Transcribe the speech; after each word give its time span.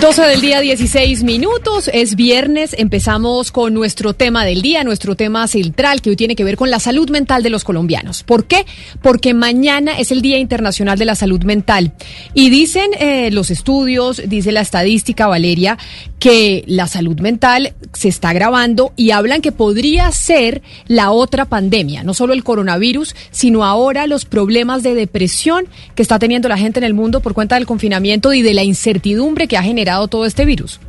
12 0.00 0.22
del 0.22 0.40
día, 0.40 0.60
16 0.60 1.22
minutos. 1.22 1.88
Es 1.92 2.16
viernes. 2.16 2.74
Empezamos 2.76 3.52
con 3.52 3.72
nuestro 3.72 4.12
tema 4.12 4.44
del 4.44 4.60
día, 4.60 4.82
nuestro 4.82 5.14
tema 5.14 5.46
central, 5.46 6.02
que 6.02 6.10
hoy 6.10 6.16
tiene 6.16 6.36
que 6.36 6.44
ver 6.44 6.56
con 6.56 6.70
la 6.70 6.80
salud 6.80 7.08
mental 7.10 7.42
de 7.42 7.50
los 7.50 7.64
colombianos. 7.64 8.22
¿Por 8.22 8.46
qué? 8.46 8.66
Porque 9.02 9.34
mañana 9.34 9.98
es 9.98 10.10
el 10.10 10.20
Día 10.20 10.38
Internacional 10.38 10.98
de 10.98 11.04
la 11.04 11.14
Salud 11.14 11.42
Mental. 11.44 11.92
Y 12.34 12.50
dicen 12.50 12.90
eh, 12.98 13.30
los 13.30 13.50
estudios, 13.50 14.20
dice 14.26 14.52
la 14.52 14.60
estadística, 14.60 15.26
Valeria, 15.26 15.78
que 16.18 16.64
la 16.66 16.86
salud 16.86 17.20
mental 17.20 17.74
se 17.92 18.08
está 18.08 18.30
agravando 18.30 18.92
y 18.96 19.10
hablan 19.10 19.42
que 19.42 19.52
podría 19.52 20.10
ser 20.10 20.62
la 20.86 21.10
otra 21.10 21.44
pandemia. 21.44 22.02
No 22.02 22.14
solo 22.14 22.32
el 22.32 22.44
coronavirus, 22.44 23.14
sino 23.30 23.64
ahora 23.64 24.06
los 24.06 24.24
problemas 24.24 24.82
de 24.82 24.94
depresión 24.94 25.66
que 25.94 26.02
está 26.02 26.18
teniendo 26.18 26.48
la 26.48 26.58
gente 26.58 26.80
en 26.80 26.84
el 26.84 26.94
mundo 26.94 27.20
por 27.20 27.34
cuenta 27.34 27.56
del 27.56 27.66
confinamiento 27.66 28.32
y 28.32 28.42
de 28.42 28.54
la 28.54 28.62
incertidumbre 28.62 29.46
que 29.48 29.56
ha 29.56 29.62
generado 29.62 29.93
todo 30.08 30.24
este 30.26 30.44
virus. 30.44 30.80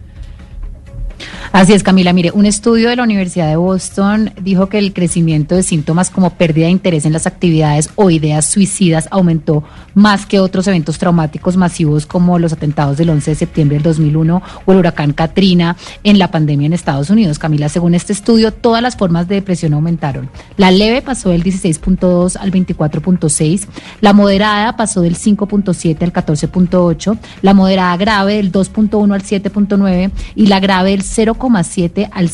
Así 1.52 1.74
es, 1.74 1.84
Camila. 1.84 2.12
Mire, 2.12 2.32
un 2.32 2.46
estudio 2.46 2.90
de 2.90 2.98
la 2.98 3.04
Universidad 3.04 3.48
de 3.48 3.56
Boston 3.56 4.32
dijo 4.42 4.68
que 4.68 4.78
el 4.78 4.94
crecimiento 4.94 5.56
de 5.56 5.64
síntomas 5.64 6.10
como 6.10 6.32
pérdida 6.32 6.66
de 6.66 6.72
interés 6.72 7.06
en 7.06 7.14
las 7.14 7.28
actividades 7.28 7.90
o 7.96 8.10
ideas 8.10 8.46
suicidas 8.46 9.08
aumentó 9.10 9.64
más 9.94 10.26
que 10.26 10.42
otros 10.42 10.68
eventos 10.68 10.98
traumáticos 10.98 11.56
masivos 11.56 12.06
como 12.06 12.40
los 12.40 12.52
atentados 12.52 12.98
del 12.98 13.10
11 13.10 13.32
de 13.32 13.36
septiembre 13.36 13.76
del 13.78 13.84
2001 13.84 14.42
o 14.66 14.72
el 14.72 14.78
huracán 14.80 15.14
Katrina 15.14 15.78
en 16.04 16.20
la 16.20 16.30
pandemia 16.30 16.66
en 16.66 16.74
Estados 16.74 17.10
Unidos. 17.10 17.40
Camila, 17.40 17.70
según 17.70 17.96
este 17.96 18.12
estudio, 18.12 18.52
todas 18.52 18.82
las 18.82 18.98
formas 18.98 19.28
de 19.30 19.36
depresión 19.36 19.74
aumentaron. 19.74 20.30
La 20.58 20.72
leve 20.72 21.02
pasó 21.02 21.30
del 21.30 21.44
16.2 21.44 22.36
al 22.38 22.52
24.6, 22.52 23.68
la 24.02 24.12
moderada 24.12 24.76
pasó 24.76 25.02
del 25.02 25.16
5.7 25.16 26.04
al 26.04 26.12
14.8, 26.12 27.18
la 27.42 27.54
moderada 27.54 27.96
grave 27.96 28.36
del 28.36 28.52
2.1 28.52 29.14
al 29.14 29.24
7.9 29.24 30.12
y 30.36 30.48
la 30.48 30.60
grave 30.60 30.92
del 30.92 31.04
0,7 31.06 32.10
al 32.12 32.30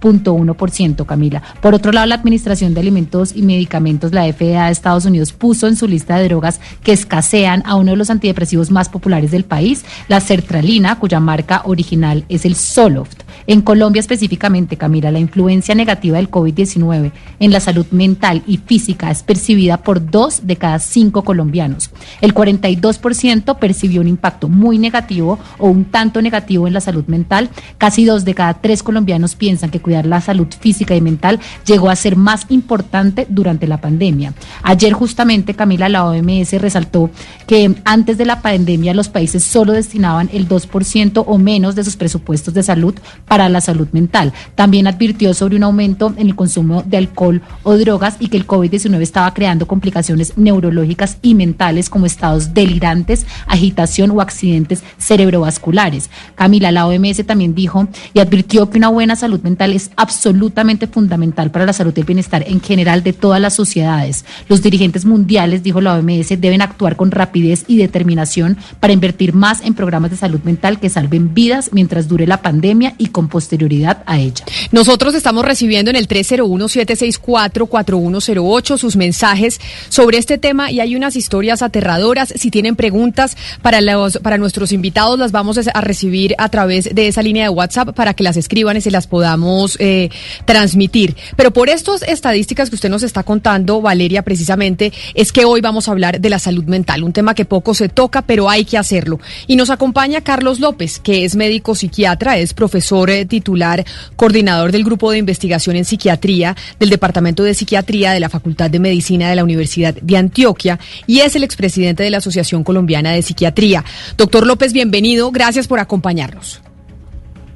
5.1%, 0.00 1.06
Camila. 1.06 1.42
Por 1.60 1.74
otro 1.74 1.92
lado, 1.92 2.06
la 2.06 2.14
Administración 2.14 2.74
de 2.74 2.80
Alimentos 2.80 3.34
y 3.34 3.42
Medicamentos, 3.42 4.12
la 4.12 4.30
FDA 4.32 4.66
de 4.66 4.72
Estados 4.72 5.04
Unidos, 5.04 5.32
puso 5.32 5.66
en 5.66 5.76
su 5.76 5.86
lista 5.86 6.16
de 6.16 6.28
drogas 6.28 6.60
que 6.82 6.92
escasean 6.92 7.62
a 7.66 7.76
uno 7.76 7.92
de 7.92 7.96
los 7.96 8.10
antidepresivos 8.10 8.70
más 8.70 8.88
populares 8.88 9.30
del 9.30 9.44
país, 9.44 9.84
la 10.08 10.20
sertralina, 10.20 10.98
cuya 10.98 11.20
marca 11.20 11.62
original 11.64 12.24
es 12.28 12.44
el 12.44 12.54
Zoloft. 12.54 13.22
En 13.46 13.62
Colombia 13.62 14.00
específicamente, 14.00 14.76
Camila, 14.76 15.10
la 15.10 15.18
influencia 15.18 15.74
negativa 15.74 16.18
del 16.18 16.30
COVID-19 16.30 17.12
en 17.40 17.52
la 17.52 17.60
salud 17.60 17.86
mental 17.90 18.42
y 18.46 18.58
física 18.58 19.10
es 19.10 19.22
percibida 19.22 19.78
por 19.78 20.10
dos 20.10 20.46
de 20.46 20.56
cada 20.56 20.78
cinco 20.78 21.22
colombianos. 21.22 21.90
El 22.20 22.34
42% 22.34 23.58
percibió 23.58 24.00
un 24.00 24.08
impacto 24.08 24.48
muy 24.48 24.78
negativo 24.78 25.38
o 25.58 25.68
un 25.68 25.86
tanto 25.86 26.20
negativo 26.20 26.66
en 26.66 26.74
la 26.74 26.80
salud 26.80 27.04
mental. 27.06 27.50
Casi 27.78 28.04
dos 28.04 28.24
de 28.24 28.34
cada 28.34 28.54
tres 28.54 28.82
colombianos 28.82 29.34
piensan 29.34 29.70
que 29.70 29.80
la 29.88 30.20
salud 30.20 30.46
física 30.58 30.94
y 30.94 31.00
mental 31.00 31.40
llegó 31.66 31.90
a 31.90 31.96
ser 31.96 32.16
más 32.16 32.46
importante 32.48 33.26
durante 33.28 33.66
la 33.66 33.80
pandemia. 33.80 34.34
Ayer 34.62 34.92
justamente, 34.92 35.54
Camila, 35.54 35.88
la 35.88 36.04
OMS 36.04 36.52
resaltó 36.60 37.10
que 37.46 37.74
antes 37.84 38.18
de 38.18 38.26
la 38.26 38.42
pandemia 38.42 38.94
los 38.94 39.08
países 39.08 39.42
solo 39.42 39.72
destinaban 39.72 40.28
el 40.32 40.48
2% 40.48 41.24
o 41.26 41.38
menos 41.38 41.74
de 41.74 41.84
sus 41.84 41.96
presupuestos 41.96 42.54
de 42.54 42.62
salud 42.62 42.94
para 43.26 43.48
la 43.48 43.60
salud 43.60 43.88
mental. 43.92 44.32
También 44.54 44.86
advirtió 44.86 45.34
sobre 45.34 45.56
un 45.56 45.62
aumento 45.62 46.12
en 46.16 46.26
el 46.26 46.36
consumo 46.36 46.82
de 46.82 46.96
alcohol 46.98 47.42
o 47.62 47.76
drogas 47.76 48.16
y 48.20 48.28
que 48.28 48.36
el 48.36 48.46
COVID-19 48.46 49.00
estaba 49.00 49.32
creando 49.34 49.66
complicaciones 49.66 50.36
neurológicas 50.36 51.18
y 51.22 51.34
mentales 51.34 51.90
como 51.90 52.06
estados 52.06 52.54
delirantes, 52.54 53.26
agitación 53.46 54.10
o 54.10 54.20
accidentes 54.20 54.82
cerebrovasculares. 54.98 56.10
Camila, 56.34 56.72
la 56.72 56.86
OMS 56.86 57.24
también 57.26 57.54
dijo 57.54 57.88
y 58.12 58.20
advirtió 58.20 58.70
que 58.70 58.78
una 58.78 58.88
buena 58.88 59.16
salud 59.16 59.40
mental 59.42 59.72
es 59.78 59.90
absolutamente 59.96 60.86
fundamental 60.86 61.50
para 61.50 61.64
la 61.64 61.72
salud 61.72 61.94
y 61.96 62.00
el 62.00 62.06
bienestar 62.06 62.44
en 62.46 62.60
general 62.60 63.02
de 63.02 63.12
todas 63.12 63.40
las 63.40 63.54
sociedades. 63.54 64.24
Los 64.48 64.62
dirigentes 64.62 65.04
mundiales, 65.04 65.62
dijo 65.62 65.80
la 65.80 65.94
OMS, 65.94 66.40
deben 66.40 66.62
actuar 66.62 66.96
con 66.96 67.10
rapidez 67.10 67.64
y 67.68 67.78
determinación 67.78 68.58
para 68.80 68.92
invertir 68.92 69.32
más 69.32 69.62
en 69.62 69.74
programas 69.74 70.10
de 70.10 70.16
salud 70.16 70.40
mental 70.42 70.80
que 70.80 70.90
salven 70.90 71.32
vidas 71.32 71.70
mientras 71.72 72.08
dure 72.08 72.26
la 72.26 72.42
pandemia 72.42 72.94
y 72.98 73.06
con 73.06 73.28
posterioridad 73.28 74.02
a 74.06 74.18
ella. 74.18 74.44
Nosotros 74.72 75.14
estamos 75.14 75.44
recibiendo 75.44 75.90
en 75.90 75.96
el 75.96 76.08
301-764-4108 76.08 78.78
sus 78.78 78.96
mensajes 78.96 79.60
sobre 79.88 80.18
este 80.18 80.38
tema 80.38 80.72
y 80.72 80.80
hay 80.80 80.96
unas 80.96 81.14
historias 81.16 81.62
aterradoras. 81.62 82.32
Si 82.36 82.50
tienen 82.50 82.76
preguntas 82.76 83.36
para, 83.62 83.78
para 84.22 84.38
nuestros 84.38 84.72
invitados, 84.72 85.18
las 85.18 85.32
vamos 85.32 85.58
a 85.58 85.80
recibir 85.80 86.34
a 86.38 86.48
través 86.48 86.94
de 86.94 87.08
esa 87.08 87.22
línea 87.22 87.42
de 87.44 87.50
WhatsApp 87.50 87.94
para 87.94 88.14
que 88.14 88.24
las 88.24 88.36
escriban 88.36 88.76
y 88.76 88.80
se 88.80 88.90
las 88.90 89.06
podamos 89.06 89.67
eh, 89.78 90.10
transmitir. 90.44 91.16
Pero 91.36 91.52
por 91.52 91.68
estas 91.68 92.02
estadísticas 92.02 92.68
que 92.68 92.76
usted 92.76 92.88
nos 92.88 93.02
está 93.02 93.22
contando, 93.22 93.80
Valeria, 93.80 94.22
precisamente, 94.22 94.92
es 95.14 95.32
que 95.32 95.44
hoy 95.44 95.60
vamos 95.60 95.88
a 95.88 95.92
hablar 95.92 96.20
de 96.20 96.30
la 96.30 96.38
salud 96.38 96.64
mental, 96.64 97.02
un 97.02 97.12
tema 97.12 97.34
que 97.34 97.44
poco 97.44 97.74
se 97.74 97.88
toca, 97.88 98.22
pero 98.22 98.48
hay 98.48 98.64
que 98.64 98.78
hacerlo. 98.78 99.20
Y 99.46 99.56
nos 99.56 99.70
acompaña 99.70 100.22
Carlos 100.22 100.60
López, 100.60 100.98
que 100.98 101.24
es 101.24 101.36
médico 101.36 101.74
psiquiatra, 101.74 102.38
es 102.38 102.54
profesor 102.54 103.10
eh, 103.10 103.24
titular, 103.24 103.84
coordinador 104.16 104.72
del 104.72 104.84
grupo 104.84 105.10
de 105.10 105.18
investigación 105.18 105.76
en 105.76 105.84
psiquiatría 105.84 106.56
del 106.78 106.90
Departamento 106.90 107.42
de 107.42 107.54
Psiquiatría 107.54 108.12
de 108.12 108.20
la 108.20 108.28
Facultad 108.28 108.70
de 108.70 108.78
Medicina 108.78 109.28
de 109.28 109.36
la 109.36 109.44
Universidad 109.44 109.94
de 109.94 110.16
Antioquia 110.16 110.78
y 111.06 111.20
es 111.20 111.36
el 111.36 111.44
expresidente 111.44 112.02
de 112.02 112.10
la 112.10 112.18
Asociación 112.18 112.64
Colombiana 112.64 113.12
de 113.12 113.22
Psiquiatría. 113.22 113.84
Doctor 114.16 114.46
López, 114.46 114.72
bienvenido. 114.72 115.30
Gracias 115.30 115.66
por 115.66 115.80
acompañarnos. 115.80 116.60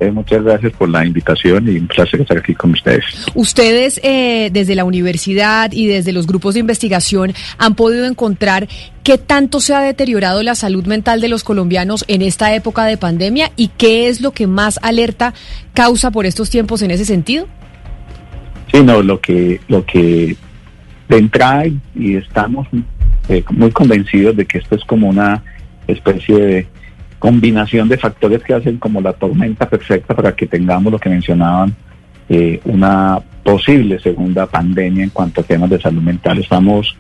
Eh, 0.03 0.11
muchas 0.11 0.43
gracias 0.43 0.73
por 0.73 0.89
la 0.89 1.07
invitación 1.07 1.69
y 1.69 1.79
un 1.79 1.87
placer 1.87 2.21
estar 2.21 2.37
aquí 2.37 2.55
con 2.55 2.73
ustedes. 2.73 3.05
Ustedes 3.35 4.01
eh, 4.03 4.51
desde 4.53 4.75
la 4.75 4.85
universidad 4.85 5.71
y 5.71 5.87
desde 5.87 6.11
los 6.11 6.27
grupos 6.27 6.55
de 6.55 6.61
investigación 6.61 7.33
han 7.57 7.77
podido 7.77 8.07
encontrar 8.07 8.67
qué 9.05 9.17
tanto 9.17 9.61
se 9.61 9.75
ha 9.75 9.81
deteriorado 9.81 10.43
la 10.43 10.57
salud 10.57 10.87
mental 10.87 11.21
de 11.21 11.29
los 11.29 11.45
colombianos 11.45 12.05
en 12.09 12.23
esta 12.23 12.53
época 12.53 12.85
de 12.85 12.97
pandemia 12.97 13.53
y 13.55 13.69
qué 13.69 14.09
es 14.09 14.21
lo 14.21 14.33
que 14.33 14.49
más 14.49 14.81
alerta 14.83 15.35
causa 15.73 16.11
por 16.11 16.27
estos 16.27 16.51
tiempos 16.51 16.83
en 16.83 16.91
ese 16.91 17.05
sentido. 17.05 17.47
Sí, 18.73 18.83
no, 18.83 19.03
lo 19.03 19.21
que, 19.21 19.61
lo 19.69 19.87
que 19.87 20.37
de 21.09 21.17
entrada 21.17 21.67
y 21.95 22.17
estamos 22.17 22.67
eh, 23.29 23.45
muy 23.51 23.71
convencidos 23.71 24.35
de 24.35 24.47
que 24.47 24.59
esto 24.59 24.75
es 24.75 24.85
como 24.85 25.09
una 25.09 25.45
especie 25.87 26.37
de 26.39 26.67
combinación 27.23 27.89
de 27.89 27.99
factores 27.99 28.43
que 28.43 28.53
hacen 28.53 28.79
como 28.79 29.01
la 29.01 29.13
tormenta 29.13 29.69
perfecta 29.71 30.13
para 30.13 30.35
que 30.35 30.49
tengamos 30.49 30.93
lo 30.93 30.99
que 30.99 31.09
mencionaban, 31.09 31.73
eh, 32.29 32.61
una 32.65 33.21
posible 33.45 34.01
segunda 34.01 34.47
pandemia 34.47 35.05
en 35.05 35.11
cuanto 35.11 35.41
a 35.41 35.45
temas 35.45 35.71
de 35.71 35.81
salud 35.81 36.03
mental. 36.03 36.39
Estamos, 36.41 36.97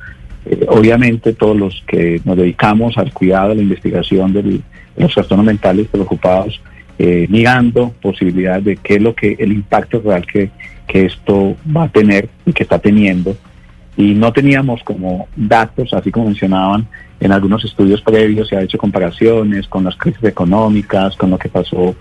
eh, 0.47 0.65
obviamente, 0.69 1.33
todos 1.33 1.57
los 1.57 1.83
que 1.89 2.21
nos 2.25 2.37
dedicamos 2.37 2.97
al 2.99 3.13
cuidado, 3.13 3.51
a 3.51 3.55
la 3.57 3.63
investigación 3.63 4.33
de 4.33 4.61
los 4.97 5.13
trastornos 5.13 5.45
mentales 5.45 5.89
preocupados, 5.89 6.61
eh, 7.01 7.27
mirando 7.29 7.93
posibilidades 8.01 8.65
de 8.65 8.77
qué 8.77 8.95
es 8.95 9.03
lo 9.03 9.17
que 9.17 9.35
el 9.41 9.51
impacto 9.51 10.01
real 10.05 10.25
que, 10.25 10.51
que 10.87 11.07
esto 11.07 11.57
va 11.77 11.83
a 11.83 11.89
tener 11.89 12.29
y 12.47 12.53
que 12.53 12.63
está 12.63 12.79
teniendo 12.79 13.37
y 13.97 14.15
no 14.15 14.33
teníamos 14.33 14.83
como 14.83 15.29
datos, 15.37 15.93
así 15.93 16.11
como 16.11 16.27
mencionaban 16.27 16.87
en 17.21 17.33
algunos 17.33 17.65
estudios 17.65 18.01
previos, 18.01 18.49
se 18.49 18.57
ha 18.57 18.63
hecho 18.63 18.79
comparaciones 18.79 19.67
con 19.69 19.85
las 19.85 19.97
crisis 19.97 20.25
económicas, 20.25 21.17
con 21.17 21.31
lo 21.31 21.39
que 21.39 21.49
pasó 21.49 21.95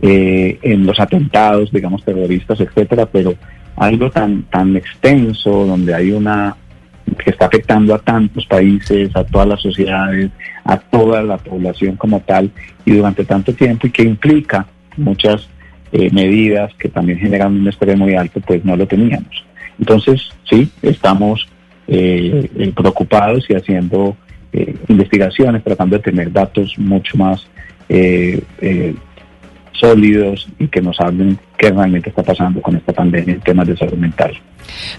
eh, 0.00 0.58
en 0.62 0.86
los 0.86 1.00
atentados, 1.00 1.72
digamos, 1.72 2.04
terroristas, 2.04 2.60
etcétera, 2.60 3.06
pero 3.06 3.34
algo 3.76 4.10
tan, 4.10 4.42
tan 4.44 4.76
extenso, 4.76 5.66
donde 5.66 5.94
hay 5.94 6.12
una 6.12 6.56
que 7.24 7.30
está 7.30 7.46
afectando 7.46 7.94
a 7.94 7.98
tantos 7.98 8.46
países, 8.46 9.14
a 9.16 9.24
todas 9.24 9.48
las 9.48 9.62
sociedades, 9.62 10.30
a 10.64 10.76
toda 10.76 11.22
la 11.22 11.38
población 11.38 11.96
como 11.96 12.20
tal, 12.20 12.50
y 12.84 12.92
durante 12.92 13.24
tanto 13.24 13.52
tiempo, 13.54 13.86
y 13.86 13.90
que 13.90 14.02
implica 14.02 14.66
muchas 14.96 15.48
eh, 15.92 16.10
medidas 16.12 16.72
que 16.74 16.88
también 16.88 17.18
generan 17.18 17.54
un 17.54 17.66
estrés 17.66 17.96
muy 17.96 18.14
alto, 18.14 18.40
pues 18.40 18.64
no 18.64 18.76
lo 18.76 18.86
teníamos. 18.86 19.44
Entonces, 19.78 20.30
sí, 20.48 20.70
estamos 20.82 21.46
eh, 21.86 22.50
eh, 22.56 22.72
preocupados 22.74 23.44
y 23.48 23.54
haciendo 23.54 24.16
investigaciones, 24.88 25.62
tratando 25.62 25.98
de 25.98 26.02
tener 26.02 26.32
datos 26.32 26.72
mucho 26.78 27.18
más 27.18 27.46
sólidos 29.78 30.48
y 30.58 30.68
que 30.68 30.80
nos 30.80 30.98
hablen 31.00 31.38
qué 31.56 31.70
realmente 31.70 32.08
está 32.08 32.22
pasando 32.22 32.60
con 32.60 32.74
esta 32.74 32.92
pandemia 32.92 33.34
en 33.34 33.40
temas 33.40 33.66
de 33.68 33.76
salud 33.76 33.98
mental. 33.98 34.32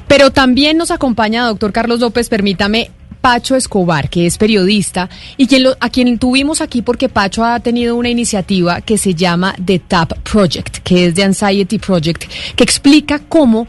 Pero 0.08 0.32
también 0.32 0.78
nos 0.78 0.92
acompaña, 0.92 1.46
doctor 1.46 1.72
Carlos 1.72 2.00
López, 2.00 2.30
permítame, 2.30 2.92
Pacho 3.22 3.56
Escobar, 3.56 4.10
que 4.10 4.26
es 4.26 4.38
periodista 4.38 5.10
y 5.36 5.48
quien 5.48 5.64
lo, 5.64 5.76
a 5.80 5.90
quien 5.90 6.18
tuvimos 6.18 6.62
aquí 6.62 6.82
porque 6.82 7.10
Pacho 7.10 7.44
ha 7.44 7.60
tenido 7.60 7.96
una 7.96 8.10
iniciativa 8.10 8.82
que 8.82 8.98
se 8.98 9.14
llama 9.14 9.54
The 9.64 9.80
TAP 9.80 10.20
Project, 10.20 10.78
que 10.84 11.08
es 11.08 11.14
The 11.16 11.26
Anxiety 11.26 11.80
Project, 11.80 12.24
que 12.56 12.64
explica 12.64 13.20
cómo 13.28 13.68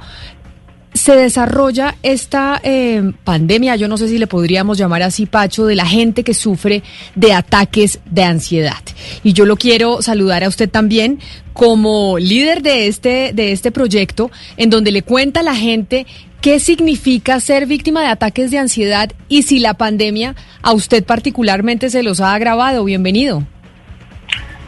se 0.92 1.14
desarrolla 1.14 1.94
esta 2.02 2.60
eh, 2.62 3.12
pandemia, 3.24 3.76
yo 3.76 3.88
no 3.88 3.96
sé 3.96 4.08
si 4.08 4.18
le 4.18 4.26
podríamos 4.26 4.76
llamar 4.76 5.02
así, 5.02 5.26
Pacho, 5.26 5.66
de 5.66 5.76
la 5.76 5.86
gente 5.86 6.24
que 6.24 6.34
sufre 6.34 6.82
de 7.14 7.32
ataques 7.32 8.00
de 8.06 8.24
ansiedad. 8.24 8.82
Y 9.22 9.32
yo 9.32 9.46
lo 9.46 9.56
quiero 9.56 10.02
saludar 10.02 10.42
a 10.42 10.48
usted 10.48 10.68
también 10.68 11.20
como 11.52 12.18
líder 12.18 12.62
de 12.62 12.88
este, 12.88 13.32
de 13.32 13.52
este 13.52 13.70
proyecto, 13.70 14.30
en 14.56 14.70
donde 14.70 14.90
le 14.90 15.02
cuenta 15.02 15.40
a 15.40 15.44
la 15.44 15.54
gente 15.54 16.06
qué 16.40 16.58
significa 16.58 17.38
ser 17.38 17.66
víctima 17.66 18.00
de 18.00 18.08
ataques 18.08 18.50
de 18.50 18.58
ansiedad 18.58 19.12
y 19.28 19.42
si 19.42 19.60
la 19.60 19.74
pandemia 19.74 20.34
a 20.62 20.72
usted 20.72 21.04
particularmente 21.04 21.90
se 21.90 22.02
los 22.02 22.20
ha 22.20 22.34
agravado. 22.34 22.84
Bienvenido. 22.84 23.44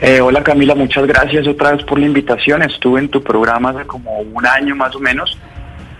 Eh, 0.00 0.20
hola 0.20 0.42
Camila, 0.42 0.74
muchas 0.74 1.06
gracias 1.06 1.46
otra 1.46 1.72
vez 1.72 1.84
por 1.84 1.98
la 1.98 2.06
invitación. 2.06 2.62
Estuve 2.62 3.00
en 3.00 3.08
tu 3.08 3.22
programa 3.22 3.70
hace 3.70 3.86
como 3.86 4.18
un 4.18 4.46
año 4.46 4.74
más 4.74 4.94
o 4.96 5.00
menos 5.00 5.38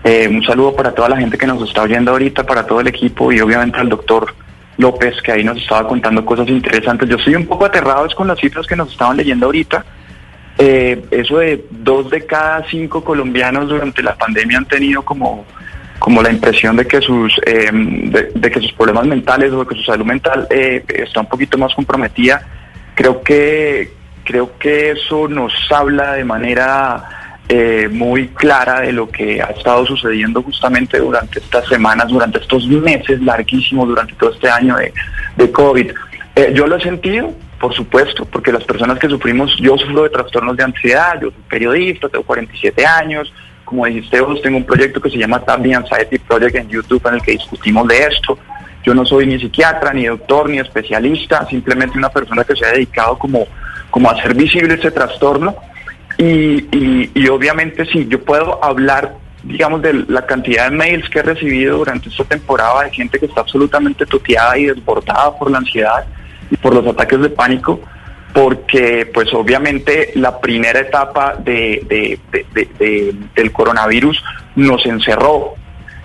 eh, 0.03 0.27
un 0.27 0.43
saludo 0.43 0.75
para 0.75 0.93
toda 0.93 1.09
la 1.09 1.17
gente 1.17 1.37
que 1.37 1.47
nos 1.47 1.61
está 1.67 1.83
oyendo 1.83 2.11
ahorita, 2.11 2.45
para 2.45 2.67
todo 2.67 2.81
el 2.81 2.87
equipo 2.87 3.31
y 3.31 3.39
obviamente 3.39 3.79
al 3.79 3.87
doctor 3.87 4.33
López 4.77 5.21
que 5.21 5.31
ahí 5.31 5.43
nos 5.43 5.57
estaba 5.57 5.87
contando 5.87 6.25
cosas 6.25 6.49
interesantes. 6.49 7.07
Yo 7.07 7.15
estoy 7.15 7.35
un 7.35 7.45
poco 7.45 7.65
aterrado 7.65 8.07
con 8.15 8.27
las 8.27 8.39
cifras 8.39 8.67
que 8.67 8.75
nos 8.75 8.91
estaban 8.91 9.15
leyendo 9.15 9.45
ahorita. 9.45 9.85
Eh, 10.57 11.05
eso 11.09 11.37
de 11.37 11.65
dos 11.71 12.09
de 12.09 12.25
cada 12.25 12.67
cinco 12.69 13.03
colombianos 13.03 13.69
durante 13.69 14.03
la 14.03 14.15
pandemia 14.15 14.57
han 14.57 14.65
tenido 14.65 15.03
como, 15.03 15.45
como 15.99 16.21
la 16.21 16.31
impresión 16.31 16.75
de 16.75 16.85
que 16.85 16.99
sus 16.99 17.39
eh, 17.45 17.71
de, 17.71 18.51
que 18.51 18.59
sus 18.59 18.73
problemas 18.73 19.05
mentales 19.07 19.53
o 19.53 19.61
de 19.61 19.67
que 19.67 19.75
su 19.75 19.83
salud 19.83 20.05
mental 20.05 20.47
está 20.49 21.21
un 21.21 21.27
poquito 21.27 21.57
más 21.57 21.73
comprometida. 21.73 22.45
Creo 22.93 23.23
que 23.23 23.89
creo 24.25 24.57
que 24.57 24.91
eso 24.91 25.27
nos 25.29 25.53
habla 25.71 26.13
de 26.13 26.25
manera 26.25 27.22
eh, 27.55 27.87
muy 27.87 28.29
clara 28.29 28.81
de 28.81 28.91
lo 28.91 29.07
que 29.07 29.39
ha 29.39 29.51
estado 29.51 29.85
sucediendo 29.85 30.41
justamente 30.41 30.97
durante 30.97 31.37
estas 31.37 31.67
semanas, 31.67 32.07
durante 32.07 32.39
estos 32.39 32.67
meses 32.67 33.21
larguísimos, 33.21 33.87
durante 33.87 34.15
todo 34.15 34.31
este 34.31 34.49
año 34.49 34.75
de, 35.37 35.51
COVID. 35.51 35.91
Eh, 36.35 36.51
yo 36.55 36.65
lo 36.65 36.77
he 36.77 36.81
sentido, 36.81 37.31
por 37.59 37.71
supuesto, 37.75 38.25
porque 38.25 38.51
las 38.51 38.63
personas 38.63 38.97
que 38.97 39.07
sufrimos, 39.07 39.55
yo 39.59 39.77
sufro 39.77 40.01
de 40.01 40.09
trastornos 40.09 40.57
de 40.57 40.63
ansiedad, 40.63 41.21
yo 41.21 41.29
soy 41.29 41.43
periodista, 41.47 42.09
tengo 42.09 42.25
47 42.25 42.87
años, 42.87 43.31
como 43.63 43.85
dijiste 43.85 44.19
vos, 44.19 44.41
tengo 44.41 44.57
un 44.57 44.65
proyecto 44.65 44.99
que 44.99 45.11
se 45.11 45.19
llama 45.19 45.45
Tabby 45.45 45.75
Anxiety 45.75 46.17
Project 46.17 46.55
en 46.55 46.69
YouTube 46.69 47.07
en 47.07 47.13
el 47.13 47.21
que 47.21 47.33
discutimos 47.33 47.87
de 47.87 47.99
esto. 47.99 48.39
Yo 48.83 48.95
no 48.95 49.05
soy 49.05 49.27
ni 49.27 49.37
psiquiatra, 49.37 49.93
ni 49.93 50.05
doctor, 50.05 50.49
ni 50.49 50.57
especialista, 50.57 51.45
simplemente 51.45 51.99
una 51.99 52.09
persona 52.09 52.43
que 52.43 52.55
se 52.55 52.65
ha 52.65 52.71
dedicado 52.71 53.15
como, 53.19 53.45
como 53.91 54.09
a 54.09 54.13
hacer 54.13 54.33
visible 54.33 54.73
este 54.73 54.89
trastorno 54.89 55.55
y, 56.17 57.09
y, 57.15 57.27
obviamente 57.27 57.85
sí, 57.85 58.07
yo 58.07 58.23
puedo 58.23 58.63
hablar, 58.63 59.15
digamos, 59.43 59.81
de 59.81 60.05
la 60.07 60.25
cantidad 60.25 60.69
de 60.69 60.75
mails 60.75 61.09
que 61.09 61.19
he 61.19 61.23
recibido 61.23 61.77
durante 61.77 62.09
esta 62.09 62.23
temporada 62.23 62.83
de 62.83 62.91
gente 62.91 63.19
que 63.19 63.25
está 63.25 63.41
absolutamente 63.41 64.05
toteada 64.05 64.57
y 64.57 64.65
desbordada 64.65 65.37
por 65.37 65.49
la 65.49 65.57
ansiedad 65.57 66.05
y 66.51 66.57
por 66.57 66.75
los 66.75 66.85
ataques 66.85 67.19
de 67.19 67.29
pánico, 67.29 67.79
porque 68.33 69.09
pues 69.13 69.33
obviamente 69.33 70.11
la 70.15 70.39
primera 70.39 70.79
etapa 70.79 71.35
de, 71.35 72.19
del 73.35 73.51
coronavirus 73.51 74.23
nos 74.55 74.85
encerró 74.85 75.55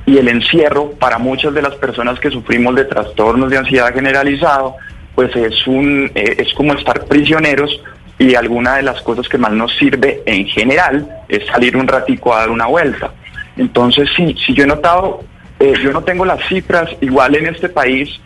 y 0.06 0.16
el 0.16 0.28
encierro 0.28 0.92
para 0.92 1.18
muchas 1.18 1.52
de 1.52 1.60
las 1.60 1.74
personas 1.74 2.18
que 2.18 2.30
sufrimos 2.30 2.74
de 2.74 2.86
trastornos 2.86 3.50
de 3.50 3.58
ansiedad 3.58 3.92
generalizado, 3.92 4.76
pues 5.14 5.34
es, 5.36 5.66
un, 5.66 6.10
eh, 6.14 6.36
es 6.38 6.54
como 6.54 6.72
estar 6.72 7.04
prisioneros 7.04 7.82
y 8.18 8.34
alguna 8.34 8.76
de 8.76 8.82
las 8.82 9.00
cosas 9.02 9.28
que 9.28 9.38
más 9.38 9.52
nos 9.52 9.76
sirve 9.76 10.22
en 10.26 10.46
general 10.46 11.08
es 11.28 11.46
salir 11.46 11.76
un 11.76 11.86
ratico 11.86 12.34
a 12.34 12.40
dar 12.40 12.50
una 12.50 12.66
vuelta. 12.66 13.12
Entonces, 13.56 14.08
sí, 14.16 14.34
si 14.44 14.54
yo 14.54 14.64
he 14.64 14.66
notado, 14.66 15.24
eh, 15.60 15.74
yo 15.82 15.92
no 15.92 16.02
tengo 16.02 16.24
las 16.24 16.46
cifras, 16.48 16.90
igual 17.00 17.36
en 17.36 17.46
este 17.46 17.68
país 17.68 18.20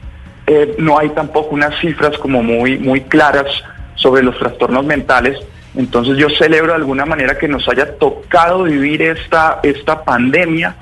eh, 0.47 0.75
no 0.79 0.99
hay 0.99 1.11
tampoco 1.11 1.51
unas 1.51 1.79
cifras 1.81 2.17
como 2.19 2.43
muy, 2.43 2.79
muy 2.79 3.03
claras 3.03 3.47
sobre 3.95 4.23
los 4.23 4.39
trastornos 4.39 4.85
mentales. 4.85 5.39
Entonces 5.75 6.17
yo 6.19 6.29
celebro 6.31 6.73
de 6.73 6.79
alguna 6.79 7.07
manera 7.07 7.39
que 7.39 7.49
nos 7.49 7.69
haya 7.69 7.97
tocado 7.97 8.65
vivir 8.65 9.03
esta, 9.03 9.61
esta 9.63 10.05
pandemia 10.05 10.75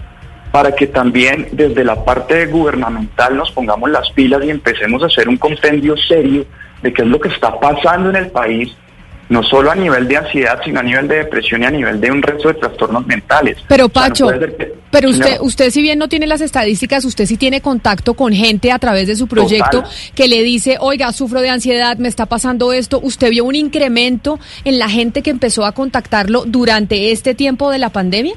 para 0.51 0.75
que 0.75 0.89
también 0.89 1.49
desde 1.53 1.85
la 1.85 2.05
parte 2.05 2.47
gubernamental 2.47 3.37
nos 3.37 3.53
pongamos 3.53 3.89
las 3.91 4.11
pilas 4.11 4.43
y 4.45 4.51
empecemos 4.51 5.03
a 5.03 5.07
hacer 5.07 5.29
un 5.29 5.37
compendio 5.37 5.97
serio 5.97 6.45
de 6.83 6.93
qué 6.93 7.03
es 7.03 7.09
lo 7.09 7.21
que 7.21 7.29
está 7.29 7.61
pasando 7.61 8.11
en 8.11 8.17
el 8.17 8.31
país 8.31 8.77
no 9.31 9.45
solo 9.45 9.71
a 9.71 9.77
nivel 9.77 10.09
de 10.09 10.17
ansiedad, 10.17 10.61
sino 10.63 10.81
a 10.81 10.83
nivel 10.83 11.07
de 11.07 11.19
depresión 11.19 11.63
y 11.63 11.67
a 11.67 11.71
nivel 11.71 12.01
de 12.01 12.11
un 12.11 12.21
resto 12.21 12.49
de 12.49 12.55
trastornos 12.55 13.07
mentales. 13.07 13.59
Pero 13.69 13.89
Pacho, 13.89 14.29
pero 14.91 15.09
usted, 15.09 15.39
usted 15.41 15.71
si 15.71 15.81
bien 15.81 16.01
no 16.01 16.09
tiene 16.09 16.27
las 16.27 16.41
estadísticas, 16.41 17.05
usted 17.05 17.27
sí 17.27 17.37
tiene 17.37 17.61
contacto 17.61 18.15
con 18.15 18.33
gente 18.33 18.73
a 18.73 18.79
través 18.81 19.07
de 19.07 19.15
su 19.15 19.29
proyecto 19.29 19.85
que 20.17 20.27
le 20.27 20.43
dice, 20.43 20.79
oiga, 20.81 21.13
sufro 21.13 21.41
de 21.41 21.49
ansiedad, 21.49 21.97
me 21.97 22.09
está 22.09 22.27
pasando 22.27 22.73
esto. 22.73 22.99
¿Usted 23.01 23.31
vio 23.31 23.45
un 23.45 23.55
incremento 23.55 24.41
en 24.65 24.81
la 24.81 24.89
gente 24.89 25.23
que 25.23 25.31
empezó 25.31 25.65
a 25.65 25.73
contactarlo 25.73 26.45
durante 26.45 27.13
este 27.13 27.37
tiempo 27.37 27.71
de 27.71 27.79
la 27.79 27.91
pandemia? 27.91 28.35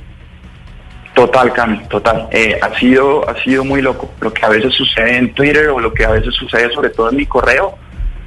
Total, 1.15 1.53
Cami, 1.53 1.79
total. 1.89 2.27
Eh, 2.31 2.59
ha 2.62 2.77
sido 2.79 3.27
ha 3.27 3.41
sido 3.43 3.63
muy 3.63 3.81
loco. 3.81 4.12
Lo 4.19 4.31
que 4.31 4.45
a 4.45 4.50
veces 4.50 4.73
sucede 4.75 5.17
en 5.17 5.33
Twitter 5.33 5.69
o 5.69 5.79
lo 5.79 5.91
que 5.91 6.05
a 6.05 6.12
veces 6.12 6.35
sucede 6.35 6.71
sobre 6.71 6.91
todo 6.91 7.09
en 7.09 7.17
mi 7.17 7.25
correo, 7.25 7.77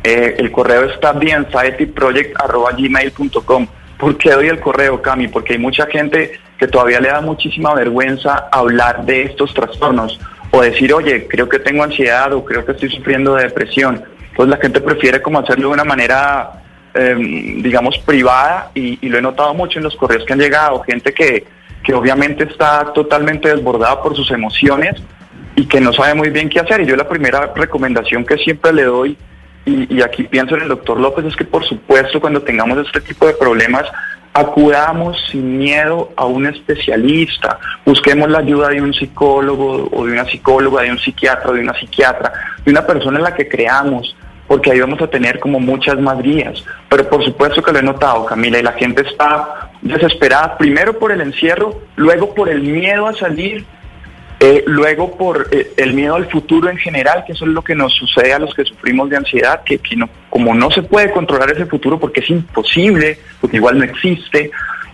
eh, 0.08 0.36
el 0.38 0.52
correo 0.52 0.84
está 0.84 1.12
bien, 1.12 1.48
gmail.com. 1.50 3.66
¿Por 3.98 4.16
qué 4.16 4.30
doy 4.30 4.46
el 4.46 4.60
correo, 4.60 5.02
Cami? 5.02 5.26
Porque 5.26 5.54
hay 5.54 5.58
mucha 5.58 5.86
gente 5.86 6.38
que 6.56 6.68
todavía 6.68 7.00
le 7.00 7.08
da 7.08 7.20
muchísima 7.20 7.74
vergüenza 7.74 8.46
hablar 8.52 9.04
de 9.04 9.22
estos 9.22 9.52
trastornos 9.52 10.20
o 10.52 10.62
decir, 10.62 10.94
oye, 10.94 11.26
creo 11.26 11.48
que 11.48 11.58
tengo 11.58 11.82
ansiedad 11.82 12.32
o 12.34 12.44
creo 12.44 12.64
que 12.64 12.70
estoy 12.70 12.88
sufriendo 12.88 13.34
de 13.34 13.42
depresión. 13.44 14.04
Entonces 14.30 14.48
la 14.48 14.62
gente 14.62 14.80
prefiere 14.80 15.20
como 15.20 15.40
hacerlo 15.40 15.70
de 15.70 15.74
una 15.74 15.82
manera, 15.82 16.52
em, 16.94 17.60
digamos, 17.60 17.98
privada 17.98 18.70
y, 18.74 19.04
y, 19.04 19.08
lo 19.08 19.18
he 19.18 19.22
notado 19.22 19.54
mucho 19.54 19.80
en 19.80 19.84
los 19.86 19.96
correos 19.96 20.24
que 20.24 20.34
han 20.34 20.38
llegado, 20.38 20.84
gente 20.84 21.12
que, 21.12 21.44
que 21.82 21.94
obviamente 21.94 22.44
está 22.44 22.92
totalmente 22.92 23.48
desbordada 23.48 24.00
por 24.00 24.14
sus 24.14 24.30
emociones 24.30 25.02
y 25.56 25.66
que 25.66 25.80
no 25.80 25.92
sabe 25.92 26.14
muy 26.14 26.30
bien 26.30 26.48
qué 26.48 26.60
hacer. 26.60 26.82
Y 26.82 26.86
yo 26.86 26.94
la 26.94 27.08
primera 27.08 27.52
recomendación 27.56 28.24
que 28.24 28.36
siempre 28.36 28.72
le 28.72 28.84
doy 28.84 29.18
y, 29.66 30.00
aquí 30.00 30.22
pienso 30.22 30.54
en 30.54 30.62
el 30.62 30.68
doctor 30.68 30.98
López, 30.98 31.24
es 31.26 31.36
que 31.36 31.44
por 31.44 31.64
supuesto 31.64 32.20
cuando 32.20 32.40
tengamos 32.40 32.78
este 32.78 33.00
tipo 33.00 33.26
de 33.26 33.34
problemas, 33.34 33.84
acudamos 34.32 35.16
sin 35.30 35.58
miedo 35.58 36.12
a 36.16 36.24
un 36.26 36.46
especialista, 36.46 37.58
busquemos 37.84 38.30
la 38.30 38.38
ayuda 38.38 38.68
de 38.68 38.80
un 38.80 38.94
psicólogo 38.94 39.88
o 39.90 40.06
de 40.06 40.12
una 40.12 40.24
psicóloga, 40.24 40.82
de 40.82 40.92
un 40.92 40.98
psiquiatra, 40.98 41.52
de 41.52 41.60
una 41.60 41.74
psiquiatra, 41.74 42.32
de 42.64 42.70
una 42.70 42.86
persona 42.86 43.18
en 43.18 43.24
la 43.24 43.34
que 43.34 43.48
creamos, 43.48 44.14
porque 44.46 44.70
ahí 44.70 44.78
vamos 44.78 45.00
a 45.02 45.08
tener 45.08 45.40
como 45.40 45.58
muchas 45.58 45.98
más. 45.98 46.18
Pero 46.88 47.08
por 47.08 47.24
supuesto 47.24 47.60
que 47.60 47.72
lo 47.72 47.80
he 47.80 47.82
notado, 47.82 48.24
Camila, 48.26 48.58
y 48.58 48.62
la 48.62 48.72
gente 48.72 49.02
está 49.02 49.70
desesperada, 49.82 50.56
primero 50.56 50.98
por 50.98 51.10
el 51.10 51.20
encierro, 51.22 51.80
luego 51.96 52.34
por 52.34 52.48
el 52.48 52.62
miedo 52.62 53.06
a 53.06 53.14
salir 53.14 53.64
eh, 54.38 54.64
luego 54.66 55.16
por 55.16 55.48
eh, 55.50 55.72
el 55.78 55.94
miedo 55.94 56.14
al 56.14 56.30
futuro 56.30 56.68
en 56.68 56.76
general, 56.76 57.24
que 57.26 57.32
eso 57.32 57.46
es 57.46 57.52
lo 57.52 57.62
que 57.62 57.74
nos 57.74 57.94
sucede 57.94 58.34
a 58.34 58.38
los 58.38 58.54
que 58.54 58.64
sufrimos 58.64 59.08
de 59.08 59.16
ansiedad, 59.16 59.62
que, 59.64 59.80
no, 59.96 60.10
como 60.28 60.54
no 60.54 60.70
se 60.70 60.82
puede 60.82 61.10
controlar 61.10 61.50
ese 61.50 61.64
futuro 61.64 61.98
porque 61.98 62.20
es 62.20 62.28
imposible, 62.28 63.18
porque 63.40 63.56
igual 63.56 63.78
no 63.78 63.84
existe, 63.84 64.50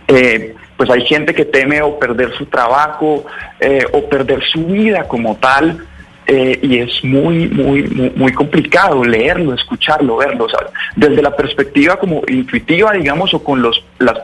eh, 0.07 0.55
pues 0.77 0.89
hay 0.91 1.05
gente 1.07 1.35
que 1.35 1.45
teme 1.45 1.83
o 1.83 1.99
perder 1.99 2.33
su 2.35 2.47
trabajo 2.47 3.25
eh, 3.59 3.85
o 3.93 4.09
perder 4.09 4.43
su 4.45 4.65
vida 4.65 5.09
como 5.09 5.37
tal. 5.37 5.87
y 6.29 6.79
es 6.79 7.05
muy, 7.05 7.49
muy, 7.49 7.83
muy, 7.83 8.11
muy 8.15 8.33
complicado 8.33 9.05
leerlo, 9.05 9.55
escucharlo, 9.55 10.17
verlo. 10.17 10.49
sea, 10.49 10.61
desde 10.95 11.21
la 11.21 11.35
perspectiva 11.35 11.97
como 11.97 12.23
intuitiva, 12.29 12.93
digamos, 12.93 13.35
o 13.35 13.43
con 13.43 13.61
los, 13.61 13.85
las 13.99 14.19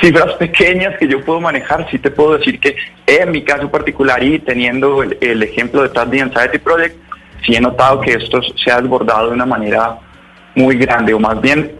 cifras 0.00 0.34
pequeñas 0.34 0.96
que 0.98 1.08
yo 1.08 1.24
puedo 1.24 1.40
manejar, 1.40 1.88
sí 1.90 1.98
te 1.98 2.10
puedo 2.10 2.38
decir 2.38 2.60
que 2.60 2.76
en 3.06 3.30
mi 3.30 3.42
caso 3.42 3.70
particular 3.70 4.22
y 4.22 4.38
teniendo 4.38 5.02
el, 5.02 5.42
ejemplo 5.42 5.86
de 5.86 6.20
Anxiety 6.20 6.58
Project, 6.58 6.96
sí 7.44 7.54
he 7.54 7.60
notado 7.60 8.00
que 8.00 8.12
esto 8.12 8.40
se 8.42 8.70
ha 8.70 8.80
desbordado 8.80 9.28
de 9.28 9.34
una 9.34 9.46
manera 9.46 9.98
muy 10.54 10.76
grande, 10.76 11.12
o 11.14 11.18
más 11.18 11.40
bien, 11.40 11.72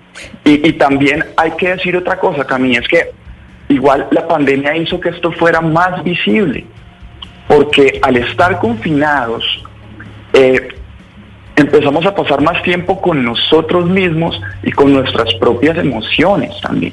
y, 0.44 0.72
también 0.74 1.24
hay 1.36 1.52
que 1.52 1.70
decir 1.70 1.96
otra 1.96 2.18
cosa, 2.18 2.44
Cami, 2.44 2.76
es 2.76 2.86
que 2.86 3.10
igual 3.68 4.06
la 4.10 4.26
pandemia 4.28 4.76
hizo 4.76 5.00
que 5.00 5.08
esto 5.08 5.32
fuera 5.32 5.60
más 5.60 6.02
visible, 6.04 6.64
porque 7.48 7.98
al 8.02 8.16
estar 8.16 8.58
confinados, 8.58 9.44
eh, 10.32 10.68
empezamos 11.56 12.04
a 12.06 12.14
pasar 12.14 12.40
más 12.42 12.62
tiempo 12.62 13.00
con 13.00 13.24
nosotros 13.24 13.88
mismos 13.88 14.40
y 14.62 14.72
con 14.72 14.92
nuestras 14.92 15.32
propias 15.34 15.78
emociones 15.78 16.60
también. 16.60 16.92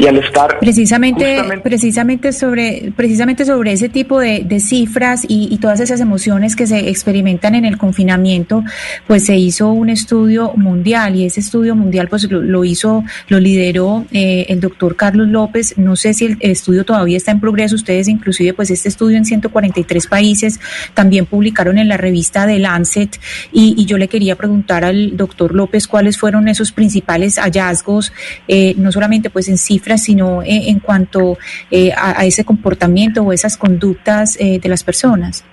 Y 0.00 0.06
al 0.06 0.16
estar 0.16 0.58
Precisamente, 0.58 1.36
justamente- 1.36 1.62
precisamente 1.62 2.32
sobre, 2.32 2.92
precisamente 2.96 3.44
sobre 3.44 3.72
ese 3.72 3.88
tipo 3.88 4.18
de, 4.18 4.44
de 4.46 4.58
cifras 4.60 5.24
y, 5.28 5.48
y 5.50 5.58
todas 5.58 5.78
esas 5.80 6.00
emociones 6.00 6.56
que 6.56 6.66
se 6.66 6.88
experimentan 6.88 7.54
en 7.54 7.64
el 7.66 7.76
confinamiento, 7.76 8.64
pues 9.06 9.26
se 9.26 9.36
hizo 9.36 9.70
un 9.72 9.90
estudio 9.90 10.52
mundial 10.56 11.16
y 11.16 11.26
ese 11.26 11.40
estudio 11.40 11.76
mundial 11.76 12.08
pues 12.08 12.30
lo, 12.30 12.40
lo 12.40 12.64
hizo, 12.64 13.04
lo 13.28 13.38
lideró 13.40 14.06
eh, 14.12 14.46
el 14.48 14.60
doctor 14.60 14.96
Carlos 14.96 15.28
López. 15.28 15.74
No 15.76 15.96
sé 15.96 16.14
si 16.14 16.24
el, 16.24 16.36
el 16.40 16.52
estudio 16.52 16.84
todavía 16.84 17.18
está 17.18 17.32
en 17.32 17.40
progreso. 17.40 17.74
Ustedes 17.74 18.08
inclusive 18.08 18.54
pues 18.54 18.70
este 18.70 18.88
estudio 18.88 19.18
en 19.18 19.26
143 19.26 20.06
países 20.06 20.60
también 20.94 21.26
publicaron 21.26 21.76
en 21.76 21.88
la 21.88 21.98
revista 21.98 22.46
The 22.46 22.58
Lancet 22.58 23.18
y, 23.52 23.74
y 23.76 23.84
yo 23.84 23.98
le 23.98 24.08
quería 24.08 24.34
preguntar 24.36 24.84
al 24.84 25.16
doctor 25.18 25.54
López 25.54 25.86
cuáles 25.86 26.16
fueron 26.16 26.48
esos 26.48 26.72
principales 26.72 27.36
hallazgos, 27.38 28.12
eh, 28.48 28.74
no 28.78 28.92
solamente 28.92 29.28
pues 29.28 29.48
en 29.48 29.58
cifras, 29.58 29.89
sino 29.98 30.42
eh, 30.42 30.68
en 30.68 30.80
cuanto 30.80 31.38
eh, 31.70 31.92
a, 31.92 32.20
a 32.20 32.24
ese 32.24 32.44
comportamiento 32.44 33.22
o 33.22 33.32
esas 33.32 33.56
conductas 33.56 34.36
eh, 34.40 34.58
de 34.60 34.68
las 34.68 34.84
personas. 34.84 35.44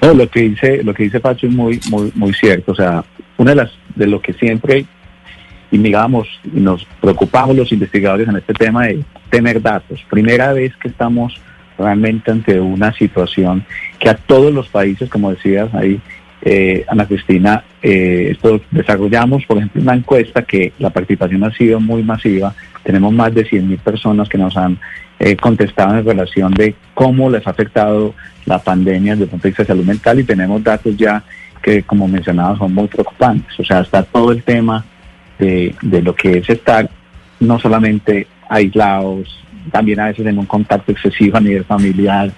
No, 0.00 0.14
lo 0.14 0.28
que 0.28 0.40
dice, 0.40 0.82
lo 0.82 0.92
que 0.92 1.04
dice 1.04 1.20
Pacho 1.20 1.46
es 1.46 1.52
muy, 1.52 1.80
muy, 1.90 2.10
muy 2.14 2.34
cierto. 2.34 2.72
O 2.72 2.74
sea, 2.74 3.04
una 3.38 3.52
de 3.52 3.56
las, 3.56 3.70
de 3.94 4.06
lo 4.06 4.20
que 4.20 4.32
siempre 4.32 4.86
y 5.72 5.78
nos 5.78 6.86
preocupamos 7.00 7.56
los 7.56 7.72
investigadores 7.72 8.28
en 8.28 8.36
este 8.36 8.52
tema 8.52 8.86
de 8.86 9.02
tener 9.30 9.60
datos. 9.60 10.04
Primera 10.10 10.52
vez 10.52 10.76
que 10.76 10.88
estamos 10.88 11.40
realmente 11.78 12.30
ante 12.30 12.60
una 12.60 12.92
situación 12.92 13.64
que 13.98 14.10
a 14.10 14.14
todos 14.14 14.52
los 14.52 14.68
países, 14.68 15.08
como 15.08 15.30
decías 15.30 15.72
ahí, 15.74 15.98
eh, 16.44 16.84
Ana 16.88 17.06
Cristina, 17.06 17.64
eh, 17.80 18.28
esto 18.32 18.60
desarrollamos, 18.70 19.44
por 19.46 19.58
ejemplo, 19.58 19.80
una 19.80 19.94
encuesta 19.94 20.42
que 20.42 20.72
la 20.78 20.90
participación 20.90 21.44
ha 21.44 21.52
sido 21.52 21.78
muy 21.78 22.02
masiva. 22.02 22.52
Tenemos 22.82 23.12
más 23.12 23.32
de 23.32 23.46
100.000 23.46 23.78
personas 23.78 24.28
que 24.28 24.38
nos 24.38 24.56
han 24.56 24.78
eh, 25.20 25.36
contestado 25.36 25.96
en 25.96 26.04
relación 26.04 26.52
de 26.52 26.74
cómo 26.94 27.30
les 27.30 27.46
ha 27.46 27.50
afectado 27.50 28.14
la 28.44 28.58
pandemia 28.58 29.12
desde 29.12 29.24
el 29.24 29.30
punto 29.30 29.44
de 29.44 29.50
vista 29.50 29.62
de 29.62 29.68
salud 29.68 29.84
mental 29.84 30.18
y 30.18 30.24
tenemos 30.24 30.64
datos 30.64 30.96
ya 30.96 31.22
que, 31.62 31.84
como 31.84 32.08
mencionaba, 32.08 32.58
son 32.58 32.74
muy 32.74 32.88
preocupantes. 32.88 33.58
O 33.60 33.64
sea, 33.64 33.80
está 33.80 34.02
todo 34.02 34.32
el 34.32 34.42
tema 34.42 34.84
de, 35.38 35.72
de 35.80 36.02
lo 36.02 36.12
que 36.14 36.38
es 36.38 36.50
estar 36.50 36.90
no 37.38 37.60
solamente 37.60 38.26
aislados, 38.48 39.38
también 39.70 40.00
a 40.00 40.06
veces 40.06 40.26
en 40.26 40.38
un 40.38 40.46
contacto 40.46 40.90
excesivo 40.90 41.36
a 41.36 41.40
nivel 41.40 41.64
familiar, 41.64 42.32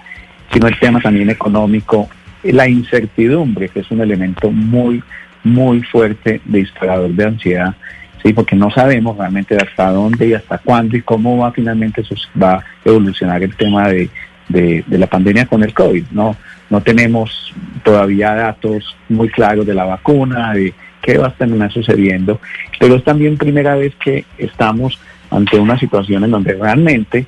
sino 0.53 0.67
el 0.67 0.79
tema 0.79 0.99
también 0.99 1.31
económico, 1.31 2.07
la 2.51 2.67
incertidumbre, 2.67 3.69
que 3.69 3.79
es 3.79 3.91
un 3.91 4.01
elemento 4.01 4.51
muy, 4.51 5.03
muy 5.43 5.81
fuerte 5.83 6.41
de 6.45 6.59
disparador 6.59 7.11
de 7.11 7.25
ansiedad, 7.25 7.75
sí, 8.23 8.33
porque 8.33 8.55
no 8.55 8.71
sabemos 8.71 9.17
realmente 9.17 9.55
hasta 9.55 9.91
dónde 9.91 10.27
y 10.27 10.33
hasta 10.33 10.57
cuándo 10.57 10.97
y 10.97 11.01
cómo 11.01 11.37
va 11.37 11.51
finalmente 11.51 12.03
va 12.41 12.55
a 12.55 12.63
evolucionar 12.83 13.43
el 13.43 13.55
tema 13.55 13.89
de, 13.89 14.09
de, 14.49 14.83
de 14.85 14.97
la 14.97 15.07
pandemia 15.07 15.45
con 15.45 15.63
el 15.63 15.73
COVID, 15.73 16.05
¿no? 16.11 16.35
No 16.69 16.81
tenemos 16.81 17.53
todavía 17.83 18.33
datos 18.33 18.95
muy 19.09 19.29
claros 19.29 19.65
de 19.65 19.75
la 19.75 19.85
vacuna, 19.85 20.53
de 20.53 20.73
qué 21.01 21.17
va 21.17 21.27
a 21.27 21.33
terminar 21.33 21.71
sucediendo, 21.71 22.41
pero 22.79 22.95
es 22.95 23.03
también 23.03 23.37
primera 23.37 23.75
vez 23.75 23.93
que 23.95 24.25
estamos 24.37 24.99
ante 25.29 25.59
una 25.59 25.77
situación 25.77 26.23
en 26.23 26.31
donde 26.31 26.53
realmente 26.53 27.27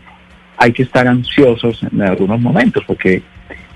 hay 0.57 0.71
que 0.71 0.83
estar 0.83 1.07
ansiosos 1.07 1.83
en 1.83 2.01
algunos 2.01 2.39
momentos, 2.39 2.83
porque 2.85 3.21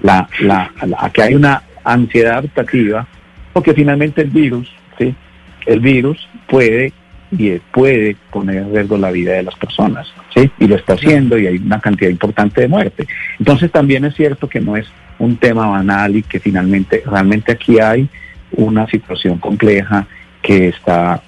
la, 0.03 0.27
la, 0.39 0.71
la- 0.85 0.97
aquí 0.99 1.21
hay 1.21 1.35
una 1.35 1.61
ansiedad 1.83 2.39
adaptativa, 2.39 3.07
porque 3.53 3.73
finalmente 3.73 4.21
el 4.21 4.29
virus, 4.29 4.71
¿sí? 4.97 5.13
el 5.65 5.79
virus 5.79 6.27
puede 6.47 6.93
y 7.31 7.51
puede 7.71 8.17
poner 8.31 8.57
en 8.57 8.73
riesgo 8.73 8.97
la 8.97 9.09
vida 9.11 9.33
de 9.33 9.43
las 9.43 9.55
personas, 9.55 10.11
¿sí? 10.35 10.51
y 10.59 10.67
lo 10.67 10.75
está 10.75 10.93
haciendo 10.93 11.37
y 11.37 11.47
hay 11.47 11.57
una 11.57 11.79
cantidad 11.79 12.09
importante 12.09 12.61
de 12.61 12.67
muerte. 12.67 13.07
Entonces 13.39 13.71
también 13.71 14.03
es 14.05 14.15
cierto 14.15 14.49
que 14.49 14.59
no 14.59 14.75
es 14.75 14.87
un 15.17 15.37
tema 15.37 15.67
banal 15.67 16.15
y 16.15 16.23
que 16.23 16.39
finalmente, 16.39 17.03
realmente 17.05 17.53
aquí 17.53 17.79
hay 17.79 18.09
una 18.51 18.85
situación 18.87 19.37
compleja 19.37 20.05
que 20.41 20.67
está 20.69 21.21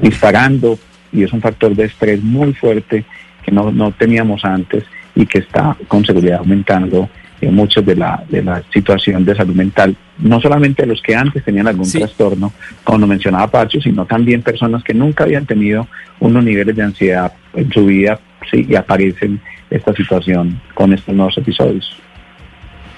disparando 0.00 0.78
y 1.12 1.22
es 1.22 1.32
un 1.32 1.40
factor 1.40 1.74
de 1.74 1.84
estrés 1.84 2.22
muy 2.22 2.52
fuerte 2.54 3.04
que 3.42 3.50
no, 3.52 3.70
no 3.70 3.90
teníamos 3.92 4.44
antes 4.44 4.84
y 5.14 5.26
que 5.26 5.38
está 5.38 5.76
con 5.88 6.04
seguridad 6.04 6.38
aumentando 6.38 6.98
en 6.98 7.08
muchos 7.50 7.84
de 7.84 7.96
la, 7.96 8.22
de 8.28 8.42
la 8.42 8.62
situación 8.72 9.24
de 9.24 9.34
salud 9.34 9.54
mental, 9.54 9.96
no 10.18 10.40
solamente 10.40 10.86
los 10.86 11.02
que 11.02 11.14
antes 11.14 11.44
tenían 11.44 11.66
algún 11.66 11.84
Sí. 11.86 11.98
trastorno, 11.98 12.52
como 12.84 12.98
lo 12.98 13.06
mencionaba 13.06 13.46
Pacho, 13.48 13.80
sino 13.80 14.06
también 14.06 14.42
personas 14.42 14.84
que 14.84 14.94
nunca 14.94 15.24
habían 15.24 15.46
tenido 15.46 15.88
unos 16.20 16.44
niveles 16.44 16.76
de 16.76 16.82
ansiedad 16.82 17.32
en 17.54 17.72
su 17.72 17.86
vida 17.86 18.20
sí, 18.50 18.66
y 18.68 18.74
aparecen 18.76 19.40
esta 19.70 19.92
situación 19.94 20.60
con 20.74 20.92
estos 20.92 21.14
nuevos 21.14 21.36
episodios. 21.38 21.96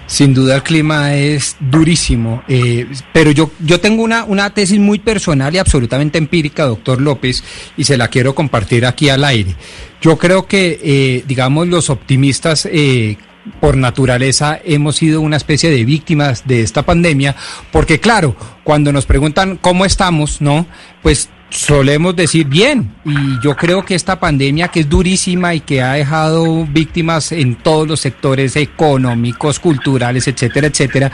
Sin 0.07 0.35
duda 0.35 0.57
el 0.57 0.63
clima 0.63 1.15
es 1.15 1.57
durísimo, 1.59 2.43
eh, 2.47 2.87
pero 3.15 3.31
yo, 3.31 3.51
yo 3.61 3.81
tengo 3.81 4.03
una, 4.03 4.25
una 4.25 4.51
tesis 4.51 4.79
muy 4.79 4.99
personal 4.99 5.55
y 5.55 5.59
absolutamente 5.59 6.19
empírica, 6.19 6.65
doctor 6.67 7.01
López, 7.01 7.43
y 7.79 7.85
se 7.85 7.97
la 7.97 8.09
quiero 8.09 8.35
compartir 8.35 8.85
aquí 8.85 9.09
al 9.09 9.25
aire. 9.25 9.55
Yo 10.03 10.19
creo 10.19 10.47
que, 10.47 10.79
eh, 10.85 11.25
digamos, 11.27 11.69
los 11.69 11.89
optimistas 11.89 12.69
eh, 12.71 13.17
por 13.61 13.77
naturaleza 13.77 14.59
hemos 14.65 14.97
sido 14.97 15.21
una 15.21 15.37
especie 15.37 15.71
de 15.71 15.85
víctimas 15.85 16.47
de 16.47 16.63
esta 16.63 16.83
pandemia, 16.83 17.37
porque 17.73 18.01
claro, 18.01 18.37
cuando 18.63 18.93
nos 18.93 19.07
preguntan 19.07 19.59
cómo 19.61 19.85
estamos, 19.85 20.41
¿no? 20.41 20.67
Pues 21.03 21.29
solemos 21.55 22.17
decir 22.17 22.47
bien, 22.47 22.93
y 23.05 23.41
yo 23.43 23.55
creo 23.57 23.85
que 23.85 23.95
esta 23.95 24.19
pandemia 24.19 24.69
que 24.69 24.81
es 24.81 24.89
durísima 24.89 25.55
y 25.55 25.61
que 25.61 25.83
ha 25.83 25.93
dejado 25.93 26.67
víctimas 26.67 27.31
en 27.31 27.55
todos 27.55 27.87
los 27.87 28.01
sectores 28.01 28.57
económicos, 28.57 29.61
culturales, 29.61 30.27
etcétera, 30.27 30.67
etcétera, 30.67 31.13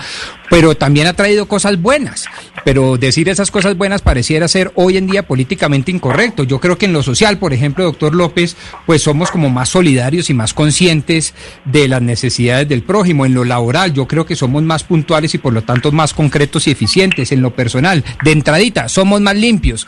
pero 0.49 0.75
también 0.75 1.07
ha 1.07 1.13
traído 1.13 1.47
cosas 1.47 1.81
buenas. 1.81 2.25
Pero 2.65 2.97
decir 2.97 3.29
esas 3.29 3.51
cosas 3.51 3.77
buenas 3.77 4.03
pareciera 4.03 4.49
ser 4.49 4.73
hoy 4.75 4.97
en 4.97 5.07
día 5.07 5.27
políticamente 5.27 5.91
incorrecto. 5.91 6.43
Yo 6.45 6.59
creo 6.59 6.77
que 6.77 6.87
en 6.87 6.93
lo 6.93 7.03
social, 7.03 7.39
por 7.39 7.53
ejemplo, 7.53 7.85
doctor 7.85 8.15
López, 8.15 8.57
pues 8.85 9.03
somos 9.03 9.31
como 9.31 9.49
más 9.49 9.69
solidarios 9.69 10.29
y 10.29 10.35
más 10.35 10.53
conscientes 10.53 11.35
de 11.65 11.89
las 11.89 12.03
necesidades 12.03 12.69
del 12.69 12.83
prójimo. 12.83 13.25
En 13.25 13.35
lo 13.35 13.45
laboral, 13.45 13.95
yo 13.95 14.07
creo 14.07 14.27
que 14.27 14.37
somos 14.37 14.63
más 14.63 14.85
puntuales 14.85 15.35
y 15.35 15.39
por 15.39 15.53
lo 15.53 15.63
tanto 15.63 15.93
más 15.93 16.13
concretos 16.13 16.67
y 16.67 16.73
eficientes. 16.73 17.33
En 17.33 17.43
lo 17.43 17.55
personal, 17.55 18.05
de 18.25 18.33
entradita, 18.33 18.89
somos 18.89 19.21
más 19.21 19.37
limpios. 19.37 19.87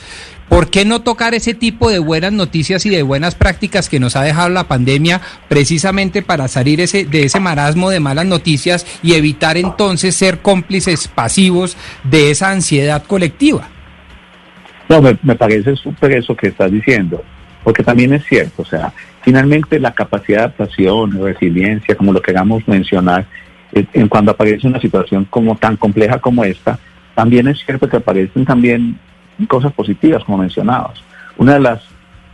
¿Por 0.52 0.68
qué 0.68 0.85
no 0.85 1.00
tocar 1.00 1.32
ese 1.32 1.54
tipo 1.54 1.88
de 1.88 1.99
buenas 1.99 2.30
noticias 2.30 2.85
y 2.85 2.90
de 2.90 3.02
buenas 3.02 3.35
prácticas 3.35 3.88
que 3.88 3.99
nos 3.99 4.16
ha 4.16 4.23
dejado 4.23 4.50
la 4.50 4.68
pandemia 4.68 5.23
precisamente 5.49 6.21
para 6.21 6.47
salir 6.47 6.82
ese, 6.82 7.06
de 7.06 7.23
ese 7.23 7.40
marasmo 7.40 7.88
de 7.88 8.00
malas 8.00 8.26
noticias 8.26 8.87
y 9.02 9.14
evitar 9.14 9.56
entonces 9.56 10.14
ser 10.14 10.40
cómplices 10.40 11.09
pasivos 11.09 11.78
de 12.04 12.30
esa 12.30 12.50
ansiedad 12.50 13.02
colectiva? 13.04 13.66
No, 14.90 15.00
me, 15.00 15.35
parece 15.37 15.75
súper 15.75 16.12
eso 16.12 16.37
que 16.37 16.49
estás 16.49 16.71
diciendo, 16.71 17.25
porque 17.64 17.82
también 17.82 18.12
es 18.12 18.23
cierto, 18.26 18.61
o 18.61 18.66
sea, 18.66 18.92
finalmente 19.23 19.80
la 19.80 19.94
capacidad 19.94 20.40
de 20.40 20.44
adaptación, 20.44 21.12
resiliencia, 21.12 21.94
como 21.94 22.12
lo 22.12 22.21
queramos 22.21 22.68
mencionar, 22.68 23.25
eh, 23.73 23.87
en 23.94 24.06
cuando 24.06 24.32
aparece 24.32 24.66
una 24.66 24.82
situación 24.82 25.25
como 25.30 25.56
tan 25.56 25.78
compleja 25.78 26.18
como 26.18 26.44
esta, 26.44 26.78
también 27.14 27.49
es 27.49 27.64
cierto 27.64 27.88
que 27.88 27.97
aparecen 27.97 28.44
también 28.44 28.99
cosas 29.48 29.72
positivas, 29.72 30.24
como 30.24 30.38
mencionabas. 30.38 31.02
Una 31.36 31.54
de 31.54 31.60
las 31.60 31.82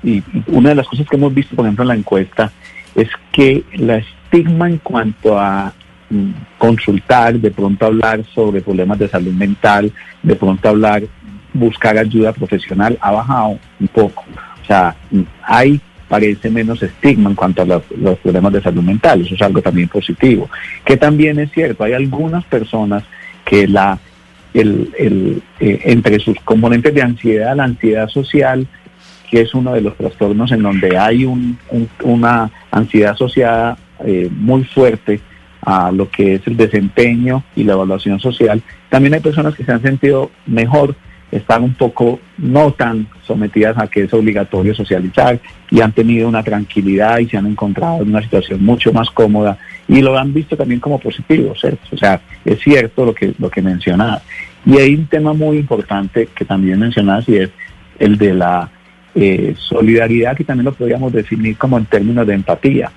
y, 0.02 0.22
una 0.46 0.70
de 0.70 0.74
las 0.76 0.88
cosas 0.88 1.06
que 1.08 1.16
hemos 1.16 1.34
visto, 1.34 1.56
por 1.56 1.64
ejemplo, 1.64 1.82
en 1.82 1.88
la 1.88 1.94
encuesta, 1.94 2.52
es 2.94 3.08
que 3.32 3.64
la 3.74 3.96
estigma 3.96 4.68
en 4.68 4.78
cuanto 4.78 5.38
a 5.38 5.72
mm, 6.10 6.30
consultar, 6.58 7.38
de 7.38 7.50
pronto 7.50 7.86
hablar 7.86 8.24
sobre 8.34 8.60
problemas 8.60 8.98
de 8.98 9.08
salud 9.08 9.32
mental, 9.32 9.92
de 10.22 10.36
pronto 10.36 10.68
hablar, 10.68 11.02
buscar 11.52 11.98
ayuda 11.98 12.32
profesional, 12.32 12.98
ha 13.00 13.10
bajado 13.10 13.58
un 13.80 13.88
poco. 13.88 14.24
O 14.62 14.66
sea, 14.66 14.94
hay 15.42 15.80
parece 16.08 16.48
menos 16.48 16.82
estigma 16.82 17.28
en 17.28 17.36
cuanto 17.36 17.62
a 17.62 17.66
los, 17.66 17.82
los 17.90 18.18
problemas 18.18 18.52
de 18.52 18.62
salud 18.62 18.82
mental. 18.82 19.20
Eso 19.20 19.34
es 19.34 19.42
algo 19.42 19.60
también 19.60 19.88
positivo. 19.88 20.48
Que 20.84 20.96
también 20.96 21.38
es 21.38 21.52
cierto, 21.52 21.84
hay 21.84 21.92
algunas 21.92 22.44
personas 22.44 23.04
que 23.44 23.68
la 23.68 23.98
el, 24.54 24.90
el, 24.98 25.42
eh, 25.60 25.80
entre 25.84 26.18
sus 26.18 26.38
componentes 26.40 26.94
de 26.94 27.02
ansiedad, 27.02 27.56
la 27.56 27.64
ansiedad 27.64 28.08
social, 28.08 28.66
que 29.30 29.42
es 29.42 29.54
uno 29.54 29.74
de 29.74 29.82
los 29.82 29.96
trastornos 29.96 30.50
en 30.52 30.62
donde 30.62 30.96
hay 30.96 31.24
un, 31.24 31.58
un- 31.70 31.88
una 32.02 32.50
ansiedad 32.70 33.12
asociada 33.12 33.76
eh, 34.04 34.28
muy 34.30 34.64
fuerte 34.64 35.20
a 35.62 35.90
lo 35.92 36.08
que 36.08 36.34
es 36.36 36.46
el 36.46 36.56
desempeño 36.56 37.42
y 37.54 37.64
la 37.64 37.74
evaluación 37.74 38.20
social. 38.20 38.62
También 38.88 39.14
hay 39.14 39.20
personas 39.20 39.54
que 39.54 39.64
se 39.64 39.72
han 39.72 39.82
sentido 39.82 40.30
mejor, 40.46 40.94
están 41.30 41.62
un 41.62 41.74
poco 41.74 42.20
no 42.38 42.72
tan 42.72 43.06
sometidas 43.26 43.76
a 43.76 43.86
que 43.86 44.04
es 44.04 44.14
obligatorio 44.14 44.74
socializar 44.74 45.38
y 45.70 45.82
han 45.82 45.92
tenido 45.92 46.26
una 46.26 46.42
tranquilidad 46.42 47.18
y 47.18 47.26
se 47.28 47.36
han 47.36 47.46
encontrado 47.46 48.02
en 48.02 48.08
una 48.08 48.22
situación 48.22 48.64
mucho 48.64 48.94
más 48.94 49.10
cómoda 49.10 49.58
y 49.88 50.02
lo 50.02 50.18
han 50.18 50.32
visto 50.34 50.56
también 50.56 50.80
como 50.80 50.98
positivo, 51.00 51.54
¿cierto? 51.58 51.80
O 51.92 51.96
sea, 51.96 52.20
es 52.44 52.60
cierto 52.60 53.06
lo 53.06 53.14
que, 53.14 53.32
lo 53.38 53.50
que 53.50 53.62
mencionaba. 53.62 54.20
Y 54.66 54.76
hay 54.76 54.94
un 54.94 55.06
tema 55.06 55.32
muy 55.32 55.56
importante 55.56 56.28
que 56.34 56.44
también 56.44 56.78
mencionas 56.78 57.26
y 57.28 57.36
es 57.36 57.50
el 57.98 58.18
de 58.18 58.34
la 58.34 58.70
eh, 59.14 59.54
solidaridad, 59.56 60.36
que 60.36 60.44
también 60.44 60.66
lo 60.66 60.72
podríamos 60.74 61.12
definir 61.12 61.56
como 61.56 61.78
en 61.78 61.86
términos 61.86 62.26
de 62.26 62.34
empatía. 62.34 62.90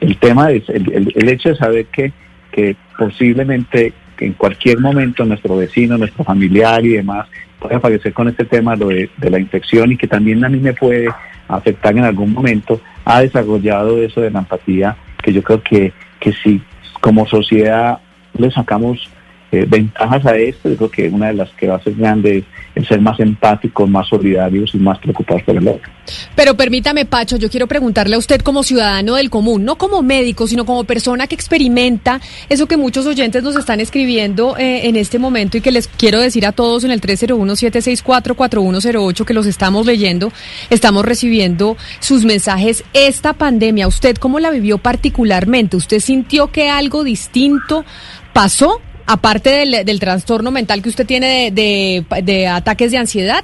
El 0.00 0.16
tema 0.16 0.50
es 0.50 0.66
el, 0.70 1.12
el- 1.14 1.28
hecho 1.28 1.50
de 1.50 1.56
saber 1.56 1.86
que, 1.86 2.12
que 2.50 2.74
posiblemente 2.98 3.92
en 4.18 4.32
cualquier 4.32 4.78
momento 4.80 5.24
nuestro 5.24 5.56
vecino, 5.56 5.98
nuestro 5.98 6.24
familiar 6.24 6.84
y 6.84 6.90
demás 6.90 7.26
puede 7.58 7.74
aparecer 7.74 8.12
con 8.14 8.28
este 8.28 8.44
tema 8.46 8.76
lo 8.76 8.88
de, 8.88 9.10
de 9.18 9.30
la 9.30 9.38
infección 9.38 9.92
y 9.92 9.96
que 9.98 10.06
también 10.06 10.42
a 10.44 10.48
mí 10.48 10.58
me 10.58 10.72
puede 10.72 11.08
afectar 11.48 11.96
en 11.96 12.04
algún 12.04 12.32
momento, 12.32 12.80
ha 13.04 13.20
desarrollado 13.20 14.02
eso 14.02 14.20
de 14.22 14.30
la 14.30 14.38
empatía 14.40 14.96
que 15.22 15.32
yo 15.32 15.42
creo 15.42 15.62
que, 15.62 15.92
que 16.20 16.32
si 16.32 16.62
como 17.00 17.26
sociedad 17.26 17.98
le 18.34 18.50
sacamos 18.50 19.08
eh, 19.52 19.66
ventajas 19.68 20.24
a 20.26 20.36
esto, 20.36 20.68
yo 20.68 20.76
creo 20.76 20.90
que 20.90 21.08
una 21.08 21.28
de 21.28 21.34
las 21.34 21.50
que 21.50 21.66
va 21.66 21.76
a 21.76 21.82
ser 21.82 21.94
grande 21.94 22.38
es 22.38 22.44
el 22.74 22.86
ser 22.86 23.00
más 23.00 23.18
empáticos, 23.18 23.90
más 23.90 24.06
solidarios 24.08 24.72
y 24.74 24.78
más 24.78 24.98
preocupados 24.98 25.42
por 25.42 25.56
el 25.56 25.66
otro. 25.66 25.90
Pero 26.36 26.56
permítame, 26.56 27.04
Pacho, 27.04 27.36
yo 27.36 27.50
quiero 27.50 27.66
preguntarle 27.66 28.14
a 28.14 28.18
usted 28.18 28.42
como 28.42 28.62
ciudadano 28.62 29.16
del 29.16 29.28
común, 29.28 29.64
no 29.64 29.76
como 29.76 30.02
médico, 30.02 30.46
sino 30.46 30.64
como 30.64 30.84
persona 30.84 31.26
que 31.26 31.34
experimenta 31.34 32.20
eso 32.48 32.66
que 32.66 32.76
muchos 32.76 33.06
oyentes 33.06 33.42
nos 33.42 33.56
están 33.56 33.80
escribiendo 33.80 34.56
eh, 34.56 34.86
en 34.88 34.94
este 34.94 35.18
momento 35.18 35.56
y 35.56 35.60
que 35.60 35.72
les 35.72 35.88
quiero 35.88 36.20
decir 36.20 36.46
a 36.46 36.52
todos 36.52 36.84
en 36.84 36.92
el 36.92 37.00
301-764-4108 37.00 39.24
que 39.24 39.34
los 39.34 39.46
estamos 39.46 39.84
leyendo, 39.84 40.32
estamos 40.70 41.04
recibiendo 41.04 41.76
sus 41.98 42.24
mensajes. 42.24 42.84
Esta 42.92 43.32
pandemia, 43.32 43.88
¿usted 43.88 44.16
cómo 44.16 44.38
la 44.38 44.50
vivió 44.50 44.78
particularmente? 44.78 45.76
¿Usted 45.76 45.98
sintió 45.98 46.52
que 46.52 46.70
algo 46.70 47.02
distinto 47.02 47.84
pasó? 48.32 48.80
Aparte 49.12 49.50
del, 49.50 49.84
del 49.84 49.98
trastorno 49.98 50.52
mental 50.52 50.82
que 50.82 50.88
usted 50.88 51.04
tiene 51.04 51.50
de, 51.50 52.04
de- 52.22 52.46
ataques 52.46 52.92
de 52.92 52.98
ansiedad. 52.98 53.42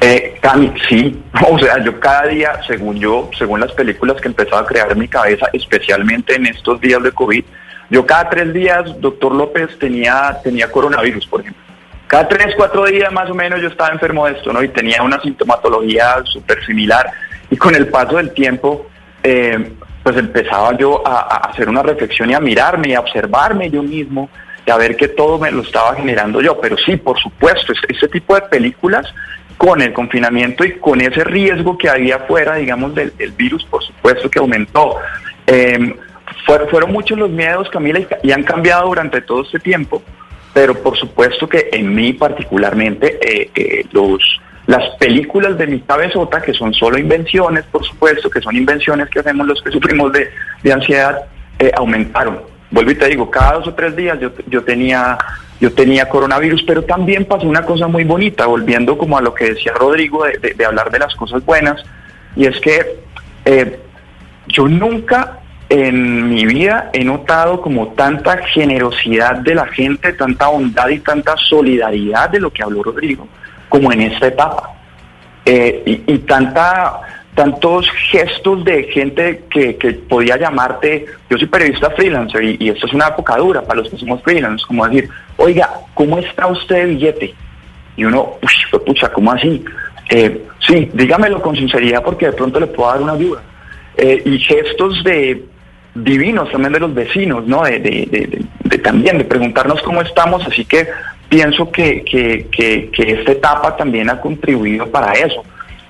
Eh, 0.00 0.40
sí, 0.88 1.20
o 1.50 1.58
sea, 1.58 1.82
yo 1.82 1.98
cada 1.98 2.28
día, 2.28 2.52
según 2.68 3.00
yo, 3.00 3.28
según 3.36 3.58
las 3.58 3.72
películas 3.72 4.20
que 4.20 4.28
empezaba 4.28 4.60
a 4.60 4.64
crear 4.66 4.92
en 4.92 4.98
mi 5.00 5.08
cabeza, 5.08 5.48
especialmente 5.52 6.36
en 6.36 6.46
estos 6.46 6.80
días 6.80 7.02
de 7.02 7.10
COVID, 7.10 7.42
yo 7.90 8.06
cada 8.06 8.30
tres 8.30 8.52
días, 8.52 8.84
doctor 9.00 9.34
López, 9.34 9.76
tenía, 9.80 10.38
tenía 10.44 10.70
coronavirus, 10.70 11.26
por 11.26 11.40
ejemplo. 11.40 11.60
Cada 12.06 12.28
tres, 12.28 12.54
cuatro 12.56 12.84
días 12.86 13.12
más 13.12 13.28
o 13.28 13.34
menos 13.34 13.60
yo 13.60 13.66
estaba 13.66 13.90
enfermo 13.90 14.26
de 14.26 14.34
esto, 14.34 14.52
¿no? 14.52 14.62
Y 14.62 14.68
tenía 14.68 15.02
una 15.02 15.20
sintomatología 15.20 16.22
súper 16.26 16.64
similar. 16.64 17.10
Y 17.50 17.56
con 17.56 17.74
el 17.74 17.88
paso 17.88 18.18
del 18.18 18.32
tiempo, 18.34 18.86
eh, 19.24 19.72
pues 20.02 20.16
empezaba 20.16 20.76
yo 20.76 21.06
a, 21.06 21.48
hacer 21.48 21.68
una 21.68 21.82
reflexión 21.82 22.30
y 22.30 22.34
a 22.34 22.40
mirarme 22.40 22.88
y 22.88 22.94
a 22.94 23.00
observarme 23.00 23.70
yo 23.70 23.82
mismo 23.82 24.28
y 24.66 24.70
a 24.70 24.76
ver 24.76 24.96
que 24.96 25.08
todo 25.08 25.38
me 25.38 25.50
lo 25.50 25.62
estaba 25.62 25.94
generando 25.94 26.40
yo. 26.40 26.60
Pero 26.60 26.76
sí, 26.78 26.96
por 26.96 27.18
supuesto, 27.18 27.72
este, 27.72 27.92
este 27.92 28.08
tipo 28.08 28.34
de 28.34 28.42
películas 28.42 29.06
con 29.56 29.82
el 29.82 29.92
confinamiento 29.92 30.64
y 30.64 30.78
con 30.78 31.00
ese 31.02 31.22
riesgo 31.22 31.76
que 31.76 31.88
había 31.90 32.16
afuera, 32.16 32.56
digamos, 32.56 32.94
del, 32.94 33.12
virus, 33.36 33.64
por 33.64 33.82
supuesto 33.84 34.30
que 34.30 34.38
aumentó. 34.38 34.96
Eh, 35.46 35.94
fue- 36.46 36.66
fueron 36.68 36.92
muchos 36.92 37.18
los 37.18 37.28
miedos, 37.30 37.68
Camila, 37.68 37.98
y, 38.00 38.06
y 38.22 38.32
han 38.32 38.42
cambiado 38.42 38.86
durante 38.88 39.20
todo 39.20 39.42
este 39.42 39.58
tiempo, 39.58 40.02
pero 40.54 40.74
por 40.82 40.96
supuesto 40.96 41.46
que 41.46 41.68
en 41.72 41.94
mí 41.94 42.14
particularmente, 42.14 43.18
eh, 43.20 43.50
eh, 43.54 43.84
los, 43.92 44.40
las 44.70 44.84
películas 44.98 45.58
de 45.58 45.66
mi 45.66 45.80
cabezota, 45.80 46.40
que 46.40 46.52
son 46.54 46.72
solo 46.72 46.96
invenciones, 46.98 47.64
por 47.72 47.84
supuesto, 47.84 48.30
que 48.30 48.40
son 48.40 48.54
invenciones 48.56 49.08
que 49.10 49.18
hacemos 49.20 49.46
los 49.46 49.60
que 49.62 49.70
sufrimos 49.70 50.12
de, 50.12 50.30
de 50.62 50.72
ansiedad, 50.72 51.14
eh, 51.58 51.72
aumentaron. 51.76 52.38
Vuelvo 52.70 52.92
y 52.92 52.94
te 52.94 53.08
digo, 53.08 53.28
cada 53.30 53.54
dos 53.54 53.66
o 53.68 53.74
tres 53.74 53.96
días 53.96 54.18
yo, 54.20 54.30
yo 54.46 54.62
tenía 54.62 55.18
yo 55.60 55.70
tenía 55.74 56.08
coronavirus, 56.08 56.62
pero 56.62 56.82
también 56.84 57.26
pasó 57.26 57.46
una 57.46 57.62
cosa 57.66 57.86
muy 57.86 58.04
bonita, 58.04 58.46
volviendo 58.46 58.96
como 58.96 59.18
a 59.18 59.20
lo 59.20 59.34
que 59.34 59.50
decía 59.52 59.72
Rodrigo 59.74 60.24
de, 60.24 60.38
de- 60.38 60.54
de 60.54 60.64
hablar 60.64 60.90
de 60.90 60.98
las 61.00 61.14
cosas 61.16 61.44
buenas, 61.44 61.82
y 62.36 62.46
es 62.46 62.58
que 62.60 62.78
eh, 63.44 63.78
yo 64.48 64.66
nunca 64.68 65.38
en 65.68 66.30
mi 66.30 66.46
vida 66.46 66.90
he 66.94 67.04
notado 67.04 67.60
como 67.60 67.88
tanta 67.88 68.38
generosidad 68.38 69.36
de 69.36 69.54
la 69.54 69.66
gente, 69.66 70.12
tanta 70.14 70.48
bondad 70.48 70.88
y 70.88 71.00
tanta 71.00 71.34
solidaridad 71.36 72.30
de 72.30 72.40
lo 72.40 72.50
que 72.50 72.62
habló 72.62 72.82
Rodrigo, 72.82 73.28
como 73.70 73.90
en 73.92 74.02
esta 74.02 74.26
etapa. 74.26 74.74
Eh, 75.46 76.02
y, 76.06 76.18
tanta 76.18 77.00
tantos 77.34 77.88
gestos 78.10 78.62
de 78.64 78.84
gente 78.84 79.44
que, 79.50 79.72
podía 80.08 80.36
llamarte, 80.36 81.06
yo 81.30 81.38
soy 81.38 81.46
periodista 81.46 81.88
freelancer 81.92 82.44
y, 82.44 82.68
esto 82.68 82.86
es 82.86 82.92
una 82.92 83.06
época 83.08 83.36
dura 83.36 83.62
para 83.62 83.80
los 83.80 83.88
que 83.88 83.96
somos 83.96 84.20
freelancers, 84.22 84.66
como 84.66 84.86
decir, 84.86 85.08
oiga, 85.38 85.70
¿cómo 85.94 86.18
está 86.18 86.46
usted 86.48 86.76
de 86.76 86.84
billete? 86.86 87.34
Y 87.96 88.04
uno, 88.04 88.34
uy, 88.42 88.80
pucha, 88.84 89.10
¿cómo 89.10 89.32
así? 89.32 89.64
Eh, 90.10 90.44
sí, 90.66 90.90
dígamelo 90.92 91.40
con 91.40 91.56
sinceridad 91.56 92.02
porque 92.02 92.26
de 92.26 92.32
pronto 92.32 92.60
le 92.60 92.66
puedo 92.66 92.90
dar 92.90 93.00
una 93.00 93.12
ayuda. 93.12 93.40
Eh, 93.96 94.20
y 94.24 94.38
gestos 94.40 95.02
de 95.04 95.42
divinos 95.94 96.50
también 96.50 96.72
de 96.72 96.80
los 96.80 96.94
vecinos, 96.94 97.46
¿no? 97.46 97.62
De- 97.62 97.78
de- 97.78 98.06
de- 98.10 98.44
de 98.64 98.78
también, 98.78 99.18
de 99.18 99.24
preguntarnos 99.24 99.80
cómo 99.82 100.02
estamos, 100.02 100.46
así 100.46 100.64
que 100.64 100.86
pienso 101.30 101.72
que, 101.72 102.04
que, 102.04 102.46
que, 102.52 102.90
que 102.90 103.12
esta 103.12 103.32
etapa 103.32 103.76
también 103.76 104.10
ha 104.10 104.20
contribuido 104.20 104.86
para 104.90 105.14
eso. 105.14 105.42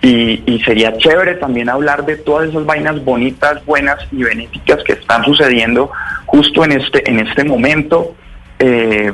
Y, 0.03 0.42
y 0.46 0.62
sería 0.62 0.96
chévere 0.96 1.35
también 1.35 1.68
hablar 1.68 2.07
de 2.07 2.16
todas 2.16 2.48
esas 2.48 2.64
vainas 2.64 3.05
bonitas, 3.05 3.64
buenas 3.66 3.98
y 4.12 4.22
benéficas 4.22 4.83
que 4.85 4.92
están 4.92 5.24
sucediendo 5.24 5.90
justo 6.26 6.64
en 6.64 6.72
este, 6.72 7.11
en 7.11 7.18
este 7.18 7.42
momento. 7.42 8.14
eh, 8.61 9.12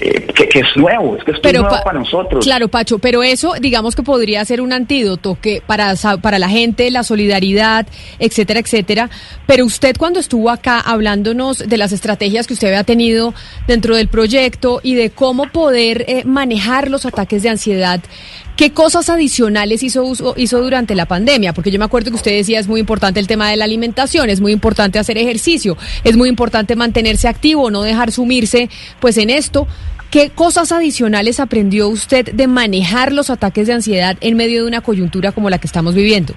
eh, 0.00 0.26
que, 0.34 0.48
que 0.48 0.60
es 0.60 0.76
nuevo, 0.76 1.16
es 1.16 1.24
que 1.24 1.32
esto 1.32 1.48
es 1.48 1.54
nuevo 1.54 1.68
Pa- 1.68 1.82
para 1.82 1.98
nosotros. 1.98 2.44
Claro, 2.44 2.68
Pacho, 2.68 2.98
pero 2.98 3.22
eso 3.22 3.54
digamos 3.60 3.94
que 3.96 4.02
podría 4.02 4.44
ser 4.44 4.60
un 4.60 4.72
antídoto 4.72 5.36
que 5.40 5.62
para, 5.66 5.94
para 6.22 6.38
la 6.38 6.48
gente, 6.48 6.90
la 6.90 7.02
solidaridad, 7.02 7.86
etcétera, 8.18 8.60
etcétera. 8.60 9.10
Pero 9.46 9.64
usted 9.64 9.96
cuando 9.98 10.20
estuvo 10.20 10.50
acá 10.50 10.80
hablándonos 10.80 11.58
de 11.58 11.76
las 11.76 11.92
estrategias 11.92 12.46
que 12.46 12.54
usted 12.54 12.68
había 12.68 12.84
tenido 12.84 13.34
dentro 13.66 13.96
del 13.96 14.08
proyecto 14.08 14.80
y 14.82 14.94
de 14.94 15.10
cómo 15.10 15.46
poder 15.50 16.04
eh, 16.08 16.22
manejar 16.24 16.90
los 16.90 17.04
ataques 17.06 17.42
de 17.42 17.48
ansiedad, 17.50 18.00
¿qué 18.58 18.72
cosas 18.72 19.08
adicionales 19.08 19.84
hizo, 19.84 20.02
uso- 20.02 20.34
hizo 20.36 20.60
durante 20.60 20.96
la 20.96 21.06
pandemia? 21.06 21.52
Porque 21.52 21.70
yo 21.70 21.78
me 21.78 21.84
acuerdo 21.84 22.10
que 22.10 22.16
usted 22.16 22.32
decía 22.32 22.58
es 22.58 22.66
muy 22.66 22.80
importante 22.80 23.20
el 23.20 23.28
tema 23.28 23.48
de 23.48 23.56
la 23.56 23.64
alimentación, 23.64 24.28
es 24.30 24.40
muy 24.40 24.50
importante 24.52 24.98
hacer 24.98 25.16
ejercicio, 25.16 25.78
es 26.02 26.16
muy 26.16 26.28
importante 26.28 26.74
mantenerse 26.74 27.28
activo, 27.28 27.70
no 27.70 27.82
dejar 27.82 28.10
sumirse 28.10 28.68
pues 28.98 29.16
en 29.16 29.30
esto. 29.30 29.68
¿Qué 30.10 30.30
cosas 30.30 30.72
adicionales 30.72 31.38
aprendió 31.38 31.88
usted 31.88 32.32
de 32.32 32.46
manejar 32.48 33.12
los 33.12 33.30
ataques 33.30 33.68
de 33.68 33.74
ansiedad 33.74 34.16
en 34.20 34.36
medio 34.36 34.62
de 34.62 34.68
una 34.68 34.80
coyuntura 34.80 35.30
como 35.30 35.50
la 35.50 35.58
que 35.58 35.68
estamos 35.68 35.94
viviendo? 35.94 36.34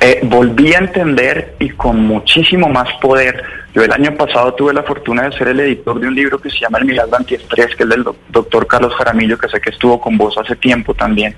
Eh, 0.00 0.20
volví 0.22 0.72
a 0.74 0.78
entender 0.78 1.56
y 1.58 1.70
con 1.70 2.00
muchísimo 2.06 2.68
más 2.68 2.88
poder. 3.00 3.42
Yo 3.76 3.84
el 3.84 3.92
año 3.92 4.16
pasado 4.16 4.54
tuve 4.54 4.72
la 4.72 4.82
fortuna 4.82 5.24
de 5.24 5.36
ser 5.36 5.48
el 5.48 5.60
editor 5.60 6.00
de 6.00 6.08
un 6.08 6.14
libro 6.14 6.38
que 6.38 6.48
se 6.48 6.60
llama 6.60 6.78
El 6.78 6.86
Milagro 6.86 7.14
Antiestrés, 7.14 7.76
que 7.76 7.82
es 7.82 7.88
del 7.90 8.04
doc- 8.04 8.16
doctor 8.30 8.66
Carlos 8.66 8.94
Jaramillo, 8.94 9.36
que 9.36 9.48
sé 9.50 9.60
que 9.60 9.68
estuvo 9.68 10.00
con 10.00 10.16
vos 10.16 10.34
hace 10.38 10.56
tiempo 10.56 10.94
también. 10.94 11.36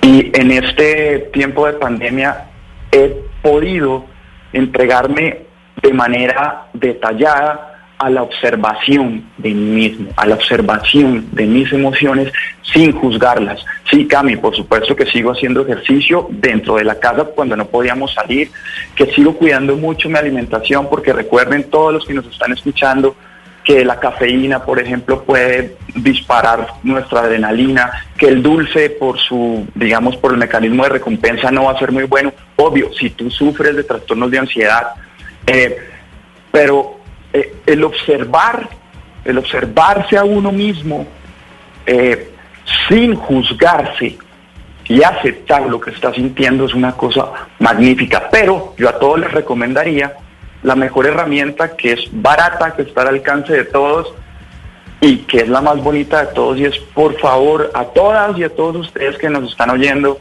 Y 0.00 0.32
en 0.40 0.52
este 0.52 1.28
tiempo 1.34 1.66
de 1.66 1.74
pandemia 1.74 2.46
he 2.90 3.14
podido 3.42 4.06
entregarme 4.54 5.42
de 5.82 5.92
manera 5.92 6.68
detallada 6.72 7.69
a 8.00 8.08
la 8.08 8.22
observación 8.22 9.26
de 9.36 9.50
mí 9.50 9.88
mismo, 9.88 10.10
a 10.16 10.26
la 10.26 10.34
observación 10.34 11.28
de 11.32 11.44
mis 11.44 11.70
emociones 11.70 12.32
sin 12.62 12.92
juzgarlas. 12.92 13.62
Sí, 13.90 14.06
Cami, 14.06 14.36
por 14.36 14.56
supuesto 14.56 14.96
que 14.96 15.04
sigo 15.04 15.32
haciendo 15.32 15.60
ejercicio 15.60 16.26
dentro 16.30 16.76
de 16.76 16.84
la 16.84 16.98
casa 16.98 17.24
cuando 17.24 17.56
no 17.56 17.66
podíamos 17.66 18.14
salir, 18.14 18.50
que 18.94 19.12
sigo 19.12 19.34
cuidando 19.34 19.76
mucho 19.76 20.08
mi 20.08 20.16
alimentación 20.16 20.88
porque 20.88 21.12
recuerden 21.12 21.64
todos 21.64 21.92
los 21.92 22.06
que 22.06 22.14
nos 22.14 22.24
están 22.26 22.52
escuchando 22.52 23.14
que 23.64 23.84
la 23.84 24.00
cafeína, 24.00 24.64
por 24.64 24.80
ejemplo, 24.80 25.22
puede 25.22 25.76
disparar 25.94 26.68
nuestra 26.82 27.20
adrenalina, 27.20 27.90
que 28.16 28.28
el 28.28 28.42
dulce 28.42 28.88
por 28.88 29.18
su, 29.18 29.66
digamos, 29.74 30.16
por 30.16 30.32
el 30.32 30.38
mecanismo 30.38 30.84
de 30.84 30.88
recompensa 30.88 31.50
no 31.50 31.64
va 31.64 31.72
a 31.72 31.78
ser 31.78 31.92
muy 31.92 32.04
bueno. 32.04 32.32
Obvio, 32.56 32.90
si 32.94 33.10
tú 33.10 33.30
sufres 33.30 33.76
de 33.76 33.84
trastornos 33.84 34.30
de 34.30 34.38
ansiedad, 34.38 34.94
eh, 35.46 35.76
pero 36.50 36.99
eh, 37.32 37.54
el 37.66 37.84
observar, 37.84 38.68
el 39.24 39.38
observarse 39.38 40.16
a 40.16 40.24
uno 40.24 40.52
mismo 40.52 41.06
eh, 41.86 42.30
sin 42.88 43.14
juzgarse 43.14 44.18
y 44.84 45.02
aceptar 45.02 45.62
lo 45.62 45.80
que 45.80 45.90
está 45.90 46.12
sintiendo 46.12 46.64
es 46.64 46.74
una 46.74 46.92
cosa 46.92 47.30
magnífica. 47.60 48.28
Pero 48.30 48.74
yo 48.76 48.88
a 48.88 48.98
todos 48.98 49.20
les 49.20 49.30
recomendaría 49.30 50.14
la 50.62 50.74
mejor 50.74 51.06
herramienta 51.06 51.76
que 51.76 51.92
es 51.92 52.08
barata, 52.10 52.74
que 52.74 52.82
está 52.82 53.02
al 53.02 53.08
alcance 53.08 53.52
de 53.52 53.64
todos 53.64 54.12
y 55.00 55.18
que 55.18 55.38
es 55.38 55.48
la 55.48 55.60
más 55.60 55.82
bonita 55.82 56.26
de 56.26 56.34
todos 56.34 56.58
y 56.58 56.64
es 56.64 56.76
por 56.92 57.18
favor 57.20 57.70
a 57.72 57.84
todas 57.84 58.36
y 58.36 58.44
a 58.44 58.54
todos 58.54 58.76
ustedes 58.76 59.16
que 59.16 59.30
nos 59.30 59.50
están 59.50 59.70
oyendo, 59.70 60.18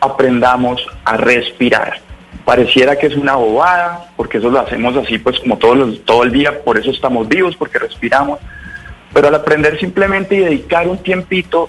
aprendamos 0.00 0.86
a 1.04 1.16
respirar. 1.16 2.00
Pareciera 2.44 2.96
que 2.96 3.06
es 3.06 3.16
una 3.16 3.36
bobada, 3.36 4.06
porque 4.16 4.38
eso 4.38 4.50
lo 4.50 4.60
hacemos 4.60 4.96
así 4.96 5.18
pues 5.18 5.38
como 5.40 5.58
todos 5.58 5.76
los, 5.76 6.04
todo 6.04 6.24
el 6.24 6.32
día, 6.32 6.62
por 6.64 6.78
eso 6.78 6.90
estamos 6.90 7.28
vivos, 7.28 7.56
porque 7.56 7.78
respiramos, 7.78 8.40
pero 9.12 9.28
al 9.28 9.34
aprender 9.34 9.78
simplemente 9.78 10.34
y 10.34 10.40
dedicar 10.40 10.88
un 10.88 10.98
tiempito 10.98 11.68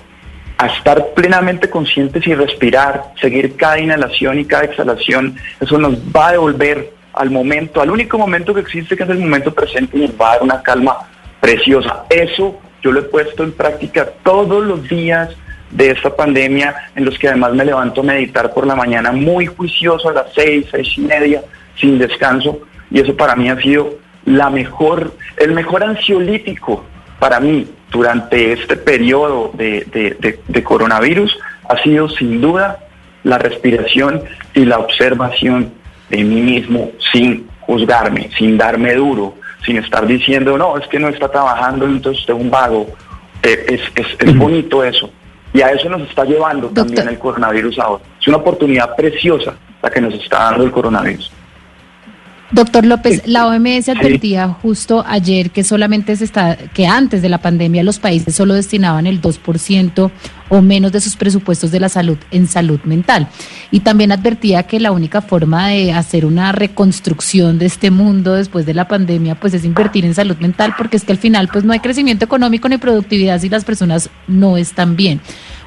a 0.58 0.68
estar 0.68 1.14
plenamente 1.14 1.70
conscientes 1.70 2.26
y 2.26 2.34
respirar, 2.34 3.04
seguir 3.20 3.56
cada 3.56 3.80
inhalación 3.80 4.40
y 4.40 4.46
cada 4.46 4.64
exhalación, 4.64 5.36
eso 5.60 5.78
nos 5.78 5.96
va 6.16 6.30
a 6.30 6.32
devolver 6.34 6.94
al 7.14 7.30
momento, 7.30 7.82
al 7.82 7.92
único 7.92 8.18
momento 8.18 8.54
que 8.54 8.62
existe, 8.62 8.96
que 8.96 9.04
es 9.04 9.10
el 9.10 9.20
momento 9.20 9.54
presente, 9.54 9.98
y 9.98 10.02
nos 10.02 10.12
va 10.12 10.30
a 10.30 10.34
dar 10.34 10.44
una 10.44 10.62
calma 10.64 10.98
preciosa. 11.40 12.06
Eso 12.10 12.60
yo 12.82 12.92
lo 12.92 13.02
he 13.02 13.04
puesto 13.04 13.44
en 13.44 13.52
práctica 13.52 14.10
todos 14.24 14.64
los 14.66 14.88
días 14.88 15.30
de 15.74 15.92
esta 15.92 16.16
pandemia, 16.16 16.76
en 16.96 17.06
los 17.06 17.18
que 17.18 17.28
además 17.28 17.54
me 17.54 17.66
levanto 17.66 18.02
a 18.02 18.04
meditar 18.04 18.54
por 18.54 18.68
la 18.68 18.76
mañana 18.76 19.12
muy 19.12 19.48
juicioso 19.48 20.10
a 20.10 20.14
las 20.14 20.34
seis, 20.34 20.68
seis 20.70 20.88
y 20.98 21.02
media, 21.02 21.42
sin 21.76 21.98
descanso, 21.98 22.60
y 22.92 23.00
eso 23.00 23.16
para 23.16 23.36
mí 23.36 23.50
ha 23.50 23.60
sido 23.60 23.96
la 24.26 24.50
mejor, 24.50 25.16
el 25.38 25.52
mejor 25.52 25.84
ansiolítico 25.84 26.86
para 27.20 27.40
mí 27.40 27.68
durante 27.92 28.54
este 28.54 28.76
periodo 28.76 29.52
de, 29.54 30.40
de 30.48 30.64
coronavirus 30.64 31.38
ha 31.70 31.82
sido 31.82 32.10
sin 32.10 32.42
duda 32.42 32.80
la 33.24 33.38
respiración 33.38 34.22
y 34.54 34.66
la 34.66 34.80
observación 34.80 35.74
de 36.10 36.24
mí 36.24 36.42
mismo 36.42 36.92
sin 37.12 37.48
juzgarme, 37.62 38.30
sin 38.38 38.58
darme 38.58 38.94
duro, 38.94 39.36
sin 39.66 39.78
estar 39.78 40.06
diciendo, 40.06 40.58
no, 40.58 40.78
es 40.78 40.88
que 40.88 41.00
no 41.00 41.08
está 41.08 41.30
trabajando, 41.30 41.86
entonces 41.86 42.22
usted 42.22 42.34
es 42.34 42.40
un 42.40 42.52
vago. 42.52 42.88
Eh, 43.42 43.66
es, 43.70 43.82
es, 43.96 44.08
es 44.20 44.38
bonito 44.38 44.84
eso. 44.84 45.10
Y 45.54 45.62
a 45.62 45.70
eso 45.70 45.88
nos 45.90 46.02
está 46.02 46.26
llevando 46.26 46.70
también 46.70 47.08
el 47.08 47.20
coronavirus 47.20 47.80
ahora. 47.80 48.04
Es 48.20 48.28
una 48.28 48.38
oportunidad 48.38 48.96
preciosa 48.96 49.56
la 49.82 49.90
que 49.90 50.02
nos 50.02 50.14
está 50.16 50.40
dando 50.40 50.64
el 50.64 50.72
coronavirus. 50.72 51.32
Doctor 52.54 52.86
López, 52.86 53.24
la 53.26 53.48
OMS 53.48 53.90
advertía 53.90 54.48
justo 54.48 55.04
ayer 55.08 55.50
que 55.50 55.64
solamente 55.64 56.16
se 56.16 56.24
está, 56.24 56.56
que 56.56 56.86
antes 56.86 57.24
de 57.24 57.30
la 57.30 57.40
pandemia 57.40 57.84
los 57.84 57.98
países 57.98 58.36
solo 58.36 58.54
destinaban 58.54 59.08
el 59.08 59.20
2% 59.24 60.12
o 60.50 60.62
menos 60.62 60.92
de 60.92 61.02
sus 61.02 61.16
presupuestos 61.16 61.72
de 61.72 61.80
la 61.80 61.90
salud 61.90 62.20
en 62.30 62.46
salud 62.46 62.80
mental. 62.84 63.28
Y 63.72 63.80
también 63.80 64.12
advertía 64.12 64.64
que 64.64 64.80
la 64.80 64.92
única 64.92 65.24
forma 65.24 65.70
de 65.70 65.94
hacer 65.94 66.28
una 66.28 66.52
reconstrucción 66.52 67.58
de 67.58 67.66
este 67.66 67.90
mundo 67.90 68.36
después 68.36 68.68
de 68.68 68.76
la 68.76 68.88
pandemia 68.88 69.34
pues 69.34 69.56
es 69.56 69.66
invertir 69.66 70.06
en 70.06 70.14
salud 70.14 70.38
mental 70.38 70.76
porque 70.78 70.98
es 70.98 71.06
que 71.06 71.12
al 71.12 71.18
final 71.18 71.50
pues 71.52 71.64
no 71.64 71.74
hay 71.74 71.80
crecimiento 71.80 72.24
económico 72.24 72.70
ni 72.70 72.78
productividad 72.78 73.42
si 73.42 73.50
las 73.50 73.66
personas 73.66 74.12
no 74.28 74.58
están 74.58 74.96
bien 74.96 75.22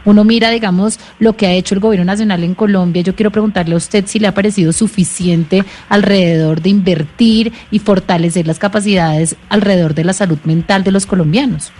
uno 0.07 0.25
mira, 0.25 0.51
digamos, 0.51 0.99
lo 1.19 1.35
que 1.35 1.47
ha 1.47 1.53
hecho 1.53 1.75
el 1.75 1.81
gobierno 1.81 2.07
nacional 2.07 2.43
en 2.45 2.55
Colombia, 2.55 3.03
yo 3.03 3.15
quiero 3.15 3.31
preguntarle 3.31 3.75
a 3.75 3.79
usted 3.79 4.05
si 4.07 4.19
le 4.19 4.29
ha 4.29 4.35
parecido 4.35 4.73
suficiente 4.73 5.65
alrededor 5.89 6.63
de 6.63 6.71
invertir 6.71 7.53
y 7.71 7.81
fortalecer 7.81 8.47
las 8.47 8.59
capacidades 8.59 9.37
alrededor 9.51 9.95
de 9.95 10.05
la 10.05 10.15
salud 10.15 10.39
mental 10.45 10.85
de 10.85 10.93
los 10.93 11.07
colombianos. 11.07 11.73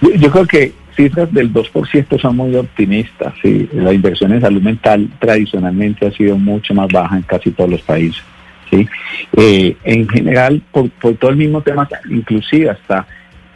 Yo 0.00 0.30
creo 0.30 0.46
que 0.46 0.72
cifras 0.94 1.32
del 1.32 1.52
2% 1.52 2.20
son 2.20 2.36
muy 2.36 2.54
optimistas. 2.56 3.34
Sí. 3.42 3.68
La 3.72 3.92
inversión 3.92 4.32
en 4.32 4.40
salud 4.40 4.62
mental 4.62 5.08
tradicionalmente 5.18 6.06
ha 6.06 6.10
sido 6.12 6.36
mucho 6.36 6.74
más 6.74 6.88
baja 6.88 7.16
en 7.16 7.22
casi 7.22 7.50
todos 7.50 7.70
los 7.70 7.82
países. 7.82 8.22
¿sí? 8.70 8.86
Eh, 9.36 9.76
en 9.84 10.08
general, 10.08 10.62
por, 10.72 10.90
todo 10.90 11.30
el 11.30 11.36
mismo 11.36 11.62
tema, 11.62 11.88
inclusive 12.10 12.70
hasta 12.70 13.06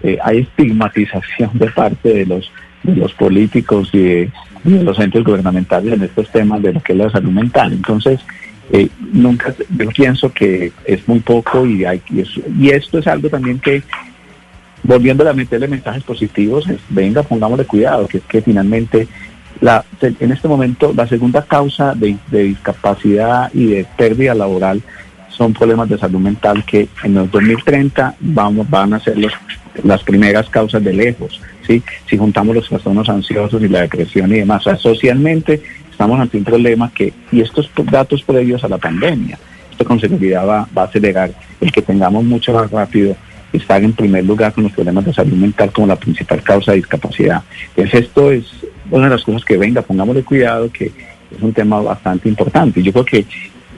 eh, 0.03 0.19
hay 0.23 0.39
estigmatización 0.39 1.51
de 1.55 1.67
parte 1.69 2.09
de 2.09 2.27
los 2.27 2.51
de 2.83 2.97
los 2.97 3.12
políticos 3.14 3.90
y 3.93 3.99
de, 3.99 4.33
los 4.64 4.99
entes 4.99 5.25
gubernamentales 5.25 5.95
en 5.95 6.03
estos 6.03 6.31
temas 6.31 6.62
de 6.62 6.73
lo 6.75 6.81
que 6.81 6.93
es 6.93 6.99
la 6.99 7.11
salud 7.11 7.31
mental. 7.31 7.73
Entonces, 7.73 8.21
eh, 8.73 8.88
nunca, 9.12 9.55
yo 9.77 9.88
pienso 9.88 10.33
que 10.33 10.73
es 10.85 11.07
muy 11.09 11.21
poco 11.21 11.66
y, 11.66 11.85
hay, 11.85 12.03
y, 12.59 12.71
esto 12.71 12.99
es 12.99 13.07
algo 13.07 13.29
también 13.29 13.59
que, 13.59 13.83
volviendo 14.83 15.29
a 15.29 15.33
meterle 15.33 15.66
mensajes 15.66 16.05
positivos, 16.05 16.69
es, 16.69 16.79
venga, 16.88 17.23
pongámosle 17.23 17.64
cuidado, 17.64 18.07
que 18.07 18.19
es 18.19 18.25
que 18.25 18.43
finalmente 18.43 19.09
la, 19.61 19.85
en 20.01 20.33
este 20.33 20.49
momento 20.49 20.93
la 20.95 21.07
segunda 21.07 21.43
causa 21.43 21.95
de, 21.95 22.16
discapacidad 22.31 23.51
y 23.53 23.66
de 23.66 23.87
pérdida 23.97 24.35
laboral 24.35 24.83
son 25.29 25.53
problemas 25.53 25.88
de 25.88 25.99
salud 25.99 26.21
mental 26.21 26.64
que 26.64 26.88
en 27.03 27.14
los 27.14 27.31
2030 27.31 28.16
vamos, 28.21 28.69
van 28.69 28.95
a 28.95 29.01
ser 29.01 29.19
los, 29.19 29.33
las 29.85 30.03
primeras 30.03 30.49
causas 30.49 30.83
de 30.83 30.93
lejos. 30.93 31.40
Si 32.07 32.17
juntamos 32.17 32.57
los 32.57 32.69
trastornos 32.69 33.09
ansiosos 33.09 33.63
y 33.63 33.69
la 33.69 33.83
depresión 33.83 34.33
y 34.33 34.41
demás. 34.41 34.65
socialmente 34.79 35.63
estamos 35.91 36.19
ante 36.19 36.37
un 36.39 36.45
problema 36.45 36.91
que, 36.93 37.13
y 37.31 37.41
estos 37.41 37.71
datos 37.91 38.23
previos 38.23 38.65
a 38.65 38.69
la 38.69 38.79
pandemia, 38.79 39.39
esto 39.71 39.85
con 39.85 40.01
seguridad 40.01 40.47
va, 40.47 40.69
va 40.77 40.83
a 40.83 40.87
acelerar 40.87 41.31
el 41.61 41.71
que 41.71 41.83
tengamos 41.83 42.25
mucho 42.25 42.53
más 42.53 42.71
rápido 42.71 43.15
estar 43.53 43.83
en 43.83 43.93
primer 43.93 44.25
lugar 44.25 44.53
con 44.53 44.65
los 44.65 44.73
problemas 44.73 45.05
de 45.05 45.13
salud 45.13 45.37
mental 45.37 45.73
como 45.73 45.87
la 45.87 45.97
principal 45.97 46.43
causa 46.43 46.73
de 46.73 46.79
discapacidad. 46.79 47.43
Entonces 47.75 48.07
esto 48.07 48.31
es 48.31 48.45
una 48.91 49.05
de 49.05 49.11
las 49.11 49.25
cosas 49.25 49.45
que 49.45 49.57
venga, 49.57 49.83
pongámosle 49.83 50.23
cuidado 50.23 50.71
que 50.71 50.87
es 50.87 51.41
un 51.41 51.53
tema 51.53 51.81
bastante 51.81 52.29
importante. 52.29 52.83
Yo 52.83 52.93
creo 52.93 53.05
que 53.05 53.27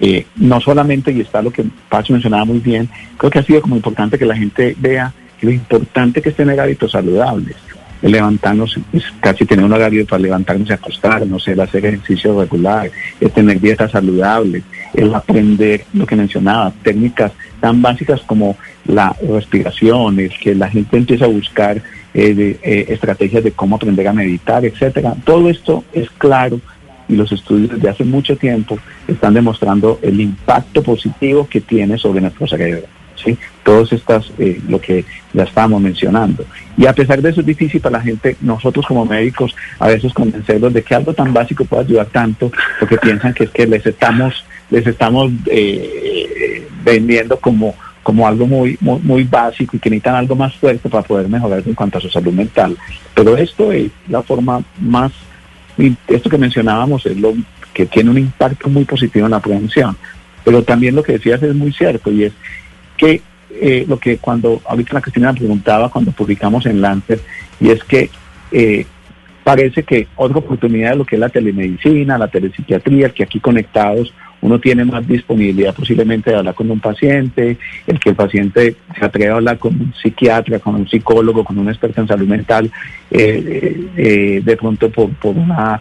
eh, 0.00 0.26
no 0.36 0.60
solamente, 0.60 1.12
y 1.12 1.20
está 1.20 1.42
lo 1.42 1.50
que 1.50 1.64
Pacho 1.88 2.12
mencionaba 2.12 2.44
muy 2.44 2.58
bien, 2.58 2.88
creo 3.16 3.30
que 3.30 3.38
ha 3.38 3.42
sido 3.44 3.62
como 3.62 3.76
importante 3.76 4.18
que 4.18 4.26
la 4.26 4.36
gente 4.36 4.74
vea 4.78 5.12
lo 5.40 5.50
importante 5.50 6.22
que 6.22 6.30
es 6.30 6.36
tener 6.36 6.58
hábitos 6.60 6.92
saludables. 6.92 7.56
Levantarnos, 8.02 8.78
es 8.92 9.04
casi 9.20 9.44
tener 9.44 9.64
un 9.64 9.72
horario 9.72 10.04
para 10.06 10.22
levantarnos 10.22 10.68
y 10.68 10.72
acostarnos, 10.72 11.46
el 11.46 11.60
hacer 11.60 11.86
ejercicio 11.86 12.40
regular, 12.40 12.90
el 13.20 13.30
tener 13.30 13.60
dietas 13.60 13.92
saludables, 13.92 14.64
el 14.92 15.14
aprender 15.14 15.84
lo 15.92 16.04
que 16.04 16.16
mencionaba, 16.16 16.72
técnicas 16.82 17.32
tan 17.60 17.80
básicas 17.80 18.20
como 18.22 18.56
la 18.86 19.16
respiración, 19.28 20.18
el 20.18 20.30
que 20.30 20.54
la 20.54 20.68
gente 20.68 20.96
empiece 20.96 21.24
a 21.24 21.28
buscar 21.28 21.76
eh, 22.14 22.58
eh, 22.62 22.86
estrategias 22.88 23.44
de 23.44 23.52
cómo 23.52 23.76
aprender 23.76 24.06
a 24.08 24.12
meditar, 24.12 24.64
etcétera. 24.64 25.14
Todo 25.24 25.48
esto 25.48 25.84
es 25.92 26.10
claro 26.10 26.60
y 27.08 27.16
los 27.16 27.30
estudios 27.32 27.70
desde 27.70 27.88
hace 27.88 28.04
mucho 28.04 28.36
tiempo 28.36 28.78
están 29.06 29.34
demostrando 29.34 29.98
el 30.02 30.20
impacto 30.20 30.82
positivo 30.82 31.46
que 31.48 31.60
tiene 31.60 31.98
sobre 31.98 32.20
nuestro 32.20 32.46
cerebro. 32.46 32.86
¿Sí? 33.24 33.38
Todos 33.62 33.92
estas, 33.92 34.30
eh, 34.38 34.60
lo 34.68 34.80
que 34.80 35.04
ya 35.32 35.44
estábamos 35.44 35.80
mencionando. 35.80 36.44
Y 36.76 36.86
a 36.86 36.92
pesar 36.92 37.20
de 37.20 37.30
eso 37.30 37.40
es 37.40 37.46
difícil 37.46 37.80
para 37.80 37.98
la 37.98 38.04
gente, 38.04 38.36
nosotros 38.40 38.86
como 38.86 39.04
médicos, 39.04 39.54
a 39.78 39.88
veces 39.88 40.12
convencerlos 40.12 40.72
de 40.72 40.82
que 40.82 40.94
algo 40.94 41.12
tan 41.12 41.32
básico 41.32 41.64
puede 41.64 41.84
ayudar 41.84 42.06
tanto, 42.06 42.50
porque 42.80 42.98
piensan 42.98 43.34
que 43.34 43.44
es 43.44 43.50
que 43.50 43.66
les 43.66 43.84
estamos, 43.86 44.44
les 44.70 44.86
estamos 44.86 45.30
eh, 45.46 46.66
vendiendo 46.84 47.38
como 47.38 47.74
como 48.02 48.26
algo 48.26 48.48
muy, 48.48 48.76
muy, 48.80 48.98
muy 48.98 49.22
básico 49.22 49.76
y 49.76 49.78
que 49.78 49.88
necesitan 49.88 50.16
algo 50.16 50.34
más 50.34 50.52
fuerte 50.56 50.88
para 50.88 51.04
poder 51.04 51.28
mejorar 51.28 51.62
en 51.64 51.74
cuanto 51.74 51.98
a 51.98 52.00
su 52.00 52.10
salud 52.10 52.32
mental. 52.32 52.76
Pero 53.14 53.36
esto 53.36 53.70
es 53.70 53.92
la 54.08 54.24
forma 54.24 54.60
más 54.80 55.12
esto 56.08 56.30
que 56.30 56.38
mencionábamos 56.38 57.06
es 57.06 57.16
lo 57.16 57.34
que 57.72 57.86
tiene 57.86 58.10
un 58.10 58.18
impacto 58.18 58.68
muy 58.68 58.84
positivo 58.84 59.26
en 59.26 59.32
la 59.32 59.40
prevención. 59.40 59.96
Pero 60.44 60.62
también 60.62 60.94
lo 60.94 61.02
que 61.02 61.12
decías 61.12 61.42
es 61.42 61.54
muy 61.54 61.72
cierto 61.72 62.10
y 62.10 62.24
es 62.24 62.32
que 63.02 63.20
eh, 63.50 63.84
lo 63.88 63.98
que 63.98 64.18
cuando 64.18 64.62
ahorita 64.64 64.94
la 64.94 65.00
Cristina 65.00 65.32
me 65.32 65.40
preguntaba 65.40 65.90
cuando 65.90 66.12
publicamos 66.12 66.66
en 66.66 66.80
Lancet 66.80 67.20
y 67.60 67.70
es 67.70 67.82
que 67.82 68.08
eh, 68.52 68.86
parece 69.42 69.82
que 69.82 70.06
otra 70.14 70.38
oportunidad 70.38 70.90
de 70.90 70.96
lo 70.96 71.04
que 71.04 71.16
es 71.16 71.20
la 71.20 71.28
telemedicina, 71.28 72.16
la 72.16 72.28
telepsiquiatría, 72.28 73.10
que 73.10 73.24
aquí 73.24 73.40
conectados 73.40 74.14
uno 74.40 74.58
tiene 74.58 74.84
más 74.84 75.06
disponibilidad 75.06 75.74
posiblemente 75.74 76.30
de 76.30 76.36
hablar 76.36 76.54
con 76.54 76.70
un 76.70 76.80
paciente, 76.80 77.58
el 77.86 77.98
que 78.00 78.10
el 78.10 78.16
paciente 78.16 78.76
se 78.98 79.04
atreve 79.04 79.30
a 79.30 79.36
hablar 79.36 79.58
con 79.58 79.74
un 79.74 79.94
psiquiatra, 79.94 80.58
con 80.58 80.74
un 80.74 80.88
psicólogo, 80.88 81.44
con 81.44 81.58
un 81.58 81.68
experto 81.68 82.00
en 82.00 82.08
salud 82.08 82.26
mental, 82.26 82.70
eh, 83.10 83.44
eh, 83.46 83.86
eh, 83.96 84.42
de 84.44 84.56
pronto 84.56 84.90
por, 84.90 85.10
por 85.14 85.36
una 85.36 85.80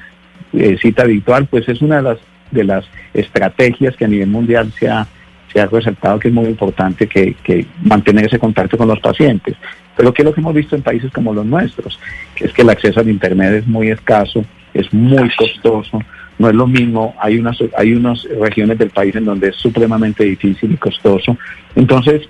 cita 0.81 1.05
virtual, 1.05 1.47
pues 1.47 1.67
es 1.69 1.81
una 1.81 1.97
de 1.97 2.01
las, 2.01 2.17
de 2.51 2.63
las 2.65 2.85
estrategias 3.13 3.95
que 3.95 4.03
a 4.03 4.09
nivel 4.09 4.27
mundial 4.27 4.71
se 4.77 4.89
ha, 4.89 5.07
se 5.51 5.59
ha 5.59 5.65
resaltado 5.65 6.19
que 6.19 6.29
es 6.29 6.33
muy 6.33 6.45
importante 6.45 7.07
que, 7.07 7.35
que 7.43 7.65
mantener 7.83 8.25
ese 8.25 8.39
contacto 8.39 8.77
con 8.77 8.87
los 8.87 8.99
pacientes. 8.99 9.55
Pero 9.95 10.13
¿qué 10.13 10.21
es 10.21 10.25
lo 10.25 10.33
que 10.33 10.41
hemos 10.41 10.53
visto 10.53 10.75
en 10.75 10.81
países 10.81 11.11
como 11.11 11.33
los 11.33 11.45
nuestros? 11.45 11.99
Que 12.35 12.45
es 12.45 12.53
que 12.53 12.61
el 12.61 12.69
acceso 12.69 12.99
al 12.99 13.09
Internet 13.09 13.53
es 13.53 13.67
muy 13.67 13.89
escaso, 13.89 14.43
es 14.73 14.91
muy 14.93 15.29
costoso, 15.35 15.99
no 16.39 16.49
es 16.49 16.55
lo 16.55 16.67
mismo, 16.67 17.15
hay 17.19 17.37
unas, 17.37 17.57
hay 17.77 17.93
unas 17.93 18.23
regiones 18.39 18.77
del 18.77 18.89
país 18.89 19.15
en 19.15 19.25
donde 19.25 19.49
es 19.49 19.55
supremamente 19.57 20.23
difícil 20.23 20.71
y 20.71 20.77
costoso. 20.77 21.37
Entonces, 21.75 22.27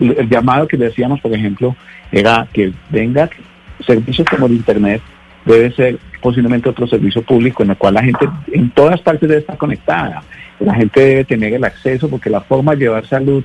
el 0.00 0.28
llamado 0.28 0.66
que 0.66 0.76
decíamos, 0.76 1.20
por 1.20 1.32
ejemplo, 1.32 1.76
era 2.10 2.46
que 2.52 2.72
venga 2.90 3.30
servicios 3.86 4.26
como 4.28 4.46
el 4.46 4.52
Internet, 4.52 5.02
debe 5.44 5.70
ser 5.72 5.98
posiblemente 6.26 6.68
otro 6.68 6.88
servicio 6.88 7.22
público 7.22 7.62
en 7.62 7.70
el 7.70 7.76
cual 7.76 7.94
la 7.94 8.02
gente 8.02 8.28
en 8.50 8.68
todas 8.70 9.00
partes 9.00 9.28
debe 9.28 9.42
estar 9.42 9.56
conectada. 9.56 10.24
La 10.58 10.74
gente 10.74 11.00
debe 11.00 11.24
tener 11.24 11.54
el 11.54 11.62
acceso 11.62 12.08
porque 12.08 12.28
la 12.28 12.40
forma 12.40 12.72
de 12.72 12.78
llevar 12.78 13.06
salud 13.06 13.44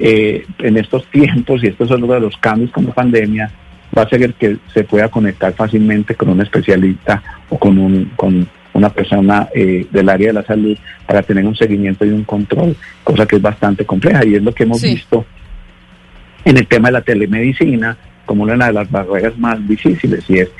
eh, 0.00 0.44
en 0.58 0.76
estos 0.76 1.06
tiempos, 1.06 1.62
y 1.62 1.68
esto 1.68 1.84
es 1.84 1.90
uno 1.92 2.12
de 2.12 2.18
los 2.18 2.36
cambios 2.38 2.72
con 2.72 2.84
la 2.84 2.92
pandemia, 2.92 3.48
va 3.96 4.02
a 4.02 4.08
ser 4.08 4.24
el 4.24 4.34
que 4.34 4.56
se 4.74 4.82
pueda 4.82 5.08
conectar 5.08 5.52
fácilmente 5.52 6.16
con 6.16 6.30
un 6.30 6.40
especialista 6.40 7.22
o 7.48 7.60
con, 7.60 7.78
un, 7.78 8.10
con 8.16 8.48
una 8.72 8.90
persona 8.90 9.48
eh, 9.54 9.86
del 9.88 10.08
área 10.08 10.26
de 10.26 10.32
la 10.32 10.42
salud 10.42 10.76
para 11.06 11.22
tener 11.22 11.46
un 11.46 11.54
seguimiento 11.54 12.04
y 12.04 12.08
un 12.08 12.24
control, 12.24 12.74
cosa 13.04 13.24
que 13.24 13.36
es 13.36 13.42
bastante 13.42 13.86
compleja 13.86 14.26
y 14.26 14.34
es 14.34 14.42
lo 14.42 14.52
que 14.52 14.64
hemos 14.64 14.82
visto 14.82 15.24
en 16.44 16.56
el 16.56 16.66
tema 16.66 16.88
de 16.88 16.92
la 16.94 17.02
telemedicina 17.02 17.96
como 18.24 18.42
una 18.42 18.66
de 18.66 18.72
las 18.72 18.90
barreras 18.90 19.38
más 19.38 19.64
difíciles 19.68 20.28
y 20.28 20.40
es 20.40 20.50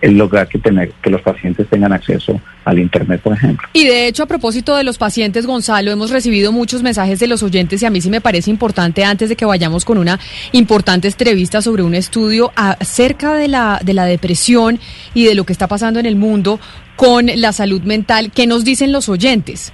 el 0.00 0.16
lograr 0.16 0.48
que 0.48 0.58
tener 0.58 0.92
que 1.02 1.10
los 1.10 1.22
pacientes 1.22 1.66
tengan 1.68 1.92
acceso 1.92 2.40
al 2.64 2.78
internet, 2.78 3.20
por 3.20 3.34
ejemplo. 3.34 3.68
Y 3.72 3.84
de 3.84 4.06
hecho, 4.06 4.22
a 4.22 4.26
propósito 4.26 4.76
de 4.76 4.84
los 4.84 4.98
pacientes, 4.98 5.46
Gonzalo, 5.46 5.90
hemos 5.90 6.10
recibido 6.10 6.52
muchos 6.52 6.82
mensajes 6.82 7.20
de 7.20 7.26
los 7.26 7.42
oyentes 7.42 7.82
y 7.82 7.86
a 7.86 7.90
mí 7.90 8.00
sí 8.00 8.10
me 8.10 8.20
parece 8.20 8.50
importante 8.50 9.04
antes 9.04 9.28
de 9.28 9.36
que 9.36 9.44
vayamos 9.44 9.84
con 9.84 9.98
una 9.98 10.18
importante 10.52 11.08
entrevista 11.08 11.62
sobre 11.62 11.82
un 11.82 11.94
estudio 11.94 12.52
acerca 12.56 13.34
de 13.34 13.48
la 13.48 13.80
de 13.82 13.94
la 13.94 14.04
depresión 14.04 14.78
y 15.14 15.24
de 15.24 15.34
lo 15.34 15.44
que 15.44 15.52
está 15.52 15.68
pasando 15.68 16.00
en 16.00 16.06
el 16.06 16.16
mundo 16.16 16.60
con 16.96 17.26
la 17.34 17.52
salud 17.52 17.82
mental, 17.82 18.30
¿qué 18.32 18.46
nos 18.46 18.64
dicen 18.64 18.92
los 18.92 19.08
oyentes? 19.08 19.72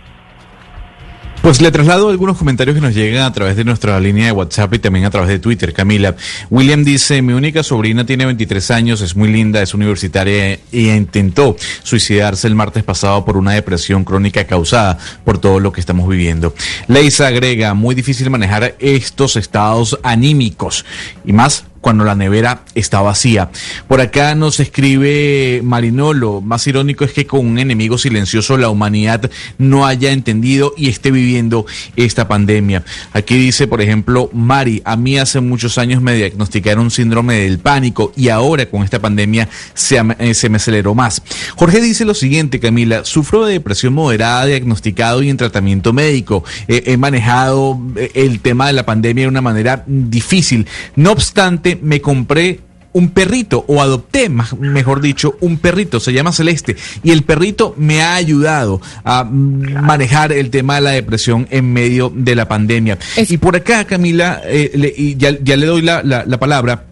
Pues 1.43 1.63
le 1.63 1.71
traslado 1.71 2.11
algunos 2.11 2.37
comentarios 2.37 2.75
que 2.75 2.83
nos 2.83 2.95
llegan 2.95 3.25
a 3.25 3.33
través 3.33 3.57
de 3.57 3.65
nuestra 3.65 3.99
línea 3.99 4.27
de 4.27 4.33
WhatsApp 4.33 4.75
y 4.75 4.79
también 4.79 5.07
a 5.07 5.11
través 5.11 5.31
de 5.31 5.39
Twitter, 5.39 5.73
Camila. 5.73 6.15
William 6.51 6.85
dice, 6.85 7.23
mi 7.23 7.33
única 7.33 7.63
sobrina 7.63 8.05
tiene 8.05 8.27
23 8.27 8.71
años, 8.71 9.01
es 9.01 9.17
muy 9.17 9.33
linda, 9.33 9.63
es 9.63 9.73
universitaria 9.73 10.61
y 10.71 10.91
intentó 10.91 11.57
suicidarse 11.83 12.47
el 12.47 12.55
martes 12.55 12.85
pasado 12.85 13.25
por 13.25 13.39
una 13.39 13.53
depresión 13.53 14.05
crónica 14.05 14.45
causada 14.45 14.99
por 15.25 15.39
todo 15.39 15.61
lo 15.61 15.73
que 15.73 15.81
estamos 15.81 16.07
viviendo. 16.07 16.55
Leisa 16.89 17.29
agrega, 17.29 17.73
muy 17.73 17.95
difícil 17.95 18.29
manejar 18.29 18.77
estos 18.79 19.37
estados 19.37 19.99
anímicos 20.03 20.85
y 21.25 21.33
más 21.33 21.65
cuando 21.81 22.05
la 22.05 22.15
nevera 22.15 22.65
está 22.75 23.01
vacía. 23.01 23.51
Por 23.89 24.01
acá 24.01 24.35
nos 24.35 24.61
escribe 24.61 25.61
Marinolo, 25.65 26.41
más 26.41 26.67
irónico 26.67 27.05
es 27.05 27.13
que 27.13 27.27
con 27.27 27.47
un 27.47 27.59
enemigo 27.59 27.99
silencioso 27.99 28.57
la 28.57 28.69
humanidad 28.69 29.31
no 29.59 29.87
haya 29.87 30.13
entendido 30.13 30.75
y 30.77 30.89
esté 30.89 31.11
viviendo 31.11 31.67
esta 31.97 32.29
pandemia. 32.29 32.85
Aquí 33.13 33.37
dice, 33.37 33.67
por 33.67 33.81
ejemplo, 33.81 34.31
Mari, 34.33 34.83
a 34.85 34.97
mí 34.97 35.19
hace 35.19 35.41
muchos 35.41 35.79
años 35.79 36.03
me 36.03 36.15
diagnosticaron 36.15 36.91
síndrome 36.91 37.37
del 37.37 37.59
pánico 37.59 38.13
y 38.17 38.29
ahora 38.29 38.67
con 38.67 38.83
esta 38.83 38.99
pandemia 38.99 39.49
se, 39.75 39.97
eh, 39.97 40.49
me 40.51 40.57
aceleró 40.57 40.95
más. 40.95 41.23
Jorge 41.57 41.81
dice 41.81 42.05
lo 42.05 42.15
siguiente, 42.15 42.61
Camila, 42.61 43.05
sufro 43.05 43.47
de 43.47 43.55
depresión 43.55 43.95
moderada, 43.95 44.47
diagnosticado 44.47 45.23
y 45.23 45.31
en 45.31 45.37
tratamiento 45.37 45.93
médico. 45.93 46.45
he 46.69 46.97
manejado 46.97 47.81
eh, 47.97 48.11
el 48.15 48.41
tema 48.41 48.67
de 48.67 48.73
la 48.75 48.85
pandemia 48.85 49.25
de 49.25 49.29
una 49.29 49.41
manera 49.41 49.85
difícil. 49.87 50.67
No 50.97 51.13
obstante, 51.13 51.70
me 51.77 52.01
compré 52.01 52.61
un 52.93 53.11
perrito 53.11 53.65
o 53.69 53.81
adopté, 53.81 54.29
mejor 54.29 55.01
dicho, 55.01 55.37
un 55.41 55.59
perrito, 55.59 56.01
se 56.01 56.13
llama 56.13 56.33
Celeste, 56.33 56.77
y 57.03 57.11
el 57.11 57.23
perrito 57.23 57.75
me 57.77 58.03
ha 58.03 58.15
ayudado 58.17 58.81
a 59.05 59.25
manejar 59.25 60.33
el 60.33 60.51
tema 60.51 60.77
de 60.77 60.81
la 60.81 60.91
depresión 60.91 61.47
en 61.51 61.73
medio 61.73 62.13
de 62.15 62.35
la 62.35 62.49
pandemia. 62.49 62.99
Y 63.17 63.37
por 63.37 63.57
acá, 63.57 63.85
Camila, 63.85 64.41
eh, 64.45 64.95
y 64.97 65.17
ya, 65.17 65.31
le 65.33 65.67
doy 65.67 65.83
la, 65.83 66.03
palabra. 66.41 66.87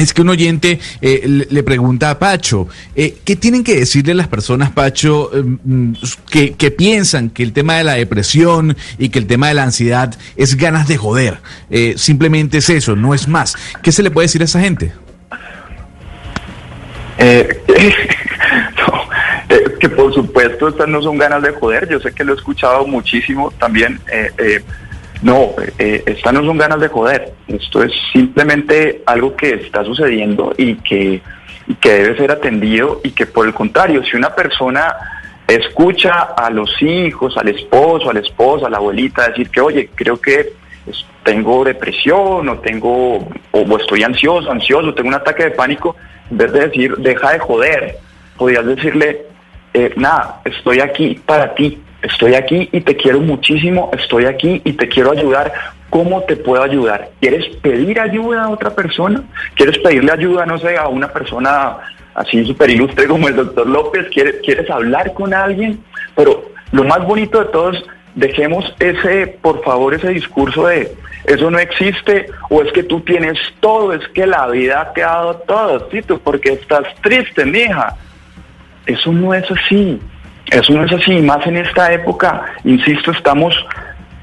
Es 0.00 0.14
que 0.14 0.22
un 0.22 0.30
oyente 0.30 0.80
eh, 1.02 1.46
le, 1.50 1.62
pregunta 1.62 2.08
a 2.08 2.18
Pacho, 2.18 2.68
eh, 2.96 3.18
¿qué 3.22 3.36
tienen 3.36 3.62
que 3.62 3.76
decirle 3.76 4.14
las 4.14 4.28
personas, 4.28 4.70
Pacho, 4.70 5.30
mm, 5.34 5.92
que, 6.30 6.70
piensan 6.70 7.28
que 7.28 7.42
el 7.42 7.52
tema 7.52 7.76
de 7.76 7.84
la 7.84 7.94
depresión 7.94 8.76
y 8.98 9.10
que 9.10 9.18
el 9.18 9.26
tema 9.26 9.48
de 9.48 9.54
la 9.54 9.64
ansiedad 9.64 10.14
es 10.36 10.56
ganas 10.56 10.88
de 10.88 10.96
joder? 10.96 11.38
simplemente 11.96 12.58
es 12.58 12.70
eso, 12.70 12.96
no 12.96 13.14
es 13.14 13.28
más. 13.28 13.54
¿Qué 13.82 13.92
se 13.92 14.02
le 14.02 14.10
puede 14.10 14.24
decir 14.24 14.40
a 14.40 14.44
esa 14.46 14.60
gente? 14.60 14.92
Eh, 19.50 19.64
que 19.80 19.88
por 19.88 20.14
supuesto 20.14 20.68
estas 20.68 20.86
no 20.86 21.02
son 21.02 21.18
ganas 21.18 21.42
de 21.42 21.50
joder, 21.50 21.88
yo 21.88 21.98
sé 21.98 22.12
que 22.12 22.22
lo 22.22 22.32
he 22.32 22.36
escuchado 22.36 22.86
muchísimo 22.86 23.50
también. 23.58 24.00
Eh, 25.22 25.72
eh, 25.78 26.02
no, 26.06 26.12
estas 26.12 26.32
no 26.32 26.44
son 26.44 26.56
ganas 26.56 26.80
de 26.80 26.88
joder, 26.88 27.32
esto 27.46 27.82
es 27.82 27.92
simplemente 28.12 29.02
algo 29.06 29.36
que 29.36 29.50
está 29.54 29.84
sucediendo 29.84 30.54
y 30.56 30.76
que, 30.76 31.20
y 31.66 31.74
que 31.74 31.92
debe 31.92 32.16
ser 32.16 32.30
atendido 32.30 33.00
y 33.04 33.10
que 33.10 33.26
por 33.26 33.46
el 33.46 33.52
contrario, 33.52 34.02
si 34.02 34.16
una 34.16 34.34
persona 34.34 34.96
escucha 35.46 36.12
a 36.36 36.48
los 36.50 36.70
hijos, 36.80 37.36
al 37.36 37.48
esposo, 37.48 38.08
a 38.08 38.14
la 38.14 38.20
esposa, 38.20 38.66
a 38.66 38.70
la 38.70 38.78
abuelita 38.78 39.28
decir 39.28 39.50
que, 39.50 39.60
oye, 39.60 39.90
creo 39.94 40.20
que 40.20 40.54
tengo 41.22 41.64
depresión 41.64 42.48
o 42.48 42.58
tengo 42.60 43.18
o 43.50 43.76
estoy 43.78 44.02
ansioso, 44.02 44.50
ansioso, 44.50 44.94
tengo 44.94 45.08
un 45.08 45.14
ataque 45.14 45.44
de 45.44 45.50
pánico, 45.50 45.96
en 46.30 46.38
vez 46.38 46.52
de 46.52 46.60
decir, 46.60 46.96
deja 46.96 47.32
de 47.32 47.38
joder, 47.40 47.96
podrías 48.38 48.64
decirle, 48.64 49.26
eh, 49.74 49.92
nada, 49.96 50.40
estoy 50.44 50.80
aquí 50.80 51.20
para 51.26 51.54
ti, 51.54 51.78
estoy 52.02 52.34
aquí 52.34 52.68
y 52.72 52.80
te 52.80 52.96
quiero 52.96 53.20
muchísimo, 53.20 53.90
estoy 53.96 54.26
aquí 54.26 54.60
y 54.64 54.72
te 54.72 54.88
quiero 54.88 55.12
ayudar. 55.12 55.52
¿Cómo 55.90 56.22
te 56.22 56.36
puedo 56.36 56.62
ayudar? 56.62 57.10
¿Quieres 57.20 57.46
pedir 57.56 57.98
ayuda 57.98 58.44
a 58.44 58.50
otra 58.50 58.70
persona? 58.70 59.24
¿Quieres 59.54 59.78
pedirle 59.78 60.12
ayuda, 60.12 60.46
no 60.46 60.56
sé, 60.58 60.76
a 60.76 60.86
una 60.86 61.08
persona 61.08 61.78
así 62.14 62.44
súper 62.44 62.70
ilustre 62.70 63.06
como 63.06 63.28
el 63.28 63.36
doctor 63.36 63.66
López? 63.66 64.06
¿Quieres, 64.12 64.36
¿Quieres 64.44 64.70
hablar 64.70 65.12
con 65.14 65.34
alguien? 65.34 65.80
Pero 66.14 66.50
lo 66.72 66.84
más 66.84 67.04
bonito 67.04 67.40
de 67.40 67.46
todo 67.46 67.70
es 67.70 67.82
dejemos 68.14 68.72
ese, 68.78 69.38
por 69.40 69.62
favor, 69.62 69.94
ese 69.94 70.08
discurso 70.10 70.66
de 70.66 70.92
eso 71.24 71.50
no 71.50 71.58
existe 71.58 72.26
o 72.48 72.62
es 72.62 72.72
que 72.72 72.82
tú 72.82 73.00
tienes 73.00 73.38
todo, 73.60 73.92
es 73.92 74.06
que 74.08 74.26
la 74.26 74.46
vida 74.48 74.92
te 74.94 75.02
ha 75.02 75.08
dado 75.08 75.34
todo, 75.46 75.82
Tito, 75.84 76.18
porque 76.18 76.52
estás 76.52 76.84
triste, 77.02 77.44
mija. 77.44 77.96
Eso 78.86 79.12
no 79.12 79.34
es 79.34 79.48
así, 79.50 80.00
eso 80.50 80.72
no 80.72 80.84
es 80.84 80.92
así, 80.92 81.12
más 81.20 81.46
en 81.46 81.56
esta 81.56 81.92
época, 81.92 82.44
insisto, 82.64 83.12
estamos 83.12 83.54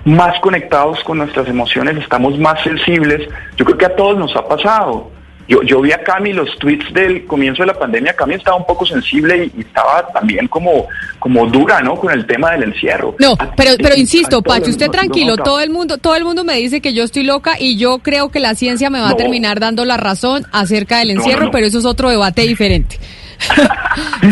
más 0.03 0.39
conectados 0.39 1.03
con 1.03 1.17
nuestras 1.17 1.47
emociones, 1.47 1.97
estamos 1.97 2.37
más 2.39 2.61
sensibles. 2.63 3.27
Yo 3.57 3.65
creo 3.65 3.77
que 3.77 3.85
a 3.85 3.95
todos 3.95 4.17
nos 4.17 4.35
ha 4.35 4.47
pasado. 4.47 5.11
Yo, 5.49 5.63
yo 5.63 5.79
vi 5.79 5.93
a 5.93 6.03
Cami 6.03 6.33
los 6.33 6.57
tweets 6.59 6.93
del 6.93 7.25
comienzo 7.25 7.63
de 7.63 7.67
la 7.67 7.73
pandemia, 7.73 8.13
Cami 8.13 8.35
estaba 8.35 8.57
un 8.57 8.65
poco 8.65 8.85
sensible 8.85 9.49
y, 9.55 9.61
estaba 9.61 10.05
también 10.13 10.47
como, 10.49 10.87
como 11.19 11.45
dura, 11.47 11.79
¿no? 11.81 11.95
Con 11.95 12.11
el 12.11 12.25
tema 12.25 12.51
del 12.51 12.63
encierro. 12.63 13.15
No, 13.19 13.37
pero, 13.55 13.71
pero 13.77 13.95
insisto, 13.95 14.41
Pacho, 14.41 14.69
usted 14.69 14.89
tranquilo, 14.89 15.37
todo 15.37 15.61
el 15.61 15.69
mundo, 15.69 15.97
todo 15.97 16.15
el 16.17 16.25
mundo 16.25 16.43
me 16.43 16.55
dice 16.55 16.81
que 16.81 16.93
yo 16.93 17.05
estoy 17.05 17.23
loca 17.23 17.55
y 17.57 17.77
yo 17.77 17.99
creo 17.99 18.29
que 18.29 18.41
la 18.41 18.55
ciencia 18.55 18.89
me 18.89 18.99
va 18.99 19.09
a 19.09 19.15
terminar 19.15 19.61
dando 19.61 19.85
la 19.85 19.95
razón 19.95 20.45
acerca 20.51 20.99
del 20.99 21.11
encierro, 21.11 21.49
pero 21.49 21.65
eso 21.65 21.79
es 21.79 21.85
otro 21.85 22.09
debate 22.09 22.41
diferente. 22.41 22.99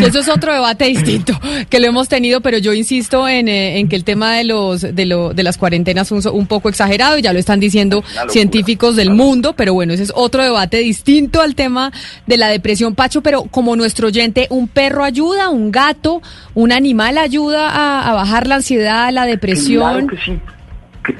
Eso 0.02 0.20
es 0.20 0.28
otro 0.28 0.52
debate 0.52 0.86
distinto 0.86 1.38
que 1.68 1.80
lo 1.80 1.86
hemos 1.86 2.08
tenido, 2.08 2.40
pero 2.40 2.58
yo 2.58 2.72
insisto 2.72 3.28
en, 3.28 3.48
eh, 3.48 3.78
en 3.78 3.88
que 3.88 3.96
el 3.96 4.04
tema 4.04 4.34
de 4.34 4.44
los 4.44 4.82
de, 4.82 5.06
lo, 5.06 5.32
de 5.32 5.42
las 5.42 5.58
cuarentenas 5.58 6.10
es 6.12 6.26
un, 6.26 6.46
poco 6.46 6.68
exagerado 6.68 7.18
y 7.18 7.22
ya 7.22 7.32
lo 7.32 7.38
están 7.38 7.60
diciendo 7.60 8.04
científicos 8.28 8.96
del 8.96 9.10
mundo, 9.10 9.54
pero 9.54 9.74
bueno, 9.74 9.92
ese 9.92 10.04
es 10.04 10.12
otro 10.14 10.42
debate 10.42 10.78
distinto 10.78 11.40
al 11.40 11.54
tema 11.54 11.92
de 12.26 12.36
la 12.36 12.48
depresión, 12.48 12.94
Pacho, 12.94 13.20
pero 13.20 13.44
como 13.44 13.76
nuestro 13.76 14.08
oyente, 14.08 14.46
¿un 14.50 14.68
perro 14.68 15.04
ayuda, 15.04 15.48
un 15.48 15.72
gato, 15.72 16.22
un 16.54 16.72
animal 16.72 17.18
ayuda 17.18 18.08
a, 18.08 18.14
bajar 18.14 18.46
la 18.46 18.56
ansiedad, 18.56 19.10
la 19.12 19.26
depresión? 19.26 20.06
Claro 20.06 20.06
que 20.06 20.16
sí, 20.18 20.38